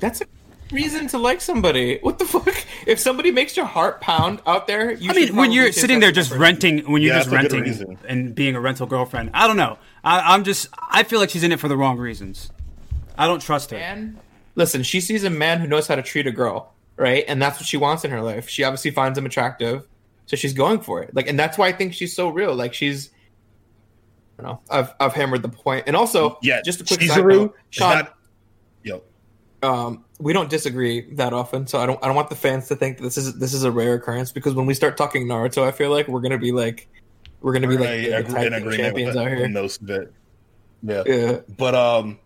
That's 0.00 0.22
a 0.22 0.26
reason 0.72 1.06
to 1.08 1.18
like 1.18 1.42
somebody. 1.42 1.98
What 1.98 2.18
the 2.18 2.24
fuck? 2.24 2.64
If 2.86 2.98
somebody 2.98 3.30
makes 3.30 3.56
your 3.56 3.66
heart 3.66 4.00
pound 4.00 4.40
out 4.46 4.66
there, 4.66 4.92
you 4.92 5.10
I 5.10 5.14
mean, 5.14 5.36
when 5.36 5.52
you're 5.52 5.72
sitting 5.72 6.00
there 6.00 6.12
just 6.12 6.30
person. 6.30 6.42
renting, 6.42 6.78
when 6.90 7.02
you're 7.02 7.12
Yeah, 7.14 7.20
just 7.20 7.30
that's 7.30 7.44
a 7.44 7.48
good 7.48 7.66
renting 7.66 7.98
and 8.08 8.34
being 8.34 8.54
a 8.56 8.60
rental 8.60 8.86
girlfriend, 8.86 9.30
I 9.34 9.46
don't 9.46 9.56
know. 9.56 9.78
I, 10.04 10.34
I'm 10.34 10.44
just, 10.44 10.68
I 10.90 11.02
feel 11.04 11.20
like 11.20 11.30
she's 11.30 11.42
in 11.44 11.52
it 11.52 11.60
for 11.60 11.68
the 11.68 11.76
wrong 11.76 11.98
reasons. 11.98 12.50
I 13.16 13.26
don't 13.26 13.40
trust 13.40 13.70
her. 13.70 13.78
man. 13.78 14.18
Listen, 14.54 14.82
she 14.82 15.00
sees 15.00 15.24
a 15.24 15.30
man 15.30 15.60
who 15.60 15.66
knows 15.66 15.86
how 15.86 15.94
to 15.94 16.02
treat 16.02 16.26
a 16.26 16.32
girl, 16.32 16.74
right? 16.96 17.24
And 17.26 17.40
that's 17.40 17.58
what 17.58 17.66
she 17.66 17.76
wants 17.78 18.04
in 18.04 18.10
her 18.10 18.20
life. 18.20 18.48
She 18.48 18.64
obviously 18.64 18.90
finds 18.90 19.16
him 19.16 19.24
attractive, 19.26 19.86
so 20.26 20.36
she's 20.36 20.52
going 20.52 20.80
for 20.80 21.02
it. 21.02 21.14
Like, 21.14 21.26
and 21.28 21.38
that's 21.38 21.56
why 21.56 21.68
I 21.68 21.72
think 21.72 21.94
she's 21.94 22.14
so 22.14 22.28
real. 22.28 22.54
Like, 22.54 22.74
she's, 22.74 23.10
I 24.38 24.42
don't 24.42 24.52
know. 24.52 24.60
I've 24.70 24.92
I've 25.00 25.12
hammered 25.14 25.42
the 25.42 25.48
point, 25.48 25.84
and 25.86 25.96
also, 25.96 26.38
Yeah, 26.42 26.60
just 26.64 26.80
a 26.80 26.84
quick 26.84 27.00
side 27.00 27.18
Chizuru 27.18 27.28
note, 27.36 27.54
is 27.70 27.76
Sean. 27.76 27.94
not. 27.98 28.14
Yo, 28.82 29.02
um, 29.62 30.04
we 30.22 30.32
don't 30.32 30.48
disagree 30.48 31.12
that 31.14 31.32
often, 31.32 31.66
so 31.66 31.78
I 31.78 31.86
don't 31.86 31.98
I 32.02 32.06
don't 32.06 32.16
want 32.16 32.30
the 32.30 32.36
fans 32.36 32.68
to 32.68 32.76
think 32.76 32.98
that 32.98 33.02
this 33.02 33.16
is 33.18 33.38
this 33.38 33.52
is 33.52 33.64
a 33.64 33.70
rare 33.72 33.94
occurrence 33.94 34.30
because 34.32 34.54
when 34.54 34.66
we 34.66 34.74
start 34.74 34.96
talking 34.96 35.26
Naruto, 35.26 35.66
I 35.66 35.72
feel 35.72 35.90
like 35.90 36.06
we're 36.08 36.20
gonna 36.20 36.38
be 36.38 36.52
like 36.52 36.88
we're 37.40 37.52
gonna 37.52 37.66
be 37.68 37.76
like 37.76 37.88
I 37.88 37.96
the, 37.96 38.08
the 38.10 38.16
agree 38.18 38.34
tag 38.34 38.46
in 38.46 38.52
agreement 38.54 38.76
champions 38.80 39.16
out 39.16 39.28
here. 39.28 39.44
of. 39.44 40.08
Yeah. 40.84 41.02
Yeah, 41.06 41.38
But 41.56 41.74
um 41.74 42.18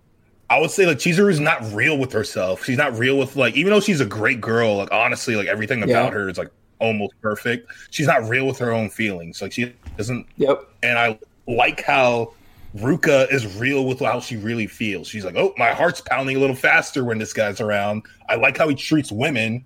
I 0.49 0.61
would 0.61 0.71
say 0.71 0.87
like 0.87 0.99
Chizuru's 0.99 1.41
not 1.41 1.63
real 1.73 1.99
with 1.99 2.13
herself. 2.13 2.65
She's 2.65 2.79
not 2.79 2.97
real 2.99 3.19
with 3.19 3.35
like 3.35 3.55
even 3.57 3.73
though 3.73 3.81
she's 3.81 4.01
a 4.01 4.07
great 4.07 4.41
girl, 4.41 4.77
like 4.77 4.93
honestly, 4.93 5.35
like 5.37 5.47
everything 5.49 5.83
about 5.83 6.07
Yeah. 6.07 6.11
her 6.11 6.29
is 6.29 6.39
like 6.39 6.51
almost 6.79 7.15
perfect. 7.23 7.71
She's 7.91 8.07
not 8.07 8.29
real 8.29 8.47
with 8.47 8.59
her 8.59 8.71
own 8.73 8.91
feelings. 8.91 9.41
Like 9.43 9.53
she 9.53 9.73
doesn't 9.97 10.27
yep. 10.37 10.63
and 10.83 10.99
I 10.99 11.19
like 11.49 11.83
how 11.83 12.35
Ruka 12.77 13.33
is 13.33 13.57
real 13.57 13.87
with 13.87 14.01
how 14.01 14.21
she 14.21 14.37
really 14.37 14.67
feels. 14.67 15.09
She's 15.09 15.25
like, 15.25 15.37
"Oh, 15.37 15.55
my 15.57 15.71
heart's 15.73 16.01
pounding 16.01 16.37
a 16.37 16.41
little 16.41 16.57
faster 16.57 17.05
when 17.05 17.19
this 17.19 17.33
guy's 17.33 17.61
around." 17.61 18.03
I 18.29 18.37
like 18.37 18.57
how 18.59 18.69
he 18.69 18.75
treats 18.75 19.11
women. 19.11 19.65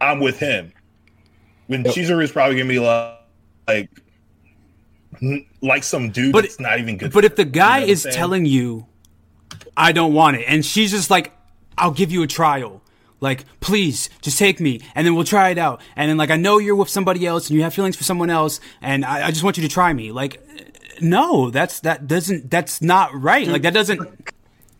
I'm 0.00 0.20
with 0.20 0.38
him. 0.38 0.72
When 1.66 1.84
Yep. 1.84 1.94
Chizuru 1.94 2.22
is 2.22 2.32
probably 2.32 2.56
gonna 2.56 2.68
be 2.68 2.78
like, 2.78 3.18
like, 3.68 3.90
like 5.62 5.84
some 5.84 6.10
dude 6.10 6.32
But- 6.32 6.42
that's 6.42 6.60
not 6.60 6.78
even 6.78 6.96
good. 6.96 7.12
But 7.12 7.24
if 7.24 7.36
the 7.36 7.44
guy 7.44 7.80
You 7.80 7.86
know 7.86 7.92
is 7.92 8.08
telling 8.10 8.46
you, 8.46 8.86
I 9.76 9.92
don't 9.92 10.12
want 10.14 10.36
it, 10.36 10.44
and 10.46 10.64
she's 10.64 10.90
just 10.90 11.10
like, 11.10 11.32
I'll 11.78 11.90
give 11.92 12.10
you 12.12 12.22
a 12.22 12.26
trial. 12.26 12.82
Like, 13.20 13.44
please, 13.60 14.08
just 14.22 14.38
take 14.38 14.60
me, 14.60 14.80
and 14.94 15.06
then 15.06 15.14
we'll 15.14 15.24
try 15.24 15.50
it 15.50 15.58
out. 15.58 15.80
And 15.94 16.08
then, 16.10 16.16
like, 16.16 16.30
I 16.30 16.36
know 16.36 16.58
you're 16.58 16.74
with 16.74 16.88
somebody 16.88 17.26
else, 17.26 17.48
and 17.48 17.56
you 17.56 17.62
have 17.62 17.74
feelings 17.74 17.94
for 17.96 18.04
someone 18.04 18.30
else, 18.30 18.60
and 18.80 19.04
I, 19.04 19.26
I 19.26 19.30
just 19.30 19.42
want 19.44 19.58
you 19.58 19.62
to 19.62 19.68
try 19.68 19.92
me. 19.92 20.10
Like, 20.10 20.42
no, 21.00 21.50
that's 21.50 21.80
that 21.80 22.06
doesn't 22.06 22.50
that's 22.50 22.82
not 22.82 23.10
right. 23.14 23.46
Like, 23.46 23.62
that 23.62 23.74
doesn't. 23.74 24.00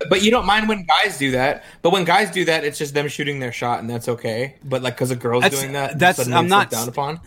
But 0.08 0.22
you 0.22 0.30
don't 0.30 0.46
mind 0.46 0.68
when 0.68 0.84
guys 0.84 1.18
do 1.18 1.32
that. 1.32 1.64
But 1.82 1.92
when 1.92 2.04
guys 2.04 2.30
do 2.30 2.44
that, 2.46 2.64
it's 2.64 2.78
just 2.78 2.94
them 2.94 3.08
shooting 3.08 3.38
their 3.38 3.52
shot, 3.52 3.80
and 3.80 3.90
that's 3.90 4.08
okay. 4.08 4.54
But 4.64 4.82
like 4.82 4.94
because 4.94 5.10
a 5.10 5.16
girl's 5.16 5.42
That's- 5.42 5.60
doing 5.60 5.72
that, 5.74 5.98
that's- 5.98 6.26
I'm 6.28 6.48
not- 6.48 6.70
down 6.70 6.88
upon. 6.88 7.20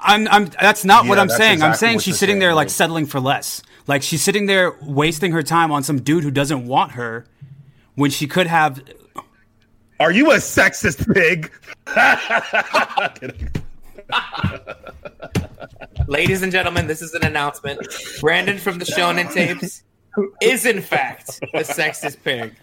I'm, 0.00 0.26
I'm. 0.28 0.46
That's 0.46 0.84
not 0.84 1.06
what 1.06 1.16
I'm 1.18 1.28
that's 1.28 1.38
saying. 1.38 1.62
I'm 1.62 1.74
saying 1.74 1.98
she's 2.00 2.08
you're 2.08 2.16
sitting 2.16 2.38
there 2.40 2.54
like 2.54 2.66
dude. 2.68 2.72
settling 2.74 3.06
for 3.06 3.20
less. 3.20 3.62
Like 3.86 4.02
she's 4.02 4.20
sitting 4.20 4.46
there 4.46 4.72
wasting 4.82 5.30
her 5.30 5.44
time 5.44 5.70
on 5.70 5.84
some 5.84 6.00
dude 6.00 6.24
who 6.24 6.32
doesn't 6.32 6.66
want 6.66 6.92
her, 6.92 7.24
when 7.94 8.10
she 8.10 8.26
could 8.26 8.48
have. 8.48 8.82
Are 10.00 10.10
you 10.10 10.32
a 10.32 10.36
sexist 10.36 11.06
pig? 11.14 11.52
Ladies 16.06 16.42
and 16.42 16.52
gentlemen, 16.52 16.86
this 16.86 17.02
is 17.02 17.14
an 17.14 17.24
announcement. 17.24 17.80
Brandon 18.20 18.58
from 18.58 18.78
the 18.78 18.84
Shonen 18.84 19.32
Tapes 19.32 19.82
is 20.40 20.64
in 20.64 20.80
fact 20.80 21.40
a 21.52 21.60
sexist 21.60 22.22
pig. 22.22 22.54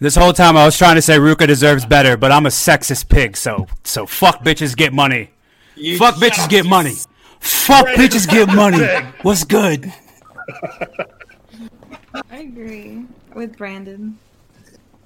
This 0.00 0.16
whole 0.16 0.32
time 0.32 0.56
I 0.56 0.64
was 0.64 0.78
trying 0.78 0.96
to 0.96 1.02
say 1.02 1.18
Ruka 1.18 1.46
deserves 1.46 1.84
better, 1.84 2.16
but 2.16 2.32
I'm 2.32 2.46
a 2.46 2.50
sexist 2.50 3.08
pig. 3.08 3.36
So 3.36 3.66
so 3.84 4.06
fuck 4.06 4.42
bitches 4.42 4.76
get 4.76 4.92
money. 4.92 5.30
You 5.74 5.98
Fuck 5.98 6.16
bitches 6.16 6.48
get 6.48 6.64
money. 6.64 6.94
Fuck 7.40 7.86
bitches 7.88 8.26
get 8.28 8.48
money. 8.48 8.84
What's 9.22 9.44
good? 9.44 9.92
I 12.30 12.38
agree 12.38 13.04
with 13.34 13.58
Brandon. 13.58 14.18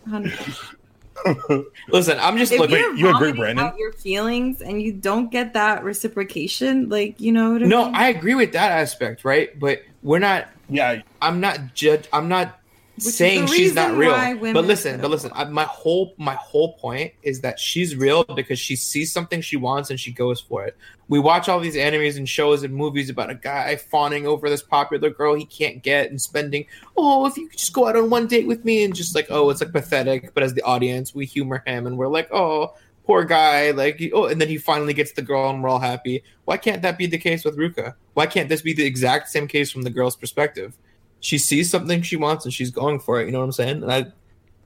100%. 0.06 0.76
Listen, 1.88 2.18
I'm 2.20 2.36
just 2.38 2.52
If 2.52 2.60
looking. 2.60 2.76
you're 2.76 2.94
you 2.94 3.08
agree, 3.14 3.32
Brandon? 3.32 3.64
out 3.66 3.76
your 3.78 3.92
feelings 3.92 4.60
and 4.62 4.80
you 4.82 4.92
don't 4.92 5.30
get 5.30 5.52
that 5.54 5.82
reciprocation, 5.84 6.88
like 6.88 7.20
you 7.20 7.32
know 7.32 7.52
what 7.52 7.62
I 7.62 7.66
No, 7.66 7.86
mean? 7.86 7.94
I 7.94 8.08
agree 8.08 8.34
with 8.34 8.52
that 8.52 8.72
aspect, 8.72 9.24
right? 9.24 9.58
But 9.58 9.82
we're 10.02 10.18
not. 10.18 10.48
yeah, 10.68 11.02
I'm 11.20 11.40
not 11.40 11.74
judge. 11.74 12.06
I'm 12.12 12.28
not 12.28 12.59
saying 13.00 13.46
she's 13.46 13.74
not 13.74 13.96
real. 13.96 14.12
But 14.52 14.64
listen, 14.64 15.00
but 15.00 15.10
listen. 15.10 15.30
I, 15.34 15.44
my 15.44 15.64
whole 15.64 16.14
my 16.16 16.34
whole 16.34 16.74
point 16.74 17.12
is 17.22 17.40
that 17.40 17.58
she's 17.58 17.96
real 17.96 18.24
because 18.24 18.58
she 18.58 18.76
sees 18.76 19.12
something 19.12 19.40
she 19.40 19.56
wants 19.56 19.90
and 19.90 19.98
she 19.98 20.12
goes 20.12 20.40
for 20.40 20.64
it. 20.64 20.76
We 21.08 21.18
watch 21.18 21.48
all 21.48 21.58
these 21.58 21.74
animes 21.74 22.16
and 22.16 22.28
shows 22.28 22.62
and 22.62 22.72
movies 22.74 23.10
about 23.10 23.30
a 23.30 23.34
guy 23.34 23.76
fawning 23.76 24.26
over 24.26 24.48
this 24.48 24.62
popular 24.62 25.10
girl 25.10 25.34
he 25.34 25.44
can't 25.44 25.82
get 25.82 26.10
and 26.10 26.22
spending. 26.22 26.66
Oh, 26.96 27.26
if 27.26 27.36
you 27.36 27.48
could 27.48 27.58
just 27.58 27.72
go 27.72 27.88
out 27.88 27.96
on 27.96 28.10
one 28.10 28.28
date 28.28 28.46
with 28.46 28.64
me 28.64 28.84
and 28.84 28.94
just 28.94 29.14
like, 29.14 29.26
oh, 29.28 29.50
it's 29.50 29.60
like 29.60 29.72
pathetic. 29.72 30.32
But 30.34 30.44
as 30.44 30.54
the 30.54 30.62
audience, 30.62 31.14
we 31.14 31.26
humor 31.26 31.64
him 31.66 31.86
and 31.88 31.98
we're 31.98 32.06
like, 32.06 32.32
oh, 32.32 32.74
poor 33.06 33.24
guy. 33.24 33.72
Like, 33.72 34.00
oh, 34.14 34.26
and 34.26 34.40
then 34.40 34.48
he 34.48 34.56
finally 34.56 34.94
gets 34.94 35.10
the 35.10 35.22
girl 35.22 35.50
and 35.50 35.62
we're 35.62 35.68
all 35.68 35.80
happy. 35.80 36.22
Why 36.44 36.56
can't 36.56 36.82
that 36.82 36.96
be 36.96 37.06
the 37.06 37.18
case 37.18 37.44
with 37.44 37.58
Ruka? 37.58 37.94
Why 38.14 38.26
can't 38.26 38.48
this 38.48 38.62
be 38.62 38.72
the 38.72 38.86
exact 38.86 39.30
same 39.30 39.48
case 39.48 39.72
from 39.72 39.82
the 39.82 39.90
girl's 39.90 40.14
perspective? 40.14 40.76
She 41.20 41.38
sees 41.38 41.70
something 41.70 42.02
she 42.02 42.16
wants 42.16 42.44
and 42.44 42.52
she's 42.54 42.70
going 42.70 42.98
for 43.00 43.20
it. 43.20 43.26
You 43.26 43.32
know 43.32 43.38
what 43.40 43.44
I'm 43.46 43.52
saying? 43.52 43.82
And 43.82 43.92
I, 43.92 44.06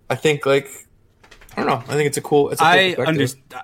I 0.08 0.14
think 0.14 0.46
like, 0.46 0.68
I 1.56 1.60
don't 1.62 1.66
know. 1.66 1.76
I 1.76 1.94
think 1.96 2.06
it's 2.06 2.16
a 2.16 2.22
cool. 2.22 2.50
It's 2.50 2.60
a 2.60 2.64
cool 2.64 3.04
I 3.04 3.06
understand. 3.08 3.54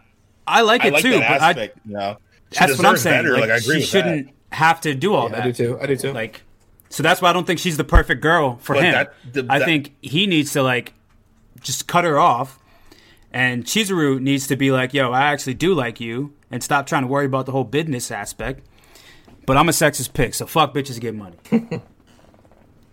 I 0.46 0.62
like 0.62 0.82
I 0.84 0.88
it 0.88 0.92
like 0.94 1.02
too, 1.02 1.10
that 1.20 1.40
but 1.40 1.58
I, 1.58 1.62
you 1.84 1.92
know, 1.94 2.16
that's 2.50 2.76
what 2.76 2.86
I'm 2.86 2.96
saying. 2.96 3.24
better, 3.24 3.38
Like, 3.38 3.50
I 3.50 3.56
agree 3.56 3.74
she 3.76 3.80
with 3.80 3.84
shouldn't 3.84 4.26
that. 4.50 4.56
have 4.56 4.80
to 4.82 4.94
do 4.94 5.14
all 5.14 5.28
Yeah, 5.30 5.36
that. 5.36 5.42
I 5.42 5.46
do 5.46 5.52
too. 5.52 5.78
I 5.80 5.86
do 5.86 5.96
too. 5.96 6.12
Like, 6.12 6.42
so 6.88 7.02
that's 7.04 7.22
why 7.22 7.30
I 7.30 7.32
don't 7.32 7.46
think 7.46 7.60
she's 7.60 7.76
the 7.76 7.84
perfect 7.84 8.20
girl 8.20 8.56
for 8.62 8.74
But 8.74 8.84
him. 8.84 8.92
that- 8.92 9.14
the- 9.32 9.46
I 9.48 9.60
that- 9.60 9.64
think 9.64 9.94
he 10.02 10.26
needs 10.26 10.52
to 10.54 10.62
like 10.62 10.92
just 11.60 11.86
cut 11.86 12.04
her 12.04 12.18
off 12.18 12.58
And 13.32 13.64
Chizuru 13.64 14.18
needs 14.20 14.48
to 14.48 14.56
be 14.56 14.72
like, 14.72 14.92
yo, 14.92 15.12
I 15.12 15.30
actually 15.30 15.54
do 15.54 15.72
like 15.72 16.00
you, 16.00 16.32
and 16.50 16.64
stop 16.64 16.88
trying 16.88 17.02
to 17.02 17.06
worry 17.06 17.26
about 17.26 17.46
the 17.46 17.52
whole 17.52 17.62
business 17.62 18.10
aspect. 18.10 18.66
But 19.46 19.56
I'm 19.56 19.68
a 19.68 19.72
sexist 19.72 20.14
pick, 20.14 20.34
so 20.34 20.46
fuck 20.46 20.74
bitches 20.74 20.98
get 20.98 21.14
money. 21.14 21.36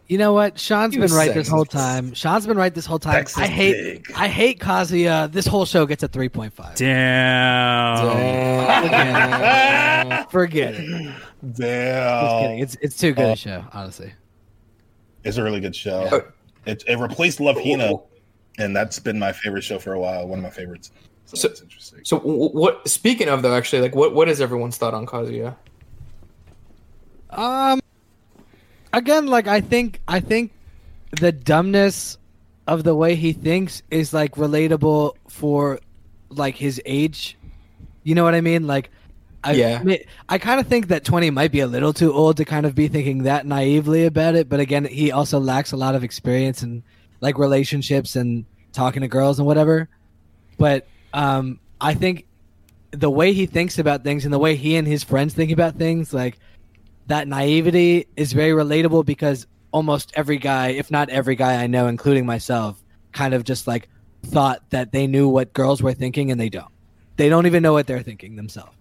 You 0.09 0.17
know 0.17 0.31
what? 0.31 0.57
Sean's 0.57 0.95
You 0.95 1.01
been 1.01 1.11
right 1.11 1.33
this 1.33 1.49
whole 1.49 1.65
time. 1.65 2.13
Sean's 2.13 2.47
been 2.47 2.57
right 2.57 2.73
this 2.73 2.85
whole 2.85 2.99
time. 2.99 3.25
Sexist 3.25 3.41
I 3.41 3.47
hate 3.47 3.73
pig. 4.05 4.11
I 4.15 4.27
hate 4.29 4.59
Kazuya. 4.59 5.29
This 5.31 5.45
whole 5.45 5.65
show 5.65 5.85
gets 5.85 6.01
a 6.01 6.07
3.5. 6.07 6.75
Damn. 9.17 10.27
Forget 10.29 10.75
it. 10.75 10.85
Damn. 10.85 11.13
Just 11.45 11.59
Damn. 11.59 12.41
kidding. 12.41 12.59
It's 12.59 12.77
it's 12.81 12.97
too 12.97 13.11
good 13.13 13.25
Oh. 13.25 13.31
a 13.33 13.35
show, 13.35 13.65
honestly. 13.73 14.13
It's 15.23 15.37
a 15.37 15.43
really 15.43 15.59
good 15.59 15.75
show. 15.75 16.07
Yeah. 16.11 16.19
It, 16.71 16.83
it 16.87 16.97
replaced 16.99 17.39
Love 17.39 17.57
Hina, 17.61 17.93
and 18.59 18.75
that's 18.75 18.99
been 18.99 19.19
my 19.19 19.31
favorite 19.33 19.63
show 19.63 19.77
for 19.79 19.93
a 19.93 19.99
while. 19.99 20.27
One 20.27 20.39
of 20.39 20.43
my 20.43 20.49
favorites. 20.49 20.91
So, 21.25 21.35
So- 21.37 21.47
that's 21.49 21.61
interesting. 21.61 21.99
So 22.03 22.19
what? 22.19 22.87
Speaking 22.87 23.27
of 23.29 23.41
though, 23.41 23.55
actually, 23.55 23.81
like, 23.81 23.95
what 23.95 24.13
what 24.15 24.29
is 24.29 24.39
everyone's 24.41 24.77
thought 24.77 24.93
on 24.93 25.05
Kazuya? 25.05 25.55
Um 27.31 27.81
again, 28.93 29.27
like 29.27 29.47
I 29.47 29.61
think 29.61 30.01
I 30.07 30.19
think 30.19 30.51
the 31.11 31.31
dumbness 31.31 32.17
of 32.67 32.83
the 32.83 32.95
way 32.95 33.15
he 33.15 33.33
thinks 33.33 33.81
is 33.89 34.13
like 34.13 34.33
relatable 34.35 35.15
for 35.29 35.79
like 36.29 36.55
his 36.55 36.81
age. 36.85 37.37
You 38.03 38.15
know 38.15 38.23
what 38.23 38.35
I 38.35 38.41
mean? 38.41 38.67
Like 38.67 38.89
I 39.43 39.53
Yeah. 39.53 39.81
I, 39.85 40.05
I 40.27 40.37
kind 40.37 40.59
of 40.59 40.67
think 40.67 40.87
that 40.87 41.05
20 41.05 41.29
might 41.29 41.51
be 41.51 41.61
a 41.61 41.67
little 41.67 41.93
too 41.93 42.13
old 42.13 42.37
to 42.37 42.45
kind 42.45 42.65
of 42.65 42.75
be 42.75 42.87
thinking 42.87 43.23
that 43.23 43.45
naively 43.45 44.05
about 44.05 44.35
it, 44.35 44.49
but 44.49 44.59
again, 44.59 44.85
he 44.85 45.11
also 45.11 45.39
lacks 45.39 45.71
a 45.71 45.77
lot 45.77 45.95
of 45.95 46.03
experience 46.03 46.63
in 46.63 46.83
like 47.21 47.37
relationships 47.37 48.15
and 48.15 48.45
talking 48.73 49.01
to 49.01 49.07
girls 49.07 49.39
and 49.39 49.47
whatever. 49.47 49.89
But 50.57 50.87
um 51.13 51.59
I 51.79 51.93
think 51.93 52.25
the 52.91 53.09
way 53.09 53.33
he 53.33 53.45
thinks 53.45 53.79
about 53.79 54.03
things 54.03 54.25
and 54.25 54.33
the 54.33 54.39
way 54.39 54.55
he 54.55 54.75
and 54.75 54.87
his 54.87 55.03
friends 55.03 55.33
think 55.33 55.51
about 55.51 55.75
things 55.75 56.13
like 56.13 56.39
that 57.07 57.27
naivety 57.27 58.07
is 58.15 58.33
very 58.33 58.51
relatable 58.51 59.05
because 59.05 59.47
almost 59.71 60.11
every 60.15 60.37
guy, 60.37 60.69
if 60.69 60.91
not 60.91 61.09
every 61.09 61.35
guy 61.35 61.61
I 61.61 61.67
know, 61.67 61.87
including 61.87 62.25
myself, 62.25 62.81
kind 63.11 63.33
of 63.33 63.43
just 63.43 63.67
like 63.67 63.89
thought 64.25 64.61
that 64.69 64.91
they 64.91 65.07
knew 65.07 65.27
what 65.27 65.53
girls 65.53 65.81
were 65.81 65.93
thinking 65.93 66.31
and 66.31 66.39
they 66.39 66.49
don't. 66.49 66.71
They 67.17 67.29
don't 67.29 67.45
even 67.45 67.63
know 67.63 67.73
what 67.73 67.87
they're 67.87 68.03
thinking 68.03 68.35
themselves. 68.35 68.71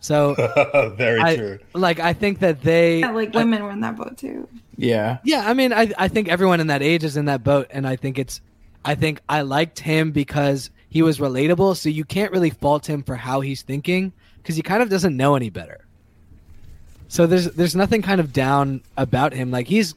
So, 0.00 0.34
Very 0.96 1.20
I, 1.20 1.36
true. 1.36 1.58
like, 1.74 2.00
I 2.00 2.12
think 2.12 2.40
that 2.40 2.60
they, 2.62 3.00
Yeah, 3.00 3.12
like 3.12 3.32
women 3.34 3.62
were 3.62 3.70
in 3.70 3.80
that 3.80 3.96
boat 3.96 4.18
too. 4.18 4.48
Yeah. 4.76 5.18
yeah, 5.24 5.44
I 5.48 5.54
mean, 5.54 5.72
I, 5.72 5.92
I 5.96 6.08
think 6.08 6.28
everyone 6.28 6.60
in 6.60 6.66
that 6.68 6.82
age 6.82 7.04
is 7.04 7.16
in 7.16 7.26
that 7.26 7.44
boat, 7.44 7.68
and 7.70 7.86
I 7.86 7.96
think 7.96 8.18
it's, 8.18 8.40
I 8.84 8.96
think 8.96 9.20
I 9.28 9.42
liked 9.42 9.78
him 9.78 10.10
because 10.10 10.70
he 10.88 11.02
was 11.02 11.18
relatable. 11.18 11.76
So 11.76 11.88
you 11.88 12.04
can't 12.04 12.32
really 12.32 12.50
fault 12.50 12.88
him 12.88 13.04
for 13.04 13.14
how 13.14 13.40
he's 13.40 13.62
thinking 13.62 14.12
because 14.38 14.56
he 14.56 14.62
kind 14.62 14.82
of 14.82 14.88
doesn't 14.90 15.16
know 15.16 15.36
any 15.36 15.50
better. 15.50 15.86
So 17.12 17.26
there's 17.26 17.44
there's 17.50 17.76
nothing 17.76 18.00
kind 18.00 18.20
of 18.22 18.32
down 18.32 18.80
about 18.96 19.34
him. 19.34 19.50
Like 19.50 19.66
he's 19.66 19.94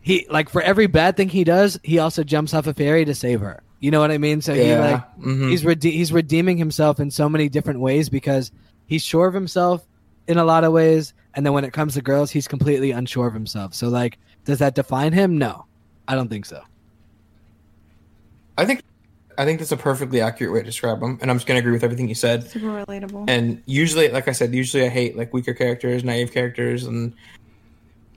he 0.00 0.26
like 0.28 0.48
for 0.48 0.60
every 0.60 0.88
bad 0.88 1.16
thing 1.16 1.28
he 1.28 1.44
does, 1.44 1.78
he 1.84 2.00
also 2.00 2.24
jumps 2.24 2.52
off 2.52 2.66
a 2.66 2.74
ferry 2.74 3.04
to 3.04 3.14
save 3.14 3.38
her. 3.42 3.62
You 3.78 3.92
know 3.92 4.00
what 4.00 4.10
I 4.10 4.18
mean? 4.18 4.40
So 4.40 4.52
he 4.52 4.68
Yeah. 4.68 4.80
like 4.80 5.24
Mhm. 5.24 5.50
he's 5.50 5.64
rede- 5.64 5.84
he's 5.84 6.12
redeeming 6.12 6.56
himself 6.58 6.98
in 6.98 7.12
so 7.12 7.28
many 7.28 7.48
different 7.48 7.78
ways 7.78 8.08
because 8.08 8.50
he's 8.86 9.04
sure 9.04 9.28
of 9.28 9.34
himself 9.34 9.86
in 10.26 10.36
a 10.36 10.44
lot 10.44 10.64
of 10.64 10.72
ways, 10.72 11.14
and 11.32 11.46
then 11.46 11.52
when 11.52 11.62
it 11.64 11.72
comes 11.72 11.94
to 11.94 12.02
girls, 12.02 12.32
he's 12.32 12.48
completely 12.48 12.90
unsure 12.90 13.28
of 13.28 13.34
himself. 13.34 13.72
So 13.72 13.88
like, 13.88 14.18
does 14.44 14.58
that 14.58 14.74
define 14.74 15.12
him? 15.12 15.38
No, 15.38 15.66
I 16.08 16.16
don't 16.16 16.28
think 16.28 16.46
so. 16.46 16.60
I 18.58 18.64
think 18.64 18.82
I 19.38 19.44
think 19.44 19.58
that's 19.60 19.72
a 19.72 19.76
perfectly 19.76 20.20
accurate 20.20 20.52
way 20.52 20.60
to 20.60 20.64
describe 20.66 21.02
him, 21.02 21.18
and 21.20 21.30
I'm 21.30 21.36
just 21.36 21.46
gonna 21.46 21.60
agree 21.60 21.72
with 21.72 21.84
everything 21.84 22.08
you 22.08 22.14
said. 22.14 22.48
Super 22.48 22.66
relatable. 22.84 23.24
And 23.28 23.62
usually, 23.66 24.08
like 24.08 24.28
I 24.28 24.32
said, 24.32 24.54
usually 24.54 24.84
I 24.84 24.88
hate 24.88 25.16
like 25.16 25.32
weaker 25.32 25.54
characters, 25.54 26.04
naive 26.04 26.32
characters, 26.32 26.84
and 26.84 27.12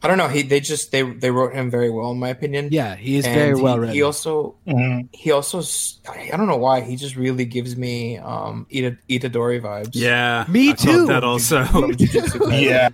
I 0.03 0.07
don't 0.07 0.17
know. 0.17 0.27
He 0.27 0.43
they 0.43 0.59
just 0.59 0.91
they 0.91 1.01
they 1.01 1.31
wrote 1.31 1.53
him 1.53 1.71
very 1.71 1.89
well 1.89 2.11
in 2.11 2.19
my 2.19 2.29
opinion. 2.29 2.69
Yeah, 2.71 2.95
he 2.95 3.17
is 3.17 3.25
And 3.25 3.33
very 3.35 3.55
he- 3.55 3.61
well 3.63 3.79
written. 3.79 3.95
He 3.95 4.01
also 4.03 4.55
Mhm. 4.67 5.07
he 5.13 5.31
also 5.31 5.61
I 6.09 6.35
don't 6.37 6.47
know 6.47 6.57
why 6.57 6.81
he 6.81 6.95
just 6.95 7.15
really 7.15 7.45
gives 7.45 7.75
me 7.75 8.17
um 8.19 8.67
Ita 8.71 8.97
Itadori 9.09 9.61
vibes. 9.61 9.91
Yeah. 9.93 10.45
Me 10.47 10.71
I 10.71 10.73
too. 10.73 11.07
That 11.07 11.23
also. 11.23 11.63
From 11.71 11.91
Jujutsu 11.93 12.39
Kaisen. 12.39 12.61
Yeah. 12.61 12.89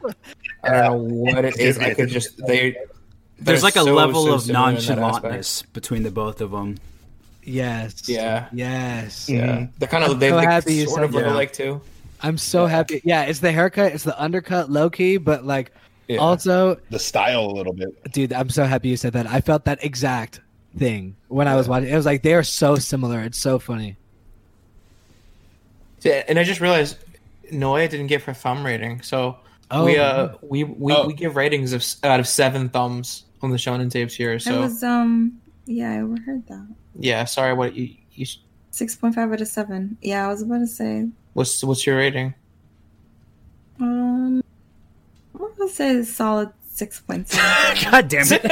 I 0.63 0.69
don't 0.69 1.07
know 1.07 1.33
what 1.33 1.43
it 1.45 1.57
is. 1.59 1.77
I 1.79 1.93
could 1.95 2.09
just 2.09 2.37
they. 2.45 2.77
There's 3.39 3.63
like 3.63 3.75
a 3.75 3.79
so, 3.83 3.95
level 3.95 4.25
so 4.27 4.33
of 4.35 4.43
similar 4.43 4.69
in 4.69 4.75
that 4.75 4.99
aspect. 4.99 5.25
nonchalantness 5.33 5.73
between 5.73 6.03
the 6.03 6.11
both 6.11 6.39
of 6.41 6.51
them. 6.51 6.77
Yes. 7.43 8.07
Yeah. 8.07 8.47
Yes. 8.53 9.29
Yeah. 9.29 9.37
Yeah, 9.45 9.67
they're 9.79 9.87
kind 9.87 10.03
of 10.03 10.11
I'm 10.11 10.19
they 10.19 10.29
so 10.29 10.35
like, 10.35 10.47
happy 10.49 10.85
sort 10.85 11.03
of 11.03 11.13
look 11.13 11.23
that. 11.23 11.31
alike 11.31 11.53
too. 11.53 11.81
I'm 12.21 12.37
so 12.37 12.65
happy. 12.67 13.01
Yeah, 13.03 13.23
it's 13.23 13.39
the 13.39 13.51
haircut, 13.51 13.93
it's 13.93 14.03
the 14.03 14.19
undercut, 14.21 14.69
low 14.69 14.89
key, 14.89 15.17
but 15.17 15.43
like 15.45 15.71
Yeah. 16.07 16.17
also, 16.17 16.77
The 16.89 16.99
style 16.99 17.45
a 17.45 17.53
little 17.53 17.73
bit. 17.73 17.89
dude, 18.13 18.31
I'm 18.33 18.49
so 18.49 18.65
happy 18.65 18.89
you 18.89 18.97
said 18.97 19.13
that. 19.13 19.25
I 19.27 19.41
felt 19.41 19.65
that 19.65 19.83
exact 19.83 20.39
thing 20.77 21.15
when 21.29 21.47
I 21.47 21.55
was 21.55 21.67
watching. 21.67 21.89
It 21.89 21.95
was 21.95 22.05
like 22.05 22.21
they 22.23 22.33
are 22.35 22.43
so 22.43 22.75
similar. 22.75 23.21
It's 23.21 23.37
so 23.39 23.57
funny. 23.59 23.97
Yeah, 26.01 26.23
and 26.27 26.39
I 26.39 26.43
just 26.43 26.61
realized 26.61 26.97
Noia 27.51 27.89
didn't 27.89 28.07
give 28.07 28.23
her 28.23 28.33
thumb 28.33 28.65
rating, 28.65 29.01
so 29.01 29.37
Oh, 29.73 29.85
we 29.85 29.97
uh 29.97 30.29
we 30.41 30.63
we, 30.65 30.93
Oh. 30.93 31.07
we 31.07 31.13
give 31.13 31.35
ratings 31.35 31.71
of 31.73 31.83
out 32.03 32.19
of 32.19 32.27
seven 32.27 32.69
thumbs 32.69 33.23
on 33.41 33.51
the 33.51 33.57
Shonen 33.57 33.89
tapes 33.89 34.13
here. 34.13 34.33
I 34.33 34.37
So 34.37 34.61
was 34.61 34.83
um 34.83 35.39
yeah, 35.71 35.91
I 35.93 36.01
overheard 36.01 36.47
that. 36.47 36.67
yeah, 36.99 37.23
sorry, 37.25 37.53
what 37.53 37.75
you 37.75 37.95
you 38.13 38.25
Six 38.71 38.95
point 38.95 39.15
five 39.15 39.31
out 39.31 39.41
of 39.41 39.47
seven. 39.47 39.97
Yeah, 40.01 40.25
I 40.25 40.29
was 40.29 40.41
about 40.41 40.59
to 40.59 40.67
say. 40.67 41.09
what's 41.33 41.63
what's 41.63 41.85
your 41.85 41.97
rating? 41.97 42.33
Um, 43.79 44.41
I'm 45.35 45.53
gonna 45.57 45.69
say 45.69 46.03
solid 46.03 46.51
six 46.73 46.99
point 47.01 47.27
seven. 47.29 47.83
God 47.91 48.07
damn 48.07 48.25
it. 48.29 48.41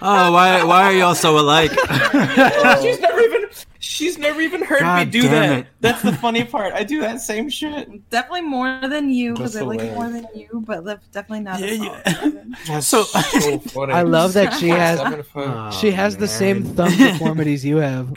oh, 0.00 0.32
why 0.32 0.62
why 0.64 0.82
are 0.84 0.92
y'all 0.92 1.14
so 1.14 1.38
alike? 1.38 1.70
she's 2.82 3.00
never 3.00 3.20
even 3.20 3.48
she's 3.78 4.18
never 4.18 4.40
even 4.40 4.62
heard 4.62 4.80
God 4.80 5.06
me 5.06 5.10
do 5.10 5.22
that. 5.28 5.58
it. 5.60 5.66
That's 5.80 6.02
the 6.02 6.12
funny 6.12 6.44
part. 6.44 6.72
I 6.74 6.84
do 6.84 7.00
that 7.00 7.20
same 7.20 7.48
shit. 7.48 8.08
definitely 8.10 8.42
more 8.42 8.80
than 8.88 9.10
you 9.10 9.34
because 9.34 9.56
I 9.56 9.62
like 9.62 9.80
it 9.80 9.94
more 9.94 10.08
than 10.08 10.26
you, 10.34 10.62
but 10.66 10.84
definitely 11.12 11.40
not. 11.40 11.60
Yeah, 11.60 12.00
yeah. 12.04 12.32
That's 12.66 12.86
So- 12.86 13.02
so, 13.04 13.58
funny. 13.60 13.92
I 13.92 14.02
love 14.02 14.32
that 14.34 14.54
she 14.58 14.68
has 14.68 15.00
Oh, 15.34 15.70
she 15.70 15.90
has 15.92 16.16
the 16.16 16.28
same 16.28 16.62
thumb 16.64 16.90
deformities 16.96 17.64
you 17.64 17.78
have. 17.78 18.16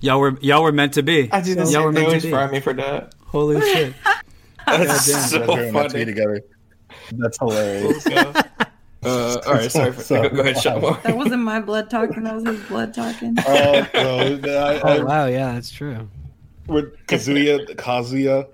Y'all 0.00 0.20
were 0.20 0.38
y'all 0.40 0.62
were 0.62 0.72
meant 0.72 0.94
to 0.94 1.02
be. 1.02 1.28
I 1.32 1.40
do 1.40 1.54
the 1.54 1.62
y'all 1.62 1.66
same. 1.70 1.82
were 1.82 1.92
They 1.92 2.00
meant 2.00 2.06
always 2.08 2.22
to 2.22 2.46
be. 2.48 2.52
me 2.52 2.60
for 2.60 2.72
that. 2.74 3.14
Holy 3.26 3.60
shit. 3.60 3.94
That's 4.70 5.06
Goddamn, 5.10 5.28
so 5.28 5.54
they're 5.56 5.72
that 5.72 5.90
funny. 5.92 6.04
together. 6.04 6.40
That's 7.12 7.38
hilarious. 7.38 8.06
uh, 8.06 8.42
all 9.46 9.52
right, 9.54 9.70
sorry. 9.70 9.92
For, 9.92 10.00
So- 10.02 10.22
go, 10.22 10.28
go 10.36 10.40
ahead, 10.42 10.56
Shamo. 10.56 11.02
That 11.02 11.16
wasn't 11.16 11.42
my 11.42 11.60
blood 11.60 11.88
talking. 11.90 12.24
That 12.24 12.34
was 12.34 12.44
his 12.46 12.60
blood 12.68 12.92
talking. 12.94 13.36
Oh, 13.46 13.86
no, 13.94 14.58
I, 14.58 14.74
I, 14.76 14.98
Oh 14.98 15.04
wow, 15.04 15.26
yeah, 15.26 15.52
that's 15.54 15.70
true. 15.70 16.08
with 16.66 16.94
Kazuya, 17.06 17.66
Kazuya. 17.76 18.46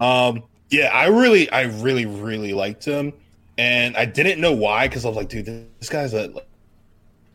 Um, 0.00 0.42
yeah, 0.70 0.86
I 0.92 1.06
really, 1.06 1.50
I 1.50 1.62
really, 1.62 2.06
really 2.06 2.52
liked 2.52 2.84
him, 2.84 3.12
and 3.58 3.96
I 3.96 4.04
didn't 4.04 4.40
know 4.40 4.52
why 4.52 4.88
because 4.88 5.04
I 5.04 5.08
was 5.08 5.16
like, 5.16 5.28
dude, 5.28 5.46
this 5.80 5.88
guy's 5.88 6.12
a. 6.14 6.32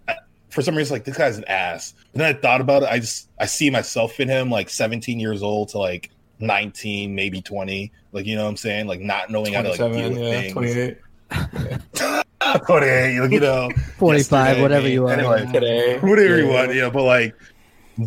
I- 0.08 0.18
For 0.50 0.62
some 0.62 0.76
reason, 0.76 0.96
like 0.96 1.06
this 1.06 1.18
guy's 1.18 1.38
an 1.38 1.46
ass. 1.46 1.94
And 2.14 2.22
then 2.22 2.36
I 2.36 2.38
thought 2.38 2.60
about 2.62 2.84
it. 2.84 2.90
I 2.90 3.00
just, 3.00 3.30
I 3.40 3.46
see 3.46 3.70
myself 3.70 4.20
in 4.20 4.28
him, 4.28 4.50
like 4.50 4.70
17 4.70 5.18
years 5.20 5.42
old 5.42 5.70
to 5.70 5.78
like 5.80 6.12
19, 6.42 7.14
maybe 7.16 7.42
20. 7.42 7.92
Like 8.12 8.26
you 8.26 8.36
know 8.36 8.44
what 8.44 8.50
I'm 8.50 8.58
saying? 8.58 8.88
Like 8.88 9.00
not 9.02 9.30
knowing 9.30 9.54
how 9.54 9.62
to 9.62 9.70
like 9.70 9.78
deal 9.78 10.10
with 10.10 10.18
yeah, 10.18 10.42
things. 10.42 10.54
28. 10.54 10.98
28, 12.66 13.20
like, 13.20 13.32
you 13.32 13.40
know, 13.40 13.70
Forty-five, 13.98 14.60
whatever 14.62 14.88
you 14.88 15.08
are. 15.08 15.12
Anyway, 15.14 15.46
Today. 15.54 16.00
whatever 16.00 16.38
you 16.40 16.48
want, 16.48 16.74
yeah. 16.74 16.90
But 16.90 17.04
like, 17.04 17.36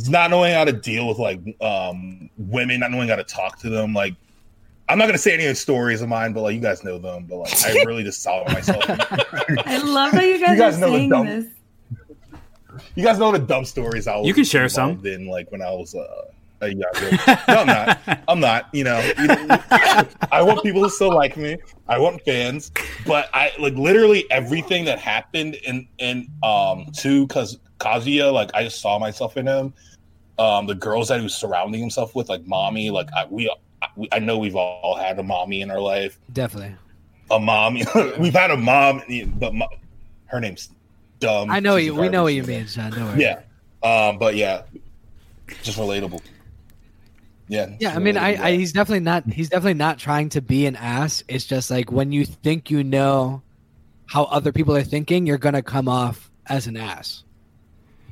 not 0.09 0.30
knowing 0.30 0.53
how 0.53 0.64
to 0.64 0.72
deal 0.72 1.07
with 1.09 1.18
like 1.18 1.41
um 1.61 2.28
women, 2.37 2.80
not 2.80 2.91
knowing 2.91 3.09
how 3.09 3.16
to 3.16 3.24
talk 3.24 3.59
to 3.61 3.70
them. 3.70 3.95
Like, 3.95 4.14
I'm 4.89 4.99
not 4.99 5.07
gonna 5.07 5.18
say 5.18 5.35
any 5.35 5.45
of 5.45 5.51
the 5.51 5.55
stories 5.55 6.03
of 6.03 6.09
mine, 6.09 6.32
but 6.32 6.43
like 6.43 6.55
you 6.55 6.61
guys 6.61 6.82
know 6.85 6.99
them. 6.99 7.26
But 7.26 7.37
like, 7.37 7.64
I 7.64 7.82
really 7.85 8.03
just 8.03 8.22
saw 8.22 8.43
it 8.45 8.53
myself. 8.53 8.85
I 8.89 9.78
love 9.78 10.12
that 10.12 10.24
you 10.24 10.39
guys, 10.41 10.51
You 10.51 10.59
guys 10.59 10.76
are 10.76 10.80
know 10.80 10.91
the 10.91 10.97
saying 10.99 11.11
dumb- 11.11 11.26
this. 11.26 11.47
you 12.97 13.05
guys 13.05 13.18
know 13.18 13.32
the 13.32 13.39
dumb 13.39 13.64
stories 13.64 14.07
I 14.09 14.16
was. 14.16 14.26
You 14.26 14.35
can 14.35 14.45
share 14.45 14.68
some. 14.68 14.91
involved 14.91 15.07
In 15.07 15.26
like 15.28 15.51
when 15.53 15.62
I 15.62 15.70
was 15.70 15.95
uh, 15.95 16.24
a 16.65 16.75
younger. 16.75 17.11
no, 17.49 17.61
I'm 17.61 17.67
not. 17.67 18.19
I'm 18.29 18.41
not. 18.41 18.69
You 18.73 18.85
know, 18.85 19.12
you 19.19 19.27
know, 19.27 19.47
I 20.33 20.43
want 20.43 20.62
people 20.62 20.83
to 20.83 20.91
still 20.91 21.15
like 21.15 21.37
me. 21.37 21.57
I 21.89 21.99
want 21.99 22.23
fans, 22.23 22.71
but 23.07 23.29
I 23.35 23.53
like 23.59 23.75
literally 23.75 24.31
everything 24.31 24.85
that 24.87 24.99
happened 24.99 25.55
in 25.57 25.87
in 25.99 26.29
um 26.43 26.87
to 26.99 27.27
because 27.27 27.59
Kazuya. 27.79 28.33
Like 28.33 28.51
I 28.55 28.65
just 28.65 28.81
saw 28.81 28.99
myself 28.99 29.37
in 29.37 29.47
him. 29.47 29.75
Um, 30.39 30.67
the 30.67 30.75
girls 30.75 31.09
that 31.09 31.19
he 31.19 31.23
was 31.23 31.35
surrounding 31.35 31.81
himself 31.81 32.15
with, 32.17 32.29
like 32.29 32.45
mommy, 32.45 32.91
like 32.91 33.09
I, 33.17 33.25
we, 33.27 33.49
I, 33.81 33.87
we, 33.95 34.09
I 34.11 34.19
know 34.19 34.37
we've 34.37 34.57
all 34.57 34.97
had 34.97 35.17
a 35.21 35.23
mommy 35.23 35.61
in 35.61 35.71
our 35.71 35.81
life. 35.81 36.19
Definitely. 36.33 36.75
A 37.31 37.39
mom, 37.39 37.75
we've 38.19 38.35
had 38.35 38.51
a 38.51 38.57
mom, 38.57 39.01
but 39.39 39.55
mo- 39.55 39.69
her 40.27 40.41
name's 40.41 40.71
dumb. 41.21 41.51
I 41.51 41.61
know 41.61 41.77
She's 41.77 41.87
you. 41.87 41.95
We 41.95 42.09
know 42.09 42.25
what 42.25 42.35
you 42.35 42.43
mean, 42.43 42.67
worry. 42.77 43.21
Yeah. 43.21 43.43
Um, 43.85 44.19
but 44.19 44.35
yeah, 44.35 44.62
just 45.62 45.79
relatable. 45.79 46.21
Yeah. 47.49 47.74
Yeah, 47.78 47.95
I 47.95 47.99
mean, 47.99 48.14
relatable 48.14 48.38
I. 48.40 48.49
I 48.49 48.57
he's 48.57 48.72
definitely 48.72 49.01
not 49.01 49.26
he's 49.30 49.49
definitely 49.51 49.74
not 49.74 49.99
trying 49.99 50.28
to 50.30 50.40
be 50.40 50.66
an 50.66 50.76
ass. 50.76 51.22
It's 51.28 51.45
just 51.45 51.70
like 51.70 51.92
when 51.92 52.11
you 52.12 52.24
think 52.24 52.70
you 52.70 52.82
know 52.82 53.42
how 54.07 54.24
other 54.24 54.51
people 54.53 54.74
are 54.76 54.82
thinking, 54.82 55.26
you're 55.26 55.38
gonna 55.38 55.62
come 55.62 55.88
off 55.88 56.30
as 56.47 56.66
an 56.66 56.76
ass. 56.76 57.22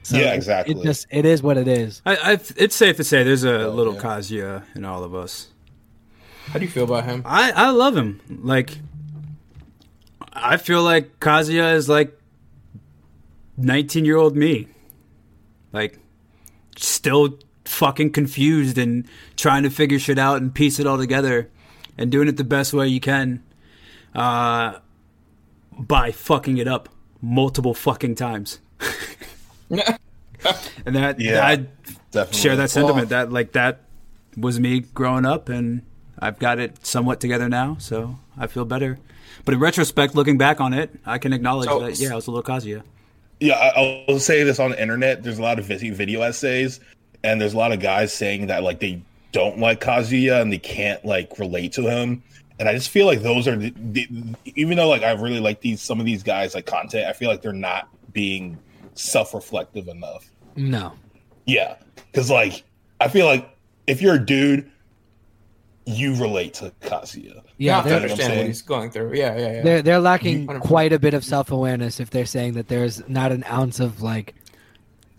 So 0.03 0.17
Yeah, 0.19 0.33
it- 0.33 0.37
exactly. 0.37 0.75
It 0.79 0.83
just 0.83 1.07
it 1.11 1.25
is 1.25 1.43
what 1.43 1.57
it 1.57 1.69
is. 1.69 2.03
I, 2.05 2.17
I, 2.17 2.33
it's 2.57 2.75
safe 2.77 2.97
to 2.97 3.05
say 3.05 3.23
there's 3.23 3.45
a 3.45 3.67
Oh, 3.67 3.71
little 3.71 3.95
yeah. 3.95 4.01
Kazuya 4.01 4.65
in 4.75 4.85
all 4.85 5.05
of 5.05 5.15
us. 5.15 5.49
How 6.47 6.59
do 6.59 6.65
you 6.65 6.71
feel 6.71 6.85
about 6.85 7.05
him? 7.05 7.23
I, 7.25 7.53
I 7.53 7.71
love 7.71 7.97
him. 7.97 8.21
Like, 8.29 8.77
I 10.33 10.57
feel 10.57 10.83
like 10.83 11.21
Kazuya 11.21 11.75
is 11.75 11.89
like 11.89 12.19
19 13.57 14.05
year 14.05 14.17
old 14.17 14.37
me. 14.37 14.69
Like, 15.73 15.99
still 16.77 17.39
fucking 17.65 18.11
confused 18.13 18.77
and 18.79 19.07
trying 19.37 19.63
to 19.63 19.71
figure 19.71 19.99
shit 19.99 20.19
out 20.19 20.41
and 20.43 20.55
piece 20.55 20.79
it 20.81 20.87
all 20.87 20.99
together 20.99 21.49
and 21.97 22.11
doing 22.11 22.29
it 22.29 22.37
the 22.37 22.45
best 22.45 22.73
way 22.73 22.89
you 22.89 23.01
can 23.01 23.43
uh, 24.15 24.79
by 25.79 26.11
fucking 26.13 26.59
it 26.59 26.67
up 26.69 26.89
multiple 27.21 27.75
fucking 27.75 28.15
times. 28.15 28.59
and 29.71 30.97
that, 30.97 31.21
Yeah, 31.21 31.47
I 31.47 31.57
definitely 32.11 32.39
share 32.41 32.57
that 32.57 32.71
sentiment. 32.71 33.09
that 33.11 33.33
like 33.33 33.53
that 33.53 33.81
was 34.37 34.59
me 34.59 34.81
growing 34.81 35.25
up, 35.27 35.49
and 35.49 35.83
I've 36.19 36.39
got 36.39 36.59
it 36.59 36.85
somewhat 36.85 37.21
together 37.21 37.49
now, 37.49 37.77
so 37.79 38.19
I 38.37 38.47
feel 38.47 38.65
better. 38.65 38.99
But 39.45 39.55
in 39.55 39.61
retrospect, 39.61 40.15
looking 40.15 40.39
back 40.39 40.61
on 40.61 40.73
it, 40.73 40.91
I 41.07 41.19
can 41.19 41.33
acknowledge 41.33 41.69
So- 41.69 41.81
that 41.81 41.99
yeah, 41.99 42.13
I 42.13 42.15
was 42.17 42.27
a 42.27 42.31
little 42.31 42.43
Kazuya. 42.43 42.83
Yeah, 43.41 43.55
I- 43.55 44.05
I'll 44.09 44.19
say 44.21 44.45
this 44.45 44.59
on 44.61 44.71
the 44.71 44.81
internet. 44.81 45.23
There's 45.23 45.39
a 45.39 45.43
lot 45.43 45.59
of 45.59 45.67
video 45.67 46.23
essays, 46.23 46.81
and 47.25 47.41
there's 47.41 47.55
a 47.55 47.59
lot 47.59 47.73
of 47.73 47.81
guys 47.81 48.13
saying 48.13 48.47
that 48.49 48.63
like 48.63 48.81
they 48.81 49.03
don't 49.33 49.59
like 49.59 49.81
Kazuya 49.81 50.41
and 50.41 50.53
they 50.53 50.59
can't 50.59 51.05
like 51.05 51.39
relate 51.39 51.73
to 51.73 51.83
him. 51.83 52.23
And 52.59 52.69
I 52.69 52.75
just 52.75 52.91
feel 52.91 53.07
like 53.07 53.23
those 53.23 53.49
are 53.49 53.57
the, 53.57 53.71
the, 53.77 54.09
even 54.55 54.77
though 54.77 54.89
like 54.89 55.03
I 55.03 55.13
really 55.13 55.41
like 55.41 55.61
these 55.61 55.81
some 55.81 55.99
of 55.99 56.07
these 56.07 56.23
guys 56.23 56.55
like 56.55 56.67
content, 56.67 57.07
I 57.07 57.13
feel 57.13 57.29
like 57.29 57.43
they're 57.43 57.53
not 57.53 57.89
being 58.13 58.59
self-reflective 58.95 59.89
enough. 59.89 60.31
No. 60.55 60.93
Yeah, 61.47 61.77
because 61.95 62.31
like 62.31 62.63
I 63.01 63.09
feel 63.09 63.27
like 63.27 63.49
if 63.87 64.01
you're 64.01 64.15
a 64.15 64.25
dude, 64.25 64.71
you 65.87 66.15
relate 66.15 66.55
to 66.55 66.73
Kazuya. 66.83 67.43
Yeah, 67.59 67.59
you 67.59 67.71
have 67.71 67.85
to 67.85 67.89
they're, 67.89 67.99
what 67.99 68.05
I'm 68.05 68.11
understand 68.11 68.39
what 68.39 68.47
he's 68.47 68.63
going 68.63 68.91
through. 68.91 69.15
Yeah, 69.15 69.37
yeah, 69.37 69.53
yeah. 69.53 69.63
they're 69.63 69.83
they're 69.83 70.01
lacking 70.01 70.47
100%. 70.47 70.61
quite 70.61 70.93
a 70.93 70.99
bit 70.99 71.15
of 71.15 71.25
self 71.25 71.51
awareness 71.51 71.99
if 71.99 72.11
they're 72.11 72.27
saying 72.27 72.53
that 72.55 72.69
there's 72.69 73.07
not 73.09 73.33
an 73.33 73.45
ounce 73.45 73.81
of 73.81 74.03
like 74.03 74.35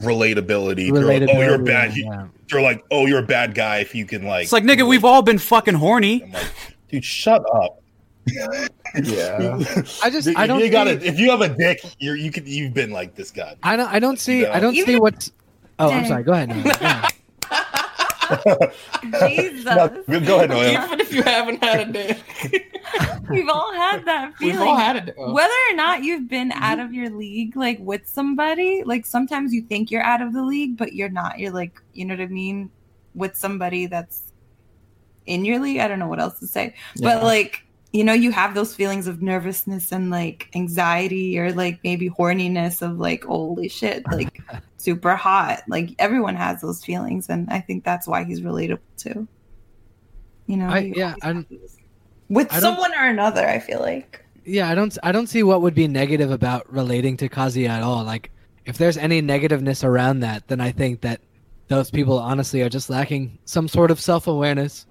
Relatability. 0.03 0.93
They're 0.93 1.03
like, 1.05 1.29
oh, 1.29 1.41
you're 1.41 1.57
bad. 1.57 1.95
Yeah. 1.95 2.27
They're 2.49 2.61
like, 2.61 2.83
oh, 2.91 3.05
you're 3.05 3.19
a 3.19 3.25
bad 3.25 3.55
guy 3.55 3.77
if 3.79 3.95
you 3.95 4.05
can 4.05 4.23
like. 4.23 4.43
It's 4.43 4.51
like 4.53 4.63
nigga, 4.63 4.87
we've 4.87 5.05
all 5.05 5.21
been 5.21 5.39
fucking 5.39 5.73
horny. 5.75 6.23
I'm 6.23 6.31
like, 6.31 6.45
dude, 6.89 7.05
shut 7.05 7.43
up. 7.55 7.79
yeah. 9.03 9.59
I 10.01 10.09
just 10.09 10.27
If 10.27 10.37
I 10.37 10.47
don't 10.47 10.59
you 10.59 10.69
got 10.69 10.87
see- 10.87 11.07
if 11.07 11.19
you 11.19 11.29
have 11.31 11.41
a 11.41 11.49
dick, 11.49 11.81
you're 11.99 12.15
you 12.15 12.31
could 12.31 12.47
you've 12.47 12.73
been 12.73 12.91
like 12.91 13.15
this 13.15 13.31
guy. 13.31 13.55
I 13.63 13.75
don't 13.75 13.91
I 13.91 13.99
don't 13.99 14.19
see 14.19 14.43
Yeah. 14.43 14.55
I 14.55 14.59
don't 14.59 14.75
Even- 14.75 14.85
see 14.87 14.99
what's 14.99 15.31
Oh, 15.79 15.89
I'm 15.89 16.05
sorry. 16.05 16.23
Go 16.23 16.33
ahead. 16.33 16.49
Noah. 16.49 16.77
Yeah. 16.81 17.07
Jesus. 19.27 19.65
No, 20.07 20.19
go 20.19 20.37
ahead, 20.37 20.49
Noel. 20.49 20.83
Even 20.85 20.99
if 20.99 21.13
you 21.13 21.23
haven't 21.23 21.63
had 21.63 21.89
a 21.89 21.91
day, 21.91 22.21
We've 23.29 23.49
all 23.49 23.73
had 23.73 24.05
that 24.05 24.35
feeling. 24.37 24.59
we've 24.59 24.67
all 24.67 24.75
had 24.77 24.95
a 24.97 25.01
day. 25.01 25.13
Oh. 25.17 25.33
Whether 25.33 25.53
or 25.71 25.75
not 25.75 26.03
you've 26.03 26.27
been 26.27 26.51
out 26.51 26.79
of 26.79 26.93
your 26.93 27.09
league, 27.09 27.55
like 27.55 27.79
with 27.79 28.07
somebody, 28.07 28.83
like 28.85 29.05
sometimes 29.05 29.53
you 29.53 29.61
think 29.61 29.91
you're 29.91 30.03
out 30.03 30.21
of 30.21 30.33
the 30.33 30.43
league, 30.43 30.77
but 30.77 30.93
you're 30.93 31.09
not. 31.09 31.39
You're 31.39 31.51
like, 31.53 31.81
you 31.93 32.05
know 32.05 32.15
what 32.15 32.21
I 32.21 32.27
mean? 32.27 32.69
With 33.15 33.35
somebody 33.35 33.85
that's 33.85 34.33
in 35.25 35.45
your 35.45 35.59
league. 35.59 35.79
I 35.79 35.87
don't 35.87 35.99
know 35.99 36.07
what 36.07 36.19
else 36.19 36.39
to 36.39 36.47
say. 36.47 36.75
Yeah. 36.95 37.15
But 37.15 37.23
like, 37.23 37.63
you 37.93 38.03
know, 38.03 38.13
you 38.13 38.31
have 38.31 38.55
those 38.55 38.75
feelings 38.75 39.05
of 39.05 39.21
nervousness 39.21 39.91
and 39.91 40.09
like 40.09 40.49
anxiety 40.55 41.37
or 41.39 41.53
like 41.53 41.79
maybe 41.83 42.09
horniness 42.09 42.81
of 42.81 42.97
like, 42.97 43.23
holy 43.23 43.69
shit, 43.69 44.03
like 44.11 44.41
super 44.77 45.15
hot. 45.15 45.61
Like 45.67 45.91
everyone 45.99 46.35
has 46.35 46.59
those 46.59 46.83
feelings. 46.83 47.29
And 47.29 47.47
I 47.51 47.59
think 47.61 47.83
that's 47.83 48.07
why 48.07 48.23
he's 48.23 48.41
relatable 48.41 48.79
too. 48.97 49.27
You 50.47 50.57
know, 50.57 50.67
I- 50.69 50.91
yeah, 50.95 51.13
with 52.29 52.51
I 52.51 52.59
someone 52.59 52.93
or 52.95 53.05
another, 53.05 53.47
I 53.47 53.59
feel 53.59 53.79
like. 53.79 54.25
Yeah, 54.43 54.67
I 54.69 54.75
don't 54.75 54.97
I 55.03 55.11
don't 55.11 55.27
see 55.27 55.43
what 55.43 55.61
would 55.61 55.75
be 55.75 55.87
negative 55.87 56.31
about 56.31 56.69
relating 56.73 57.15
to 57.17 57.29
Kazuya 57.29 57.69
at 57.69 57.83
all. 57.83 58.03
Like 58.03 58.31
if 58.65 58.77
there's 58.77 58.97
any 58.97 59.21
negativeness 59.21 59.83
around 59.83 60.21
that, 60.21 60.47
then 60.47 60.59
I 60.59 60.71
think 60.71 61.01
that 61.01 61.21
those 61.67 61.91
people 61.91 62.17
honestly 62.19 62.61
are 62.61 62.69
just 62.69 62.89
lacking 62.89 63.37
some 63.45 63.67
sort 63.67 63.91
of 63.91 64.01
self-awareness. 64.01 64.85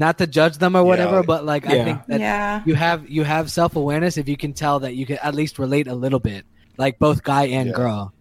Not 0.00 0.16
to 0.18 0.26
judge 0.26 0.56
them 0.56 0.74
or 0.76 0.82
whatever, 0.82 1.16
Yeah. 1.16 1.22
but 1.26 1.44
like 1.44 1.66
I 1.66 1.84
think 1.84 2.06
that 2.06 2.20
yeah. 2.20 2.62
you 2.64 2.74
have 2.74 3.06
you 3.10 3.22
have 3.22 3.50
self-awareness 3.50 4.16
if 4.16 4.30
you 4.30 4.36
can 4.38 4.54
tell 4.54 4.80
that 4.80 4.94
you 4.94 5.04
can 5.04 5.18
at 5.22 5.34
least 5.34 5.58
relate 5.58 5.88
a 5.88 5.94
little 5.94 6.18
bit, 6.18 6.46
like 6.78 6.98
both 6.98 7.22
guy 7.22 7.48
and 7.48 7.68
Yeah. 7.68 7.74
girl. 7.76 8.14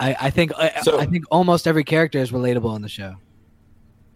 I, 0.00 0.16
I 0.22 0.30
think 0.30 0.50
I, 0.58 0.80
So- 0.82 0.98
I 0.98 1.06
think 1.06 1.26
almost 1.30 1.68
every 1.68 1.84
character 1.84 2.18
is 2.18 2.32
relatable 2.32 2.74
in 2.74 2.82
the 2.82 2.88
show. 2.88 3.14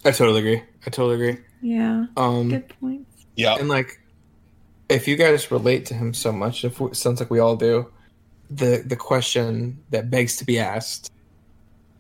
I 0.05 0.11
totally 0.11 0.41
agree. 0.41 0.63
I 0.85 0.91
totally 0.91 1.15
agree. 1.15 1.45
Yeah. 1.63 2.07
Um, 2.17 2.49
Good 2.51 2.69
points. 2.81 3.27
Yeah, 3.37 3.59
and 3.61 3.69
like, 3.69 4.01
if 4.89 5.07
you 5.07 5.15
guys 5.17 5.51
relate 5.53 5.87
to 5.87 5.95
him 5.95 6.13
so 6.15 6.33
much, 6.33 6.65
if 6.65 6.81
we, 6.81 6.93
sounds 6.95 7.21
like 7.21 7.31
we 7.31 7.39
all 7.39 7.55
do, 7.57 7.93
the 8.51 8.83
the 8.85 8.97
question 8.97 9.79
that 9.91 10.11
begs 10.11 10.37
to 10.39 10.45
be 10.45 10.59
asked: 10.59 11.13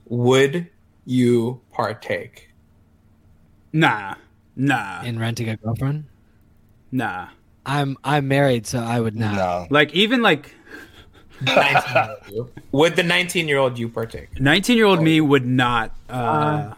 Would 0.09 0.69
you 1.07 1.61
partake? 1.73 2.51
Nah, 3.73 4.17
nah, 4.57 5.03
In 5.03 5.19
renting 5.19 5.49
a 5.49 5.57
girlfriend, 5.57 6.05
nah. 6.93 7.29
I'm 7.67 7.97
I'm 8.05 8.29
married, 8.29 8.67
so 8.67 8.79
I 8.81 9.01
would 9.01 9.17
not. 9.17 9.35
no. 9.35 9.67
Like 9.71 9.95
even 9.95 10.21
like 10.23 10.55
19-year-old. 11.45 12.51
Would 12.73 12.97
the 12.97 13.03
nineteen-year-old 13.03 13.79
you 13.79 13.89
partake? 13.89 14.39
19 14.41 14.77
year 14.77 14.87
old 14.87 15.03
me 15.03 15.21
would 15.21 15.47
not 15.47 15.93
uh, 16.09 16.75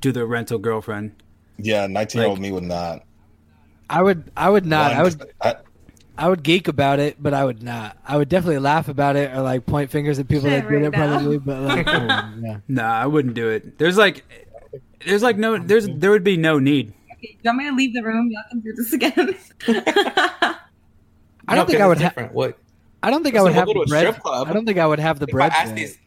do 0.00 0.12
the 0.12 0.26
rental 0.26 0.58
girlfriend. 0.58 1.12
Yeah, 1.58 1.86
nineteen 1.86 2.20
year 2.22 2.28
old 2.28 2.38
Like- 2.38 2.42
me 2.42 2.52
would 2.52 2.64
not. 2.64 3.02
I 3.88 4.02
would 4.02 4.30
I 4.36 4.50
would 4.50 4.66
not. 4.66 4.92
I 4.92 5.02
would 5.04 5.30
I, 5.40 5.54
I 6.18 6.28
would 6.28 6.42
geek 6.42 6.66
about 6.66 6.98
it, 6.98 7.22
but 7.22 7.32
I 7.32 7.44
would 7.44 7.62
not. 7.62 7.96
I 8.04 8.16
would 8.16 8.28
definitely 8.28 8.58
laugh 8.58 8.88
about 8.88 9.14
it 9.14 9.30
or 9.32 9.42
like 9.42 9.64
point 9.64 9.90
fingers 9.90 10.18
at 10.18 10.26
people 10.26 10.50
that 10.50 10.68
did 10.68 10.74
right 10.74 10.82
it 10.82 10.90
now. 10.90 11.18
probably, 11.18 11.38
but 11.38 11.60
like 11.62 11.86
I 11.86 12.32
yeah. 12.42 12.58
Nah, 12.66 12.90
I 12.92 13.06
wouldn't 13.06 13.34
do 13.34 13.48
it. 13.48 13.78
There's 13.78 13.96
like, 13.96 14.24
there's 15.06 15.22
like 15.22 15.36
no, 15.38 15.56
there's 15.56 15.86
there 15.88 16.10
would 16.10 16.24
be 16.24 16.36
no 16.36 16.58
need. 16.58 16.92
Okay, 17.26 17.38
you 17.42 17.48
want 17.48 17.58
me 17.58 17.64
to 17.70 17.74
leave 17.74 17.94
the 17.94 18.02
room? 18.02 18.30
Y'all 18.30 18.42
can 18.50 18.60
do 18.60 18.72
this 18.72 18.92
again. 18.92 19.36
I 21.48 21.54
don't 21.54 21.66
think 21.66 21.80
I 21.80 21.86
would 21.86 21.98
have. 21.98 22.30
What? 22.32 22.58
I 23.02 23.10
don't 23.10 23.22
think 23.22 23.36
I 23.36 23.42
would 23.42 23.52
have 23.52 23.66
the 23.66 23.84
bread. 23.88 24.16
I 24.24 24.52
don't 24.52 24.64
think 24.66 24.78
I 24.78 24.86
would 24.86 24.98
have 24.98 25.18
the 25.18 25.26
bread. 25.26 25.52
ask 25.52 25.66
for 25.68 25.72
it. 25.72 25.76
these, 25.76 25.98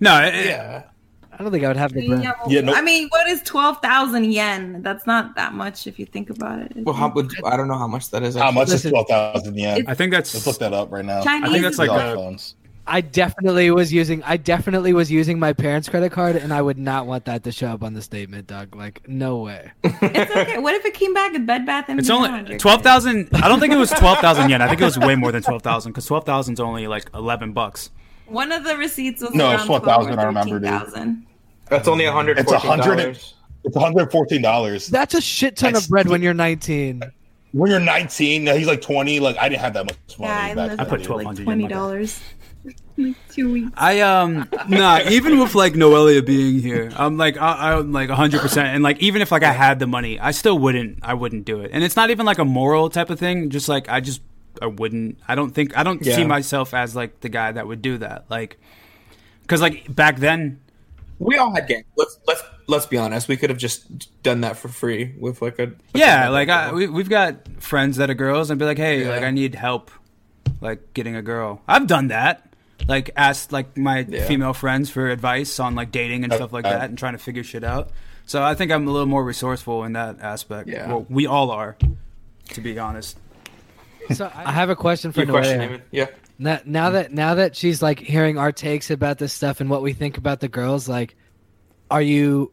No, 0.00 0.20
it- 0.22 0.46
yeah. 0.46 0.84
I 1.30 1.42
don't 1.44 1.52
think 1.52 1.62
I 1.64 1.68
would 1.68 1.76
have 1.76 1.92
the 1.92 2.04
bread. 2.08 2.22
yeah, 2.24 2.32
well, 2.40 2.50
Yeah, 2.52 2.60
no- 2.62 2.74
I 2.74 2.82
mean, 2.82 3.06
what 3.10 3.28
is 3.28 3.40
twelve 3.42 3.80
thousand 3.80 4.32
yen? 4.32 4.82
That's 4.82 5.06
not 5.06 5.36
that 5.36 5.54
much 5.54 5.86
if 5.86 5.96
you 6.00 6.04
think 6.06 6.30
about 6.30 6.58
it. 6.62 6.72
Well, 6.78 6.96
how 6.96 7.10
would 7.12 7.30
I 7.44 7.56
don't 7.56 7.68
know 7.68 7.78
how 7.78 7.86
much 7.86 8.10
that 8.10 8.24
is. 8.24 8.34
how 8.34 8.50
much 8.50 8.68
Listen. 8.70 8.88
is 8.88 8.92
twelve 8.92 9.06
thousand 9.06 9.56
yen? 9.56 9.84
I 9.86 9.94
think 9.94 10.10
that's 10.10 10.34
Let's 10.34 10.46
look 10.48 10.58
that 10.58 10.72
up 10.72 10.90
right 10.90 11.04
now. 11.04 11.22
Chinese 11.22 11.48
I 11.48 11.52
think 11.52 11.62
that's 11.62 11.78
like 11.78 11.90
a- 11.90 12.14
phones. 12.16 12.56
I 12.88 13.02
definitely 13.02 13.70
was 13.70 13.92
using. 13.92 14.22
I 14.22 14.36
definitely 14.38 14.92
was 14.94 15.10
using 15.10 15.38
my 15.38 15.52
parents' 15.52 15.88
credit 15.88 16.10
card, 16.10 16.36
and 16.36 16.52
I 16.52 16.62
would 16.62 16.78
not 16.78 17.06
want 17.06 17.26
that 17.26 17.44
to 17.44 17.52
show 17.52 17.68
up 17.68 17.82
on 17.82 17.92
the 17.94 18.00
statement, 18.02 18.46
Doug. 18.46 18.74
Like, 18.74 19.06
no 19.08 19.38
way. 19.38 19.70
It's 19.84 20.30
okay. 20.34 20.58
What 20.58 20.74
if 20.74 20.84
it 20.84 20.94
came 20.94 21.12
back 21.14 21.34
at 21.34 21.44
Bed 21.46 21.66
Bath 21.66 21.86
and 21.88 22.00
It's 22.00 22.08
only 22.10 22.30
You're 22.48 22.58
twelve 22.58 22.80
good. 22.80 22.84
thousand. 22.84 23.28
I 23.34 23.46
don't 23.48 23.60
think 23.60 23.72
it 23.72 23.76
was 23.78 23.90
twelve 23.90 24.18
thousand 24.18 24.48
yen. 24.50 24.62
I 24.62 24.68
think 24.68 24.80
it 24.80 24.84
was 24.84 24.98
way 24.98 25.14
more 25.16 25.30
than 25.32 25.42
twelve 25.42 25.62
thousand 25.62 25.92
because 25.92 26.06
twelve 26.06 26.24
thousand 26.24 26.54
is 26.54 26.60
only 26.60 26.86
like 26.86 27.08
eleven 27.14 27.52
bucks. 27.52 27.90
One 28.26 28.50
of 28.52 28.64
the 28.64 28.76
receipts 28.76 29.22
was 29.22 29.34
No, 29.34 29.46
around 29.46 29.54
it's 29.54 29.64
12,000, 29.64 30.12
12 30.14 30.18
I 30.18 30.24
remember, 30.26 30.58
dude. 30.60 30.68
13,000. 30.68 31.26
That's 31.70 31.88
only 31.88 32.04
a 32.04 32.12
hundred. 32.12 32.38
It's 32.38 32.52
a 32.52 32.58
hundred 32.58 33.00
and- 33.00 33.16
It's 33.64 33.74
one 33.76 33.84
hundred 33.84 34.10
fourteen 34.10 34.42
dollars. 34.42 34.86
That's 34.88 35.14
a 35.14 35.20
shit 35.20 35.56
ton 35.56 35.68
That's- 35.72 35.84
of 35.84 35.90
bread 35.90 36.08
when 36.08 36.22
you're 36.22 36.34
19. 36.34 37.02
When 37.52 37.70
you're 37.70 37.80
nineteen, 37.80 38.46
he's 38.46 38.66
like 38.66 38.82
twenty. 38.82 39.20
Like 39.20 39.36
I 39.38 39.48
didn't 39.48 39.62
have 39.62 39.72
that 39.74 39.86
much 39.86 40.18
money. 40.18 40.30
Yeah, 40.30 40.36
I 40.38 40.48
back 40.48 40.56
lived 40.56 40.70
then, 40.72 40.80
I 40.80 40.84
put 40.84 40.98
dude. 40.98 41.06
12 41.06 41.24
like 41.24 41.36
$1,200 41.38 41.44
twenty 41.44 41.68
dollars. 41.68 42.20
Like 42.98 43.16
two 43.30 43.52
weeks. 43.52 43.70
I 43.76 44.00
um 44.00 44.48
nah. 44.68 45.00
Even 45.08 45.38
with 45.38 45.54
like 45.54 45.74
Noelia 45.74 46.24
being 46.24 46.60
here, 46.60 46.90
I'm 46.96 47.16
like 47.16 47.36
I, 47.36 47.72
I'm 47.74 47.92
like 47.92 48.08
100. 48.08 48.40
percent 48.40 48.68
And 48.68 48.82
like 48.82 48.98
even 48.98 49.22
if 49.22 49.30
like 49.32 49.42
I 49.42 49.52
had 49.52 49.78
the 49.78 49.86
money, 49.86 50.18
I 50.20 50.32
still 50.32 50.58
wouldn't. 50.58 50.98
I 51.02 51.14
wouldn't 51.14 51.44
do 51.44 51.60
it. 51.60 51.70
And 51.72 51.82
it's 51.84 51.96
not 51.96 52.10
even 52.10 52.26
like 52.26 52.38
a 52.38 52.44
moral 52.44 52.90
type 52.90 53.10
of 53.10 53.18
thing. 53.18 53.50
Just 53.50 53.68
like 53.68 53.88
I 53.88 54.00
just 54.00 54.20
I 54.60 54.66
wouldn't. 54.66 55.18
I 55.28 55.34
don't 55.34 55.50
think 55.54 55.76
I 55.76 55.82
don't 55.82 56.04
Yeah. 56.04 56.16
see 56.16 56.24
myself 56.24 56.74
as 56.74 56.94
like 56.96 57.20
the 57.20 57.28
guy 57.28 57.52
that 57.52 57.66
would 57.66 57.80
do 57.82 57.98
that. 57.98 58.24
Like 58.28 58.58
because 59.42 59.62
like 59.62 59.94
back 59.94 60.18
then 60.18 60.60
We 61.18 61.36
all 61.36 61.54
had 61.54 61.66
games. 61.68 61.84
Let's 61.96 62.18
let's 62.26 62.42
let's 62.66 62.86
be 62.86 62.96
honest. 62.98 63.28
We 63.28 63.36
could 63.36 63.50
have 63.50 63.58
just 63.58 64.22
done 64.22 64.40
that 64.42 64.56
for 64.56 64.68
free 64.68 65.14
with 65.18 65.40
like 65.40 65.58
a 65.58 65.72
Yeah, 65.94 66.28
like 66.28 66.48
I, 66.48 66.72
we, 66.72 66.86
we've 66.88 67.08
got 67.08 67.46
friends 67.62 67.96
that 67.96 68.10
are 68.10 68.14
girls 68.14 68.50
and 68.50 68.58
be 68.58 68.64
like, 68.66 68.76
hey, 68.78 69.02
Yeah. 69.02 69.10
like 69.10 69.22
I 69.22 69.30
need 69.30 69.54
help, 69.54 69.90
like 70.60 70.92
getting 70.94 71.16
a 71.16 71.22
girl. 71.22 71.62
I've 71.66 71.86
done 71.86 72.08
that, 72.08 72.47
like 72.88 73.10
ask 73.16 73.52
like 73.52 73.76
my 73.76 74.06
Yeah. 74.08 74.24
female 74.26 74.54
friends 74.54 74.90
for 74.90 75.08
advice 75.08 75.60
on 75.60 75.74
like 75.74 75.90
dating 75.92 76.24
and 76.24 76.32
stuff 76.32 76.52
like 76.52 76.64
Okay. 76.64 76.74
that 76.74 76.88
and 76.88 76.98
trying 76.98 77.12
to 77.12 77.18
figure 77.18 77.44
shit 77.44 77.62
out. 77.62 77.90
So 78.26 78.42
I 78.42 78.54
think 78.54 78.72
I'm 78.72 78.86
a 78.88 78.90
little 78.90 79.06
more 79.06 79.22
resourceful 79.24 79.84
in 79.84 79.92
that 79.92 80.20
aspect. 80.20 80.68
Yeah. 80.68 80.88
Well, 80.88 81.06
we 81.08 81.26
all 81.26 81.50
are, 81.50 81.76
to 82.50 82.60
be 82.60 82.78
honest. 82.78 83.18
So 84.12 84.30
I 84.34 84.52
have 84.52 84.70
a 84.70 84.76
question 84.76 85.12
for 85.12 85.22
Your 85.22 85.40
Noelle. 85.40 85.78
Yeah. 85.90 86.06
Now, 86.38 86.60
now 86.64 86.90
that 86.90 87.12
now 87.12 87.34
that 87.34 87.56
she's 87.56 87.82
like 87.82 87.98
hearing 88.00 88.38
our 88.38 88.52
takes 88.52 88.90
about 88.90 89.18
this 89.18 89.32
stuff 89.32 89.60
and 89.60 89.68
what 89.68 89.82
we 89.82 89.92
think 89.92 90.16
about 90.18 90.40
the 90.40 90.48
girls, 90.48 90.88
like, 90.88 91.14
are 91.90 92.02
you 92.02 92.52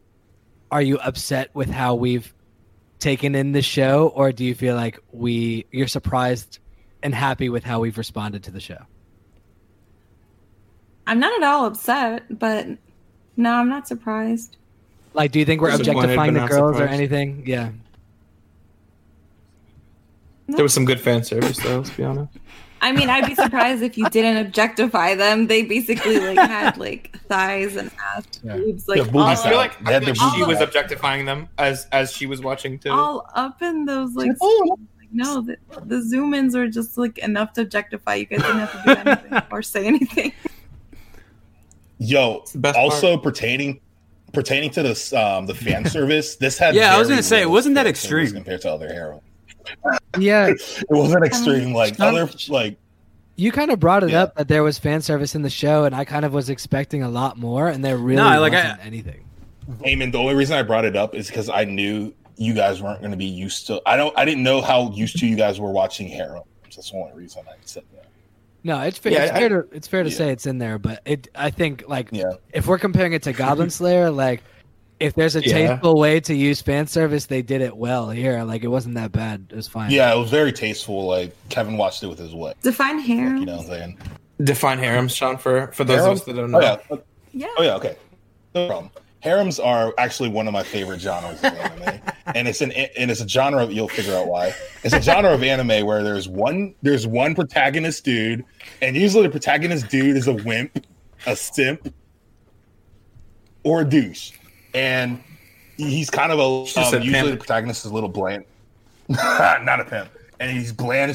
are 0.70 0.82
you 0.82 0.98
upset 0.98 1.50
with 1.54 1.70
how 1.70 1.94
we've 1.94 2.34
taken 2.98 3.34
in 3.34 3.52
the 3.52 3.62
show, 3.62 4.08
or 4.08 4.32
do 4.32 4.44
you 4.44 4.54
feel 4.54 4.74
like 4.74 4.98
we 5.12 5.66
you're 5.70 5.86
surprised 5.86 6.58
and 7.02 7.14
happy 7.14 7.48
with 7.48 7.62
how 7.62 7.78
we've 7.80 7.96
responded 7.96 8.42
to 8.44 8.50
the 8.50 8.60
show? 8.60 8.78
I'm 11.06 11.20
not 11.20 11.32
at 11.40 11.46
all 11.46 11.66
upset, 11.66 12.38
but 12.38 12.66
no, 13.36 13.52
I'm 13.52 13.68
not 13.68 13.86
surprised. 13.86 14.56
Like, 15.14 15.32
do 15.32 15.38
you 15.38 15.44
think 15.44 15.60
we're 15.60 15.74
objectifying 15.74 16.34
the 16.34 16.40
not 16.40 16.50
girls 16.50 16.80
or 16.80 16.84
anything? 16.84 17.42
Yeah. 17.46 17.70
There 20.48 20.62
was 20.62 20.74
some 20.74 20.84
good 20.84 21.00
fan 21.00 21.24
service, 21.24 21.56
though. 21.58 21.78
Let's 21.78 21.90
be 21.90 22.04
honest. 22.04 22.32
I 22.80 22.92
mean, 22.92 23.08
I'd 23.08 23.26
be 23.26 23.34
surprised 23.34 23.82
if 23.82 23.96
you 23.96 24.08
didn't 24.10 24.36
objectify 24.36 25.14
them. 25.14 25.46
They 25.46 25.62
basically 25.62 26.18
like 26.20 26.36
had 26.38 26.76
like 26.76 27.16
thighs 27.22 27.74
and 27.74 27.90
ass, 28.14 28.26
boobs, 28.42 28.86
like 28.86 28.98
Yeah, 28.98 29.10
all, 29.14 29.22
I 29.22 29.34
feel 29.34 29.56
like, 29.56 29.72
I 29.86 29.98
feel 29.98 30.14
like 30.14 30.34
she 30.36 30.42
was 30.44 30.58
out. 30.58 30.64
objectifying 30.64 31.24
them 31.24 31.48
as 31.58 31.86
as 31.90 32.12
she 32.12 32.26
was 32.26 32.42
watching 32.42 32.78
too. 32.78 32.90
all 32.90 33.28
up 33.34 33.62
in 33.62 33.86
those 33.86 34.14
like. 34.14 34.28
like, 34.28 34.78
No, 35.10 35.40
the, 35.40 35.56
the 35.86 36.02
zoom 36.02 36.34
ins 36.34 36.54
are 36.54 36.68
just 36.68 36.98
like 36.98 37.18
enough 37.18 37.54
to 37.54 37.62
objectify. 37.62 38.16
You 38.16 38.26
guys 38.26 38.42
didn't 38.42 38.58
have 38.58 38.72
to 38.84 38.94
do 38.94 39.10
anything 39.10 39.42
or 39.50 39.62
say 39.62 39.86
anything. 39.86 40.32
Yo, 41.98 42.44
the 42.52 42.58
best 42.58 42.76
also 42.78 43.16
pertaining 43.16 43.80
pertaining 44.32 44.70
to 44.70 44.82
this 44.82 45.12
um 45.12 45.46
the 45.46 45.54
fan 45.54 45.84
service, 45.88 46.36
this 46.36 46.58
had 46.58 46.74
Yeah, 46.74 46.94
I 46.94 46.98
was 46.98 47.08
gonna 47.08 47.22
say, 47.22 47.40
it 47.42 47.50
wasn't 47.50 47.74
that 47.76 47.86
extreme. 47.86 48.30
compared 48.32 48.60
to 48.62 48.72
other 48.72 48.88
Harrow. 48.92 49.22
Yeah, 50.18 50.48
It 50.50 50.84
wasn't 50.90 51.24
extreme 51.24 51.72
like 51.72 51.98
Um, 52.00 52.14
other 52.14 52.30
like 52.48 52.76
you 53.36 53.52
kind 53.52 53.70
of 53.70 53.78
brought 53.80 54.02
it 54.04 54.10
Yeah. 54.10 54.24
up 54.24 54.34
that 54.36 54.48
there 54.48 54.62
was 54.62 54.78
fan 54.78 55.02
service 55.02 55.34
in 55.34 55.42
the 55.42 55.50
show, 55.50 55.84
and 55.84 55.94
I 55.94 56.04
kind 56.04 56.24
of 56.24 56.32
was 56.32 56.48
expecting 56.50 57.02
a 57.02 57.08
lot 57.08 57.36
more, 57.38 57.68
and 57.68 57.84
there 57.84 57.96
really 57.98 58.16
No, 58.16 58.40
like, 58.40 58.52
wasn't 58.52 58.80
I- 58.80 58.84
anything. 58.84 59.24
Eamon, 59.84 60.12
the 60.12 60.18
only 60.18 60.34
reason 60.34 60.56
I 60.56 60.62
brought 60.62 60.84
it 60.84 60.96
up 60.96 61.14
is 61.14 61.26
because 61.26 61.48
I 61.50 61.64
knew 61.64 62.14
you 62.36 62.54
guys 62.54 62.80
weren't 62.82 63.00
going 63.00 63.10
to 63.10 63.16
be 63.16 63.24
used 63.26 63.66
to. 63.66 63.80
I 63.84 63.96
don't. 63.96 64.16
I 64.16 64.24
didn't 64.24 64.42
know 64.44 64.60
how 64.60 64.90
used 64.92 65.18
to 65.18 65.26
you 65.26 65.34
guys 65.36 65.58
were 65.58 65.72
watching 65.72 66.06
Harrow. 66.08 66.46
That's 66.64 66.90
the 66.90 66.96
only 66.98 67.12
reason 67.14 67.42
I 67.48 67.54
said 67.64 67.82
that. 67.94 67.95
No, 68.66 68.80
it's 68.80 68.98
fair. 68.98 69.12
Yeah, 69.12 69.22
it's 69.22 69.32
I- 69.32 69.38
fair 69.38 69.48
to 69.48 69.64
it's 69.70 69.86
fair 69.86 70.02
to 70.02 70.10
yeah. 70.10 70.16
say 70.16 70.32
it's 70.32 70.44
in 70.44 70.58
there, 70.58 70.76
but 70.76 71.00
it 71.04 71.28
I 71.36 71.50
think 71.50 71.84
like 71.86 72.08
Yeah. 72.10 72.24
if 72.52 72.66
we're 72.66 72.80
comparing 72.80 73.12
it 73.12 73.22
to 73.22 73.32
Goblin 73.32 73.70
Slayer, 73.78 74.10
like 74.10 74.42
if 74.98 75.14
there's 75.14 75.36
a 75.36 75.40
Yeah. 75.40 75.68
tasteful 75.68 76.00
way 76.00 76.18
to 76.18 76.34
use 76.34 76.60
fan 76.60 76.88
service, 76.88 77.26
they 77.26 77.42
did 77.42 77.60
it 77.60 77.76
well 77.76 78.10
here. 78.10 78.42
Like 78.42 78.64
it 78.64 78.68
wasn't 78.68 78.96
that 78.96 79.12
bad. 79.12 79.46
It 79.50 79.54
was 79.54 79.68
fine. 79.68 79.92
Yeah, 79.92 80.12
it 80.12 80.18
was 80.18 80.30
very 80.30 80.52
tasteful. 80.52 81.06
Like 81.06 81.32
Kevin 81.48 81.76
watched 81.76 82.02
it 82.02 82.08
with 82.08 82.18
his 82.18 82.34
wife. 82.34 82.60
Define 82.62 82.98
hair. 82.98 83.30
Like, 83.30 83.38
you 83.38 83.46
know 83.46 83.56
what 83.58 83.66
I'm 83.66 83.68
saying? 83.68 83.98
Define 84.42 84.78
harems, 84.80 85.14
Sean, 85.14 85.36
for 85.36 85.68
for 85.68 85.84
those 85.84 86.00
of 86.00 86.12
us 86.14 86.24
that 86.24 86.34
don't 86.34 86.52
oh, 86.52 86.58
know. 86.58 86.80
Oh 86.90 86.90
yeah. 86.90 86.96
yeah. 87.32 87.54
Oh 87.58 87.62
yeah. 87.62 87.76
Okay. 87.76 87.96
No 88.52 88.66
problem. 88.66 88.90
Harems 89.26 89.58
are 89.58 89.92
actually 89.98 90.28
one 90.28 90.46
of 90.46 90.52
my 90.52 90.62
favorite 90.62 91.00
genres 91.00 91.42
of 91.42 91.52
anime, 91.52 92.00
and 92.36 92.46
it's 92.46 92.60
an 92.60 92.70
and 92.70 93.10
it's 93.10 93.20
a 93.20 93.26
genre. 93.26 93.64
Of, 93.64 93.72
you'll 93.72 93.88
figure 93.88 94.14
out 94.14 94.28
why. 94.28 94.54
It's 94.84 94.94
a 94.94 95.02
genre 95.02 95.32
of 95.32 95.42
anime 95.42 95.84
where 95.84 96.04
there's 96.04 96.28
one 96.28 96.76
there's 96.80 97.08
one 97.08 97.34
protagonist 97.34 98.04
dude, 98.04 98.44
and 98.80 98.94
usually 98.94 99.24
the 99.24 99.30
protagonist 99.30 99.88
dude 99.88 100.16
is 100.16 100.28
a 100.28 100.32
wimp, 100.32 100.86
a 101.26 101.34
simp, 101.34 101.92
or 103.64 103.80
a 103.80 103.84
douche, 103.84 104.30
and 104.74 105.20
he's 105.76 106.08
kind 106.08 106.30
of 106.30 106.38
a 106.38 106.42
um, 106.42 107.02
usually 107.02 107.10
pimp. 107.10 107.30
the 107.30 107.36
protagonist 107.36 107.84
is 107.84 107.90
a 107.90 107.94
little 107.94 108.08
bland, 108.08 108.44
not 109.08 109.80
a 109.80 109.84
pimp, 109.84 110.08
and 110.38 110.56
he's 110.56 110.72
bland. 110.72 111.10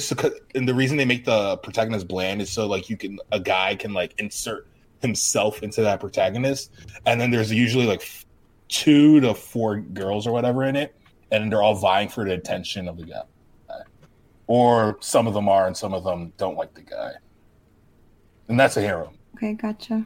And 0.53 0.67
the 0.67 0.73
reason 0.73 0.97
they 0.97 1.05
make 1.05 1.23
the 1.23 1.55
protagonist 1.59 2.09
bland 2.09 2.41
is 2.41 2.51
so 2.51 2.67
like 2.67 2.89
you 2.89 2.97
can 2.97 3.19
a 3.31 3.39
guy 3.39 3.75
can 3.75 3.93
like 3.93 4.15
insert 4.17 4.67
himself 5.01 5.63
into 5.63 5.81
that 5.81 5.99
protagonist, 5.99 6.71
and 7.05 7.19
then 7.19 7.31
there's 7.31 7.51
usually 7.51 7.85
like 7.85 8.07
two 8.67 9.19
to 9.19 9.33
four 9.33 9.77
girls 9.77 10.25
or 10.27 10.31
whatever 10.31 10.63
in 10.63 10.75
it, 10.75 10.95
and 11.31 11.51
they're 11.51 11.61
all 11.61 11.75
vying 11.75 12.09
for 12.09 12.25
the 12.25 12.33
attention 12.33 12.87
of 12.87 12.97
the 12.97 13.05
guy, 13.05 13.23
or 14.47 14.97
some 15.01 15.27
of 15.27 15.33
them 15.33 15.49
are, 15.49 15.67
and 15.67 15.75
some 15.75 15.93
of 15.93 16.03
them 16.03 16.31
don't 16.37 16.57
like 16.57 16.73
the 16.73 16.81
guy, 16.81 17.13
and 18.47 18.59
that's 18.59 18.77
a 18.77 18.81
hero. 18.81 19.11
Okay, 19.35 19.53
gotcha. 19.53 20.05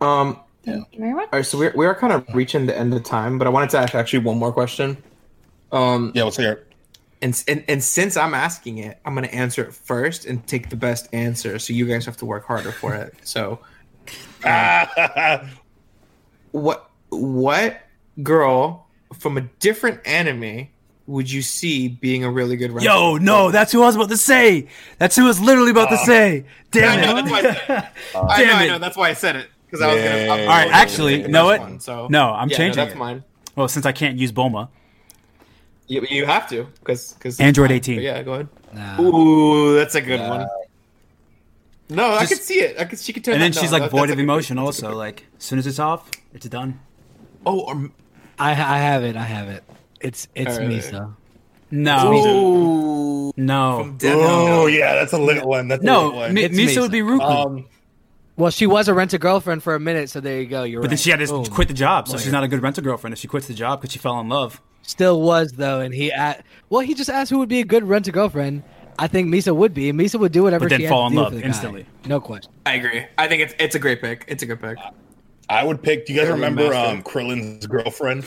Um. 0.00 0.40
Thank 0.62 0.88
you 0.92 1.00
very 1.00 1.14
much. 1.14 1.30
All 1.32 1.38
right. 1.38 1.46
So 1.46 1.56
we're 1.56 1.72
we 1.74 1.86
are 1.86 1.94
kind 1.94 2.12
of 2.12 2.26
reaching 2.34 2.66
the 2.66 2.76
end 2.76 2.92
of 2.92 3.02
time, 3.02 3.38
but 3.38 3.46
I 3.46 3.50
wanted 3.50 3.70
to 3.70 3.78
ask 3.78 3.94
actually 3.94 4.18
one 4.18 4.38
more 4.38 4.52
question. 4.52 4.96
Um. 5.72 6.12
Yeah, 6.14 6.24
let's 6.24 6.36
hear. 6.36 6.52
it. 6.52 6.66
And, 7.22 7.44
and 7.48 7.64
and 7.68 7.82
since 7.84 8.16
I'm 8.16 8.34
asking 8.34 8.78
it, 8.78 8.98
I'm 9.04 9.14
gonna 9.14 9.28
answer 9.28 9.62
it 9.64 9.74
first 9.74 10.26
and 10.26 10.46
take 10.46 10.68
the 10.68 10.76
best 10.76 11.08
answer. 11.14 11.58
So 11.58 11.72
you 11.72 11.86
guys 11.86 12.04
have 12.06 12.16
to 12.18 12.26
work 12.26 12.46
harder 12.46 12.72
for 12.72 12.94
it. 12.94 13.14
So 13.24 13.60
it. 14.44 15.46
what 16.52 16.90
what 17.10 17.80
girl 18.22 18.86
from 19.18 19.36
a 19.36 19.42
different 19.60 20.00
anime 20.06 20.68
would 21.06 21.30
you 21.30 21.42
see 21.42 21.88
being 21.88 22.24
a 22.24 22.30
really 22.30 22.56
good 22.56 22.70
writer? 22.72 22.86
Yo, 22.88 23.16
no, 23.16 23.50
that's 23.50 23.72
who 23.72 23.82
I 23.82 23.86
was 23.86 23.96
about 23.96 24.10
to 24.10 24.16
say. 24.16 24.68
That's 24.98 25.16
who 25.16 25.24
I 25.24 25.28
was 25.28 25.40
literally 25.40 25.72
about 25.72 25.88
to 25.88 25.96
uh, 25.96 26.04
say. 26.06 26.46
Damn 26.70 26.98
I 26.98 27.02
know, 27.02 27.10
it. 27.10 27.14
that's 27.14 27.30
why 27.30 27.38
I 27.38 27.42
said 27.42 27.56
it. 27.68 27.84
Uh, 28.14 28.26
I 28.26 28.38
know, 28.38 28.44
Damn 28.44 28.58
I 28.58 28.64
it. 28.64 28.68
know, 28.68 28.78
that's 28.78 28.96
why 28.96 29.08
I 29.08 29.12
said 29.12 29.36
it. 29.36 29.48
Because 29.66 29.82
I 29.82 29.94
was 29.94 30.02
gonna. 30.02 30.16
Yeah. 30.16 30.32
I'm 30.32 30.40
All 30.40 30.46
right, 30.46 30.72
actually, 30.72 31.14
take 31.16 31.22
the 31.24 31.28
know 31.30 31.48
best? 31.48 31.60
One, 31.60 31.80
so 31.80 32.08
No, 32.08 32.30
I'm 32.32 32.48
Yeah, 32.48 32.56
changing 32.56 32.82
that's 32.84 32.94
it. 32.94 32.98
mine. 32.98 33.24
Well, 33.56 33.68
since 33.68 33.86
I 33.86 33.92
can't 33.92 34.18
use 34.18 34.32
Bulma, 34.32 34.68
You, 35.86 36.06
you 36.08 36.26
have 36.26 36.48
to 36.50 36.64
because 36.80 37.12
because 37.12 37.38
Android 37.40 37.70
18. 37.70 38.00
Yeah, 38.00 38.22
go 38.22 38.34
ahead. 38.34 38.48
Nah. 38.72 39.00
Ooh, 39.00 39.74
that's 39.76 39.94
a 39.94 40.00
good 40.00 40.20
one. 40.20 40.48
No, 41.90 42.06
I 42.12 42.20
Just- 42.20 42.32
could 42.32 42.42
see 42.42 42.60
it. 42.60 42.78
I 42.78 42.84
could. 42.84 42.98
She 42.98 43.12
could 43.12 43.24
turn. 43.24 43.34
and 43.34 43.42
then 43.42 43.50
that- 43.52 43.60
she's 43.60 43.70
no, 43.72 43.78
like 43.78 43.90
that- 43.90 43.96
void 43.96 44.10
of 44.10 44.16
good 44.16 44.22
emotion. 44.22 44.56
pick. 44.56 44.64
Also, 44.64 44.94
like 44.94 45.26
as 45.38 45.44
soon 45.44 45.58
as 45.58 45.66
it's 45.66 45.78
off, 45.78 46.10
it's 46.32 46.48
done. 46.48 46.80
oh, 47.44 47.60
or, 47.60 47.90
I 48.38 48.50
I 48.52 48.78
have 48.78 49.02
it. 49.04 49.16
I 49.16 49.24
have 49.24 49.48
it. 49.48 49.64
It's 50.00 50.28
it's 50.34 50.52
Alright. 50.58 50.70
Misa. 50.70 51.14
No, 51.72 52.12
ooh, 52.12 53.32
no, 53.36 53.78
Oh 53.78 53.96
Note. 54.02 54.66
yeah, 54.68 54.94
that's 54.94 55.12
a 55.12 55.18
lit 55.18 55.44
one. 55.44 55.68
That's 55.68 55.80
a 55.82 55.86
lit 55.86 55.92
no. 55.92 56.10
one. 56.10 56.34
Mi- 56.34 56.42
It's 56.44 56.56
Misa 56.56 56.80
would 56.80 56.90
be 56.90 57.00
Ruku, 57.00 57.20
um, 57.46 57.66
Well, 58.36 58.50
she 58.50 58.66
was 58.66 58.88
a 58.88 58.94
rental 58.94 59.18
girlfriend 59.20 59.62
for 59.62 59.74
a 59.76 59.80
minute, 59.80 60.10
so 60.10 60.18
there 60.20 60.40
you 60.40 60.46
go. 60.46 60.64
You're 60.64 60.80
but 60.80 60.88
then 60.90 60.96
she 60.96 61.10
had 61.10 61.20
to 61.20 61.26
Boom. 61.26 61.44
quit 61.46 61.68
the 61.68 61.74
job, 61.74 62.08
so 62.08 62.14
Lawyer. 62.14 62.22
she's 62.22 62.32
not 62.32 62.42
a 62.42 62.48
good 62.48 62.60
rental 62.62 62.82
girlfriend 62.82 63.12
if 63.14 63.20
she 63.20 63.28
quits 63.28 63.46
the 63.46 63.54
job 63.54 63.80
because 63.80 63.92
she 63.92 63.98
fell 64.00 64.18
in 64.18 64.28
love. 64.28 64.60
Still 64.82 65.20
was 65.22 65.52
though, 65.52 65.78
and 65.80 65.94
he 65.94 66.10
at 66.10 66.44
well, 66.70 66.80
he 66.80 66.92
just 66.94 67.08
asked 67.10 67.30
who 67.30 67.38
would 67.38 67.48
be 67.48 67.60
a 67.60 67.64
good 67.64 67.84
rental 67.84 68.12
girlfriend. 68.12 68.64
I 69.02 69.06
think 69.08 69.28
Misa 69.34 69.56
would 69.56 69.72
be. 69.72 69.92
Misa 69.92 70.20
would 70.20 70.30
do 70.30 70.42
whatever 70.42 70.66
But 70.66 70.70
then 70.70 70.78
she 70.80 70.84
had 70.84 70.90
fall 70.90 71.08
to 71.08 71.12
in 71.12 71.12
do 71.16 71.20
love 71.22 71.28
for 71.30 71.34
the 71.36 71.40
guy. 71.42 71.48
instantly. 71.48 71.86
No 72.06 72.20
question. 72.20 72.52
I 72.66 72.74
agree. 72.74 73.06
I 73.18 73.26
think 73.28 73.42
it's 73.42 73.54
it's 73.58 73.74
a 73.74 73.78
great 73.78 74.00
pick. 74.02 74.24
It's 74.28 74.42
a 74.42 74.46
good 74.46 74.60
pick. 74.60 74.76
I 75.48 75.64
would 75.64 75.82
pick. 75.82 76.04
Do 76.06 76.12
you 76.12 76.18
guys 76.20 76.26
Harem 76.28 76.40
remember 76.42 76.68
master. 76.68 76.90
um, 76.96 77.02
Krillin's 77.02 77.66
girlfriend? 77.66 78.26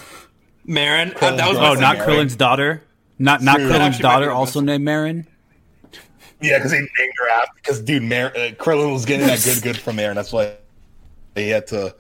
Marin. 0.65 1.09
uh, 1.09 1.13
Krillin's 1.13 1.38
that 1.38 1.47
was. 1.49 1.57
Oh, 1.57 1.61
not 1.61 1.78
second 1.80 1.82
Marin. 1.99 1.99
Krillin's 2.09 2.36
daughter. 2.36 2.84
Not 3.19 3.41
not 3.43 3.57
True. 3.57 3.65
Krillin's 3.69 3.71
actually 3.80 3.86
might 3.91 3.97
be 3.97 4.01
daughter, 4.26 4.32
also 4.32 4.59
best. 4.61 4.65
named 4.65 4.84
Marin. 4.84 5.28
Yeah, 6.41 6.57
because 6.57 6.71
he 6.71 6.80
named 6.80 7.13
her 7.19 7.30
after. 7.30 7.51
Because 7.55 7.80
dude, 7.80 8.03
Mar- 8.03 8.34
uh, 8.36 8.49
Krillin 8.57 8.91
was 8.91 9.05
getting 9.05 9.28
that 9.28 9.41
good 9.43 9.61
good 9.61 9.78
from 9.78 9.99
Aaron. 9.99 10.15
That's 10.15 10.34
why 10.34 10.55
he 11.36 11.49
had 11.49 11.67
to. 11.67 11.95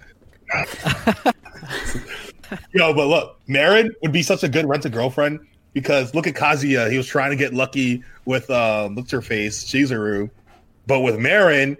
Yo, 2.73 2.93
but 2.93 3.07
look, 3.07 3.39
Marin 3.47 3.91
would 4.01 4.11
be 4.11 4.21
such 4.21 4.43
a 4.43 4.49
good 4.49 4.67
rent 4.67 4.85
a 4.85 4.89
girlfriend 4.89 5.39
because 5.73 6.13
look 6.15 6.27
at 6.27 6.33
Kazuya. 6.35 6.89
He 6.89 6.97
was 6.97 7.07
trying 7.07 7.31
to 7.31 7.35
get 7.35 7.53
lucky 7.53 8.03
with 8.25 8.49
um, 8.49 8.95
what's 8.95 9.11
her 9.11 9.21
face, 9.21 9.63
Chizuru, 9.65 10.29
but 10.87 11.01
with 11.01 11.19
Marin, 11.19 11.77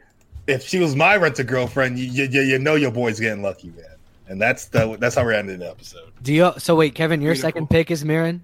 if 0.48 0.64
she 0.64 0.80
was 0.80 0.96
my 0.96 1.16
rent 1.16 1.40
a 1.40 1.44
girlfriend, 1.44 1.98
you, 1.98 2.26
you 2.26 2.42
you 2.42 2.60
know 2.60 2.76
your 2.76 2.92
boy's 2.92 3.20
getting 3.20 3.42
lucky, 3.42 3.70
man. 3.70 3.86
And 4.28 4.42
that's 4.42 4.66
the 4.66 4.98
that's 5.00 5.16
how 5.16 5.24
we're 5.24 5.34
ending 5.34 5.60
the 5.60 5.70
episode. 5.70 6.12
Do 6.22 6.34
you? 6.34 6.52
So 6.58 6.76
wait, 6.76 6.96
Kevin, 6.96 7.22
your 7.22 7.34
Beautiful. 7.34 7.48
second 7.50 7.70
pick 7.70 7.92
is 7.92 8.04
Marin. 8.04 8.42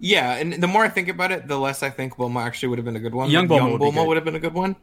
Yeah, 0.00 0.36
and 0.36 0.52
the 0.62 0.68
more 0.68 0.84
I 0.84 0.88
think 0.88 1.08
about 1.08 1.32
it, 1.32 1.48
the 1.48 1.58
less 1.58 1.82
I 1.82 1.90
think 1.90 2.14
Bulma 2.14 2.44
actually 2.44 2.68
would 2.68 2.78
have 2.78 2.84
been 2.84 2.96
a 2.96 3.00
good 3.00 3.14
one. 3.14 3.30
Young 3.30 3.48
Like, 3.48 3.60
Bulma 3.60 3.72
would 3.78 3.92
be 3.94 4.00
would 4.00 4.16
have 4.16 4.24
been 4.24 4.36
a 4.36 4.40
good 4.40 4.54
one. 4.54 4.76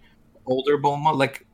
Older 0.45 0.77
Bulma, 0.77 1.15
like 1.15 1.45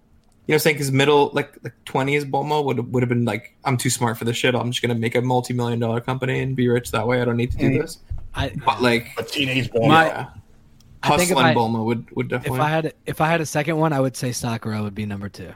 you 0.47 0.53
know, 0.53 0.57
saying 0.57 0.77
his 0.77 0.91
middle, 0.91 1.29
like 1.33 1.53
like 1.63 1.73
twenties 1.85 2.25
Bulma 2.25 2.63
would 2.63 2.91
would 2.93 3.03
have 3.03 3.09
been 3.09 3.25
like, 3.25 3.55
I'm 3.63 3.77
too 3.77 3.89
smart 3.89 4.17
for 4.17 4.25
this 4.25 4.37
shit. 4.37 4.55
I'm 4.55 4.71
just 4.71 4.81
gonna 4.81 4.95
make 4.95 5.15
a 5.15 5.21
multi 5.21 5.53
million 5.53 5.79
dollar 5.79 6.01
company 6.01 6.41
and 6.41 6.55
be 6.55 6.67
rich 6.67 6.91
that 6.91 7.07
way. 7.07 7.21
I 7.21 7.25
don't 7.25 7.37
need 7.37 7.51
to 7.51 7.57
do 7.57 7.69
Mm. 7.69 7.81
this. 7.81 7.99
I 8.35 8.51
But 8.65 8.81
like, 8.81 9.07
A 9.17 9.23
teenage 9.23 9.71
boy. 9.71 9.87
My- 9.87 10.05
yeah, 10.07 10.25
I 11.03 11.09
think 11.17 11.29
hustling 11.29 11.45
I- 11.45 11.53
Bulma 11.55 11.83
would 11.85 12.09
would 12.15 12.27
definitely. 12.29 12.57
if. 12.59 12.63
I 12.63 12.69
had 12.69 12.93
if 13.05 13.21
I 13.21 13.27
had 13.29 13.41
a 13.41 13.45
second 13.45 13.77
one, 13.77 13.93
I 13.93 13.99
would 13.99 14.15
say 14.17 14.31
Sakura 14.31 14.81
would 14.83 14.95
be 14.95 15.05
number 15.05 15.29
two. 15.29 15.51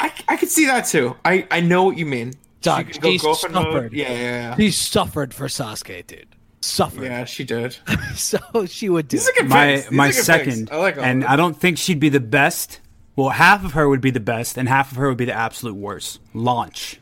I, 0.00 0.12
I 0.28 0.36
could 0.36 0.48
see 0.50 0.66
that 0.66 0.82
too. 0.86 1.16
I 1.24 1.46
I 1.50 1.60
know 1.60 1.84
what 1.84 1.96
you 1.98 2.06
mean. 2.06 2.32
Dog, 2.62 2.86
She 2.86 2.92
could 2.94 3.02
go 3.02 3.10
she's 3.10 3.22
girlfriend 3.22 3.54
mode. 3.54 3.64
suffered. 3.66 3.92
Yeah, 3.92 4.12
yeah, 4.12 4.56
She 4.56 4.70
suffered 4.70 5.34
for 5.34 5.46
Sasuke, 5.48 6.06
dude. 6.06 6.26
Suffered. 6.62 7.02
yeah. 7.04 7.18
Yeah, 7.20 7.24
she 7.26 7.44
did. 7.44 7.76
so 8.16 8.38
she 8.66 8.88
would 8.88 9.06
do. 9.08 9.18
These 9.18 9.28
are 9.28 9.30
it. 9.32 9.36
good 9.36 9.48
My 9.50 9.84
my 9.90 10.10
second. 10.10 10.70
I 10.72 10.76
like 10.78 10.96
and 10.98 11.24
I 11.24 11.36
don't 11.36 11.54
think 11.58 11.76
she'd 11.78 12.00
be 12.00 12.08
the 12.08 12.20
best, 12.20 12.80
Well, 13.16 13.28
half 13.30 13.64
of 13.64 13.72
her 13.72 13.88
would 13.88 14.00
be 14.00 14.10
the 14.10 14.20
best, 14.20 14.58
and 14.58 14.68
half 14.68 14.90
of 14.90 14.96
her 14.98 15.08
would 15.08 15.18
be 15.18 15.24
the 15.24 15.32
absolute 15.34 15.74
worst. 15.76 16.20
Launch. 16.32 16.98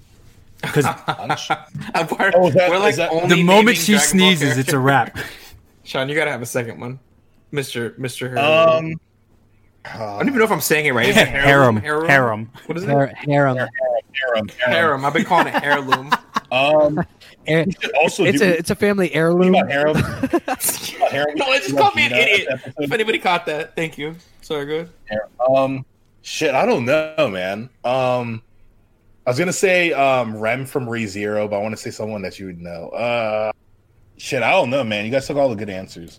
Because 0.61 0.85
we're, 1.09 2.31
Oh, 2.35 2.51
that- 2.51 2.67
we're 2.71 2.79
like 2.79 2.97
that- 2.97 3.29
the 3.29 3.43
moment 3.43 3.77
she 3.79 3.93
Dragon 3.93 4.09
sneezes, 4.09 4.59
it's 4.59 4.73
a 4.73 4.79
wrap. 4.79 5.17
Sean, 5.85 6.09
you 6.09 6.15
gotta 6.15 6.31
have 6.31 6.43
a 6.43 6.47
second 6.47 6.79
one, 6.81 7.01
Mister 7.51 7.95
Mister. 7.99 8.29
Her. 8.29 8.39
Um, 8.39 8.95
I 9.85 10.19
don't 10.19 10.29
even 10.29 10.39
know 10.39 10.45
if 10.45 10.53
I'm 10.53 10.61
saying 10.61 10.87
it 10.87 10.95
right. 10.95 11.09
Is 11.09 11.17
it 11.17 11.27
Harem. 11.27 11.79
heirloom? 11.85 12.09
Harem. 12.09 12.51
What 12.67 12.79
is 12.79 12.85
it? 12.85 12.89
Har- 12.91 13.07
harem. 13.17 13.57
harem, 13.57 13.69
harem. 14.13 14.49
Harem. 14.61 15.05
I've 15.05 15.13
been 15.13 15.25
calling 15.25 15.49
it 15.49 15.63
heirloom. 15.63 16.11
Um, 16.53 17.03
Air- 17.47 17.65
we 17.65 17.73
should 17.73 17.93
also 17.97 18.25
it's 18.25 18.41
do 18.41 18.45
a 18.45 18.49
it's 18.51 18.69
a 18.71 18.75
family 18.75 19.11
heirloom. 19.15 19.55
about 19.55 19.71
harem. 19.71 19.97
About 19.97 20.63
harem, 21.11 21.35
no, 21.37 21.47
should 21.47 21.55
it 21.55 21.59
just 21.63 21.69
do 21.71 21.77
called 21.79 21.95
me 21.97 22.05
an 22.05 22.13
idiot. 22.13 22.61
If 22.79 22.93
anybody 22.93 23.19
caught 23.19 23.47
that, 23.47 23.75
thank 23.75 23.97
you. 23.97 24.17
Sorry, 24.43 24.67
good. 24.67 24.91
Um, 25.49 25.87
shit, 26.23 26.55
I 26.55 26.65
don't 26.67 26.85
know, 26.85 27.29
man. 27.31 27.69
Um, 27.85 28.43
I 29.27 29.31
was 29.31 29.39
gonna 29.39 29.53
say 29.53 29.93
um 29.93 30.37
Rem 30.37 30.67
from 30.67 30.87
ReZero, 30.87 31.49
but 31.49 31.57
I 31.59 31.63
want 31.63 31.77
to 31.77 31.81
say 31.81 31.91
someone 31.91 32.23
that 32.23 32.39
you 32.41 32.47
would 32.47 32.61
know. 32.61 32.89
Uh, 32.89 33.53
shit, 34.17 34.43
I 34.43 34.51
don't 34.51 34.71
know, 34.71 34.83
man. 34.83 35.05
You 35.05 35.11
guys 35.13 35.27
took 35.29 35.37
all 35.37 35.49
the 35.49 35.55
good 35.55 35.71
answers. 35.71 36.19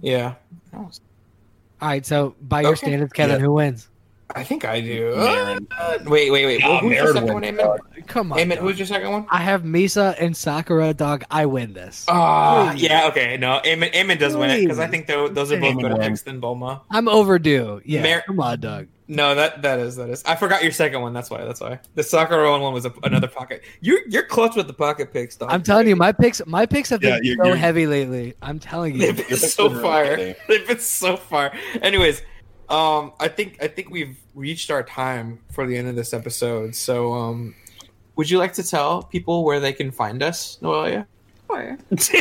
Yeah, 0.00 0.36
All 0.72 0.90
right, 1.82 2.04
so 2.06 2.34
by 2.40 2.62
your 2.62 2.70
Okay. 2.70 2.86
standards, 2.86 3.12
Kevin, 3.12 3.38
Yeah. 3.38 3.44
who 3.44 3.52
wins? 3.52 3.89
I 4.34 4.44
think 4.44 4.64
I 4.64 4.80
do. 4.80 5.14
Marin. 5.16 5.66
Uh, 5.76 5.98
wait, 6.06 6.30
wait, 6.30 6.46
wait. 6.46 6.60
Nah, 6.60 6.80
Who's 6.80 6.92
your 6.94 7.02
Marin 7.02 7.14
second 7.14 7.34
one, 7.34 7.42
Eamon? 7.42 7.58
dog. 7.58 7.80
Come 8.06 8.32
on, 8.32 8.38
Eamon, 8.38 8.50
dog. 8.56 8.58
who's 8.58 8.78
your 8.78 8.86
second 8.86 9.10
one? 9.10 9.26
I 9.30 9.38
have 9.38 9.62
Misa 9.62 10.14
and 10.18 10.36
Sakura, 10.36 10.94
dog. 10.94 11.24
I 11.30 11.46
win 11.46 11.72
this. 11.72 12.04
Ah, 12.08 12.70
Please. 12.72 12.82
yeah, 12.82 13.06
okay. 13.08 13.36
No, 13.36 13.60
Eamon, 13.64 13.92
Eamon 13.92 14.18
does 14.18 14.36
win 14.36 14.50
it 14.50 14.60
because 14.60 14.78
I 14.78 14.86
think 14.86 15.06
tho- 15.06 15.28
those 15.28 15.50
are 15.52 15.58
both 15.60 15.74
Eamon 15.76 15.82
better 15.82 15.96
picks 15.96 16.22
than 16.22 16.40
Bulma. 16.40 16.80
I'm 16.90 17.08
overdue. 17.08 17.80
Yeah, 17.84 18.02
Mar- 18.02 18.22
come 18.26 18.40
on, 18.40 18.60
dog. 18.60 18.86
No, 19.08 19.34
that 19.34 19.62
that 19.62 19.80
is 19.80 19.96
that 19.96 20.08
is. 20.08 20.22
I 20.24 20.36
forgot 20.36 20.62
your 20.62 20.70
second 20.70 21.00
one. 21.02 21.12
That's 21.12 21.30
why. 21.30 21.44
That's 21.44 21.60
why. 21.60 21.80
The 21.96 22.02
Sakura 22.04 22.48
one 22.60 22.72
was 22.72 22.84
a, 22.86 22.92
another 23.02 23.26
pocket. 23.26 23.64
You're 23.80 24.06
you're 24.08 24.22
clutch 24.22 24.54
with 24.54 24.68
the 24.68 24.72
pocket 24.72 25.12
picks, 25.12 25.34
dog. 25.34 25.48
I'm 25.50 25.64
telling 25.64 25.88
you, 25.88 25.96
my 25.96 26.12
picks, 26.12 26.40
my 26.46 26.64
picks 26.64 26.90
have 26.90 27.02
Yeah, 27.02 27.16
been 27.16 27.24
you're- 27.24 27.36
so 27.38 27.44
you're- 27.46 27.58
heavy 27.58 27.88
lately. 27.88 28.34
I'm 28.40 28.60
telling 28.60 28.94
you. 28.94 29.00
They've 29.12 29.28
been 29.28 29.36
so 29.36 29.68
far. 29.80 30.04
They've 30.16 30.66
been 30.68 30.78
so 30.78 31.16
far. 31.16 31.52
Anyways, 31.82 32.22
um, 32.70 33.12
I 33.18 33.28
think 33.28 33.62
I 33.62 33.68
think 33.68 33.90
we've 33.90 34.16
reached 34.34 34.70
our 34.70 34.82
time 34.82 35.40
for 35.50 35.66
the 35.66 35.76
end 35.76 35.88
of 35.88 35.96
this 35.96 36.14
episode. 36.14 36.74
So, 36.74 37.12
um, 37.12 37.54
would 38.16 38.30
you 38.30 38.38
like 38.38 38.52
to 38.54 38.62
tell 38.62 39.02
people 39.02 39.44
where 39.44 39.58
they 39.58 39.72
can 39.72 39.90
find 39.90 40.22
us, 40.22 40.58
Noelia? 40.62 41.06
Sure. 41.50 41.76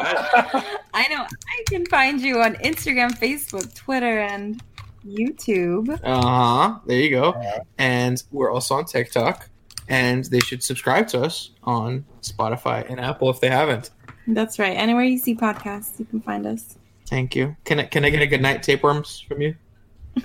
I 0.00 1.06
know. 1.10 1.26
I 1.26 1.64
can 1.68 1.84
find 1.86 2.20
you 2.20 2.40
on 2.40 2.54
Instagram, 2.56 3.10
Facebook, 3.18 3.74
Twitter, 3.74 4.20
and 4.20 4.62
YouTube. 5.06 6.00
Uh 6.02 6.22
huh. 6.22 6.78
There 6.86 6.98
you 6.98 7.10
go. 7.10 7.40
And 7.76 8.22
we're 8.30 8.50
also 8.50 8.74
on 8.76 8.86
TikTok. 8.86 9.50
And 9.90 10.24
they 10.26 10.40
should 10.40 10.62
subscribe 10.62 11.08
to 11.08 11.22
us 11.22 11.50
on 11.64 12.04
Spotify 12.22 12.88
and 12.88 13.00
Apple 13.00 13.30
if 13.30 13.40
they 13.40 13.50
haven't. 13.50 13.90
That's 14.26 14.58
right. 14.58 14.76
Anywhere 14.76 15.04
you 15.04 15.18
see 15.18 15.34
podcasts, 15.34 15.98
you 15.98 16.04
can 16.04 16.20
find 16.20 16.46
us. 16.46 16.77
Thank 17.08 17.34
you. 17.34 17.56
Can 17.64 17.80
I 17.80 17.84
can 17.84 18.04
I 18.04 18.10
get 18.10 18.22
a 18.22 18.26
good 18.26 18.42
night 18.42 18.62
tapeworms 18.62 19.20
from 19.20 19.40
you? 19.40 19.54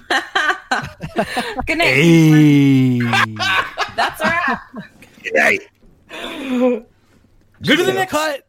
Good 1.65 1.77
night. 1.77 1.93
Hey. 1.93 2.99
That's 3.95 4.21
a 4.21 4.23
wrap. 4.23 4.61
Good 7.61 7.77
to 7.77 7.84
the 7.84 7.93
next. 7.93 8.11
Cut. 8.11 8.47